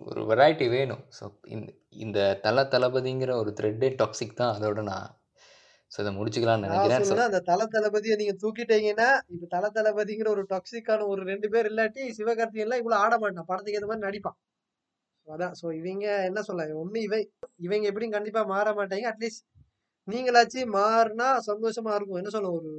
ஒரு 0.00 0.20
வெரைட்டி 0.30 0.66
வேணும். 0.68 1.02
ஸோ 1.18 1.24
இந்த 1.46 1.68
இந்த 1.96 2.18
தல 2.42 2.64
தளபதிங்கிற 2.64 3.32
ஒரு 3.36 3.50
த்ரெட்டே 3.58 3.88
டாக்ஸிக் 4.00 4.38
தான். 4.40 4.54
அதோட 4.56 4.82
நான் 4.82 5.08
ஸோ 5.92 5.98
இதை 6.00 6.12
முடிச்சுக்கலாம்னு 6.12 6.62
நான் 6.62 6.74
நினைக்கிறேன். 6.76 7.08
ஸோ 7.10 7.26
அந்த 7.26 7.40
தல 7.42 7.66
தளபதியை 7.66 8.14
நீங்க 8.16 8.34
தூக்கிட்டீங்கன்னா 8.42 9.08
இப்ப 9.28 9.46
தல 9.46 9.70
தளபதிங்கிற 9.74 10.28
ஒரு 10.28 10.44
டாக்ஸிக்கான 10.50 11.06
ஒரு 11.06 11.22
ரெண்டு 11.22 11.48
பேர் 11.48 11.68
இல்லாட்டி 11.70 12.04
சிவகார்த்திகேயன் 12.18 12.66
எல்லாம் 12.66 12.82
இவ்வளவு 12.82 13.02
ஆட 13.04 13.14
மாட்டான். 13.18 13.48
படத்துக்கு 13.50 13.78
ஏத்த 13.80 13.90
மாதிரி 13.90 14.06
நடிப்பான். 14.08 14.38
அதான். 15.26 15.54
சோ 15.60 15.66
இவங்க 15.80 16.06
என்ன 16.24 16.42
சொல்ல 16.42 16.66
ஒண்ணு 16.76 17.00
இவை 17.02 17.20
இவங்க 17.58 17.86
எப்படியும் 17.86 18.16
கண்டிப்பா 18.16 18.42
மாற 18.46 18.68
மாட்டாங்க. 18.72 19.06
அட்லீஸ்ட் 19.12 19.44
நீங்களாச்சும் 20.08 20.74
மாறினா 20.76 21.28
சந்தோஷமா 21.50 21.94
இருக்கும். 21.94 22.20
என்ன 22.22 22.32
சொல்ல 22.36 22.50
ஒரு 22.50 22.72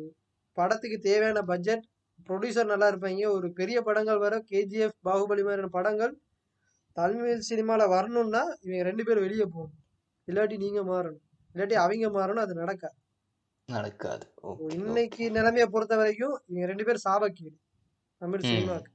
படத்துக்கு 0.57 0.97
தேவையான 1.09 1.41
பட்ஜெட் 1.51 1.83
ப்ரொடியூசர் 2.29 2.71
நல்லா 2.71 2.87
இருப்பாங்க. 2.91 3.23
ஒரு 3.37 3.47
பெரிய 3.59 3.77
படங்கள் 3.81 4.23
வர 4.25 4.35
கேஜிஎஃப் 4.51 4.97
பாகுபலி 5.07 5.43
மாதிரியான 5.47 5.71
படங்கள். 5.77 6.13
தமிழ் 6.97 7.47
சினிமால 7.49 7.87
வரணும்னா 7.95 8.41
இவங்க 8.65 8.83
ரெண்டு 8.89 9.03
பேரும் 9.03 9.25
வெளியே 9.27 9.45
போகணும். 9.55 9.77
இல்லாட்டி 10.27 10.57
நீங்க 10.65 10.81
மாறணும். 10.91 11.23
இல்லாட்டி 11.55 11.77
அவங்க 11.83 12.09
மாறணும் 12.17 12.45
அது 12.45 12.53
நடக்காது. 12.61 12.97
நடக்காது 13.69 14.25
இன்னைக்கு 14.77 15.23
நிலைமையை 15.37 15.67
பொறுத்த 15.67 15.93
வரைக்கும் 15.95 16.35
இவங்க 16.47 16.65
ரெண்டு 16.71 16.85
பேரும் 16.87 17.05
சாபக்கீடு. 17.07 17.55
தமிழ் 18.21 18.45
சினிமாவுக்கு 18.49 18.91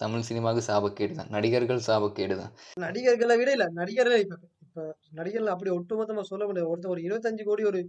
தமிழ் 0.00 0.26
சினிமாவுக்கு 0.26 0.68
சாபக்கேடு 0.68 1.14
தான். 1.18 1.30
நடிகர்கள் 1.36 1.86
சாபக்கேடு 1.86 2.34
தான். 2.40 2.52
நடிகர்களை 2.84 3.34
விட 3.40 3.50
இல்ல 3.56 3.66
நடிகர்கள் 3.78 4.22
இப்ப 4.24 4.36
இப்ப 4.64 4.82
நடிகர்கள் 5.10 5.54
அப்படி 5.54 5.70
ஒட்டுமொத்தமா 5.70 6.22
சொல்ல 6.30 6.44
முடியாது. 6.48 6.70
ஒருத்தர் 6.72 6.94
ஒரு 6.94 7.02
இருபத்தஞ்சு 7.06 7.44
கோடி 7.48 7.64
ஒரு 7.70 7.80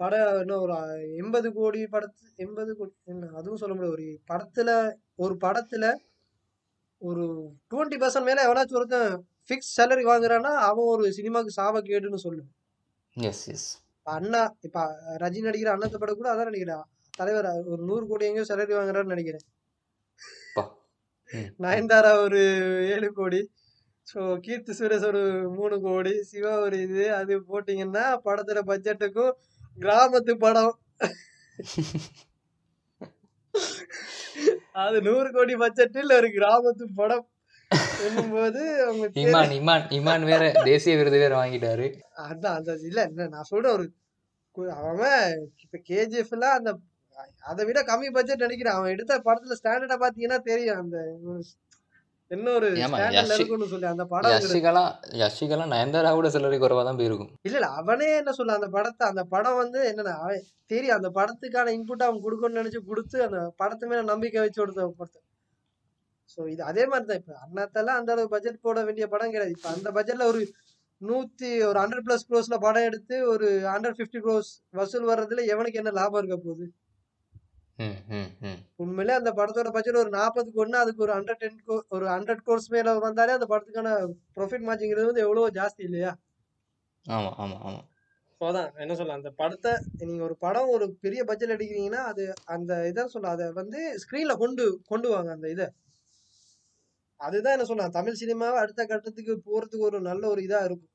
படம் 0.00 0.40
என்ன 0.42 0.58
ஒரு 0.64 0.74
எண்பது 1.20 1.48
கோடி 1.52 1.80
படத்து 1.94 2.24
எண்பது 2.44 2.70
கோடி 2.78 2.92
என்ன 3.12 3.30
அதுவும் 3.38 3.60
சொல்ல 3.62 3.74
முடியாது. 3.74 3.94
ஒரு 3.94 4.06
படத்துல 4.30 4.70
ஒரு 5.24 5.34
படத்துல 5.44 5.84
ஒரு 7.02 7.24
டுவெண்ட்டி 7.70 7.96
பர்சன்ட் 8.02 8.28
மேல 8.28 8.44
எவனாச்சும் 8.46 8.78
ஒருத்தன் 8.80 9.10
ஃபிக்ஸ் 9.48 9.74
சேலரி 9.76 10.04
வாங்குறான்னா 10.10 10.52
அவன் 10.68 10.92
ஒரு 10.94 11.04
சினிமாவுக்கு 11.18 11.58
சாபக்கேடுன்னு 11.58 12.24
சொல்லு. 12.26 12.42
எஸ் 13.16 13.44
எஸ் 13.54 13.68
இப்ப 13.96 14.10
அண்ணா 14.16 14.42
இப்ப 14.66 14.78
ரஜினி 15.22 15.46
நடிக்கிற 15.46 15.72
அண்ணத்தை 15.74 15.98
படம் 15.98 16.20
கூட 16.20 16.28
அதான் 16.32 16.50
நினைக்கிறேன். 16.50 16.84
தலைவர் 17.14 17.48
ஒரு 17.72 17.82
நூறு 17.90 18.04
கோடி 18.06 18.28
எங்கேயோ 18.28 18.48
சேலரி 18.50 18.74
வாங்குறாருன்னு 18.76 19.14
நினைக்கிறேன். 19.14 19.46
நயன்தாரா 21.62 22.10
ஒரு 22.24 22.40
ஏழு 22.94 23.08
கோடி 23.12 23.40
ஸோ 24.06 24.20
கீர்த்தி 24.44 24.72
சுரேஷ் 24.78 25.06
ஒரு 25.08 25.22
மூணு 25.56 25.76
கோடி 25.80 26.12
சிவா 26.28 26.52
ஒரு 26.66 26.76
இது 26.84 27.04
அது 27.16 27.34
போட்டிங்கன்னா 27.48 28.04
படத்துல 28.26 28.60
பட்ஜெட்டுக்கும் 28.68 29.32
கிராமத்து 29.78 30.34
படம். 30.38 30.74
அது 34.80 34.98
நூறு 35.02 35.28
கோடி 35.32 35.54
பட்ஜெட்டில் 35.54 36.16
ஒரு 36.16 36.28
கிராமத்து 36.34 36.86
படம் 36.94 37.24
தெரி- 37.98 39.12
இமான் 39.22 39.52
இமான் 39.56 39.86
இமான் 39.90 40.24
வேற 40.24 40.42
தேசிய 40.64 40.96
விருது 40.96 41.18
வேற 41.18 41.32
வாங்கிட்டாரு. 41.36 41.86
அதான் 42.24 42.56
அந்த 42.58 42.70
இல்ல 42.82 43.00
இல்ல 43.04 43.26
நான் 43.28 43.48
சொல்றேன் 43.50 43.74
ஒரு 43.76 43.86
அவன் 44.84 45.24
இப்ப 45.64 45.80
கேஜிஎஃப்ல 45.88 46.46
அந்த 46.58 46.70
அதை 47.44 47.62
விட 47.64 47.80
கம்மி 47.82 48.08
பட்ஜெட் 48.12 48.44
நினைக்கிறேன். 48.44 48.76
அவன் 48.76 48.94
எடுத்த 48.94 49.18
படத்துல 49.26 49.56
ஸ்டாண்டர்டா 49.60 49.96
பாத்தீங்கன்னா 50.02 50.38
தெரியும் 50.42 50.80
அந்த 50.82 50.96
இருக்கும்னு 52.30 53.68
சொல்லி 53.72 53.86
அந்த 53.92 54.04
படம் 54.12 54.32
யஷிகலாம் 54.34 54.90
யஷிகலாம் 55.20 55.72
நயன்தாரா 55.74 56.10
கூட 56.18 56.28
சிலரி 56.34 56.56
குறைவா 56.62 56.82
தான் 56.88 56.98
போயிருக்கும். 57.00 57.30
இல்ல 57.46 57.56
இல்ல 57.60 57.68
அவனே 57.80 58.08
என்ன 58.20 58.32
சொல்ல 58.38 58.56
அந்த 58.58 58.68
படத்தை 58.76 59.04
அந்த 59.12 59.22
படம் 59.34 59.58
வந்து 59.62 59.80
என்னன்னா 59.90 60.14
அவன் 60.22 60.42
தெரியும் 60.72 60.96
அந்த 60.98 61.10
படத்துக்கான 61.18 61.74
இன்புட் 61.78 62.06
அவன் 62.06 62.24
கொடுக்கணும்னு 62.24 62.60
நினைச்சு 62.60 62.80
கொடுத்து 62.90 63.18
அந்த 63.26 63.40
படத்து 63.62 63.90
மேல 63.90 64.02
நம்பிக்கை 64.12 64.40
வச்சு 64.44 64.60
கொடுத்த 64.62 64.88
படத்தை. 65.00 65.20
சோ 66.32 66.40
இது 66.54 66.62
அதே 66.70 66.84
மாதிரி 66.92 67.06
தான் 67.10 67.20
இப்ப 67.22 67.34
அண்ணாத்தெல்லாம் 67.44 67.98
அந்த 68.00 68.10
அளவு 68.14 68.32
பட்ஜெட் 68.34 68.64
போட 68.66 68.78
வேண்டிய 68.88 69.06
படம் 69.14 69.34
கிடையாது. 69.34 69.54
இப்ப 69.58 69.68
அந்த 69.76 69.90
பட்ஜெட்ல 69.98 70.26
ஒரு 70.32 70.40
நூத்தி 71.00 71.50
ஒரு 71.68 71.78
ஹண்ட்ரட் 71.82 72.06
பிளஸ் 72.06 72.26
க்ரோஸ்ல 72.28 72.56
படம் 72.66 72.86
எடுத்து 72.90 73.16
ஒரு 73.32 73.48
ஹண்ட்ரட் 73.72 73.98
பிப்டி 74.00 74.20
க்ரோஸ் 74.26 74.50
வசூல் 74.78 75.08
வர்றதுல 75.12 75.44
எவனுக்கு 75.54 75.80
என்ன 75.82 75.94
லாபம் 76.00 76.20
இருக்க 76.22 76.38
போகுது? 76.46 76.66
உண்மையிலே 78.78 79.14
அந்த 79.14 79.30
படத்தோட 79.32 79.68
பட்ஜெட் 79.72 80.00
ஒரு 80.00 80.10
நாற்பது 80.12 80.48
கோடினா 80.50 80.78
அதுக்கு 80.84 81.04
ஒரு 81.06 81.12
ஹண்ட்ரட் 81.16 81.40
டென் 81.42 81.58
ஒரு 81.96 82.06
ஹண்ட்ரட் 82.12 82.42
கோர்ஸ் 82.42 82.68
மேல 82.70 82.94
வந்தாலே 83.00 83.36
அந்த 83.36 83.46
படத்துக்கான 83.46 83.90
ப்ராஃபிட் 84.36 84.66
மார்ஜிங்கிறது 84.68 85.10
வந்து 85.10 85.24
எவ்வளவோ 85.26 85.48
ஜாஸ்தி 85.58 85.82
இல்லையா? 85.88 86.12
ஆமா 87.06 87.30
ஆமா 87.38 87.56
ஆமா. 87.66 87.80
அதான் 88.40 88.70
என்ன 88.76 88.94
சொல்ல 88.94 89.14
அந்த 89.14 89.30
படத்தை 89.38 89.72
நீங்க 90.00 90.22
ஒரு 90.24 90.36
படம் 90.38 90.72
ஒரு 90.74 90.86
பெரிய 91.04 91.20
பட்ஜெட் 91.24 91.54
எடுக்கிறீங்கன்னா 91.54 92.02
அது 92.10 92.24
அந்த 92.54 92.72
இதை 92.90 93.04
சொல்ல 93.14 93.28
அதை 93.34 93.46
வந்து 93.60 93.80
ஸ்கிரீன்ல 94.02 94.34
கொண்டு 94.42 94.64
கொண்டு 94.90 95.08
வாங்க 95.14 95.30
அந்த 95.36 95.48
இதை. 95.54 95.66
அதுதான் 97.20 97.54
என்ன 97.56 97.66
சொல்ல 97.68 97.88
தமிழ் 97.94 98.20
சினிமாவை 98.20 98.58
அடுத்த 98.62 98.82
கட்டத்துக்கு 98.86 99.34
போறதுக்கு 99.46 99.88
ஒரு 99.90 100.00
நல்ல 100.08 100.24
ஒரு 100.32 100.40
இதா 100.46 100.60
இருக்கும். 100.66 100.92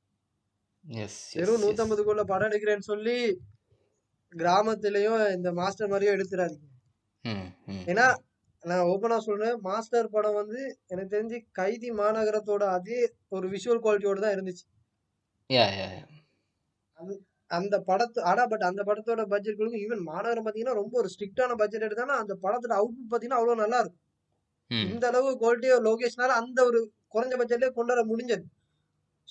வெறும் 1.38 1.63
நூத்தம்பது 1.63 2.01
கோடில 2.01 2.23
படம் 2.29 2.49
எடுக்கிறேன்னு 2.49 2.89
சொல்லி 2.89 3.17
கிராமத்திலயும் 4.34 5.21
இந்த 5.36 5.49
மாஸ்டர் 5.51 5.89
மாதிரியும் 5.89 6.15
ம் 7.25 7.47
ஏன்னா. 7.88 8.05
நான் 8.63 8.88
ஓப்பனா 8.89 9.17
சொல்றேன் 9.17 9.55
மாஸ்டர் 9.61 10.09
படம் 10.09 10.36
வந்து 10.36 10.59
எனக்கு 10.88 11.13
தெரிஞ்சு 11.15 11.38
கைதி 11.51 11.89
மாநகரத்தோட 11.91 12.63
அதே 12.69 12.99
ஒரு 13.29 13.45
விஷுவல் 13.47 13.82
குவாலிட்டியோட 13.86 14.19
தான் 14.19 14.36
இருந்துச்சு. 14.36 14.65
அந்த 17.51 17.75
படத்து 17.88 18.19
ஆனா 18.21 18.43
பட் 18.47 18.65
அந்த 18.67 18.82
படத்தோட 18.84 19.21
பட்ஜெட் 19.25 19.63
ஈவன் 19.79 20.03
மாநகரம் 20.03 20.45
பாத்தீங்கன்னா 20.45 20.77
ரொம்ப 20.82 20.93
ஒரு 20.97 21.09
ஸ்ட்ரிக்டான 21.13 21.55
பட்ஜெட் 21.55 21.88
எடுத்தானா 21.88 22.17
அந்த 22.23 22.34
படத்தோட 22.43 22.73
அவுட்புட் 22.79 23.11
பாத்தீங்கன்னா 23.13 23.39
அவ்வளவு 23.39 23.61
நல்லா 23.63 23.79
இருக்கும். 23.79 24.01
இந்த 24.91 25.05
அளவு 25.11 25.29
குவாலிட்டியா 25.41 25.77
லோகேஷ்னால 25.89 26.36
அந்த 26.41 26.59
ஒரு 26.65 26.79
குறைஞ்ச 27.15 27.34
பட்ஜெட்லயே 27.41 27.71
கொண்டு 27.71 27.93
வர 27.93 28.03
முடிஞ்சது. 28.11 28.45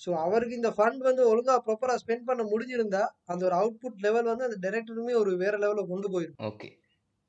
ஸோ 0.01 0.09
அவருக்கு 0.17 0.55
இந்த 0.55 0.69
ஃபண்ட் 0.69 1.01
வந்து 1.01 1.23
ஒழுங்கா 1.31 1.55
ப்ராப்பரா 1.65 1.95
ஸ்பெண்ட் 1.95 2.27
பண்ண 2.27 2.43
முடிஞ்சிருந்தா 2.43 3.01
அந்த 3.25 3.41
ஒரு 3.45 3.55
அவுட்புட் 3.55 4.03
லெவல் 4.03 4.23
வந்து 4.23 4.47
அந்த 4.49 4.59
டைரக்டருமே 4.61 5.15
ஒரு 5.15 5.33
வேற 5.37 5.57
லெவல்ல 5.57 5.85
கொண்டு 5.87 6.09
போயிடும் 6.09 6.39
ஓகே 6.49 6.69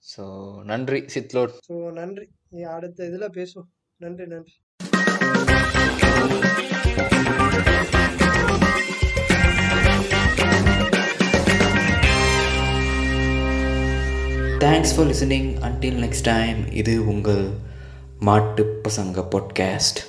ஸோ 0.04 0.22
நன்றி 0.64 1.00
சித்லோட். 1.14 1.52
ஸோ 1.68 1.74
நன்றி. 1.92 2.26
நீ 2.50 2.62
அடுத்த 2.72 3.04
இதுல 3.04 3.26
பேசுவோம். 3.36 3.68
நன்றி 4.00 4.26
நன்றி. 4.26 4.54
Thanks 14.58 14.94
for 14.94 15.08
listening 15.08 15.48
until 15.62 15.98
next 16.02 16.26
time 16.26 16.58
இது 16.72 16.94
உங்கள் 17.06 17.44
மாட்டு 18.20 18.64
பசங்க 18.82 19.24
பாட்காஸ்ட் 19.32 20.00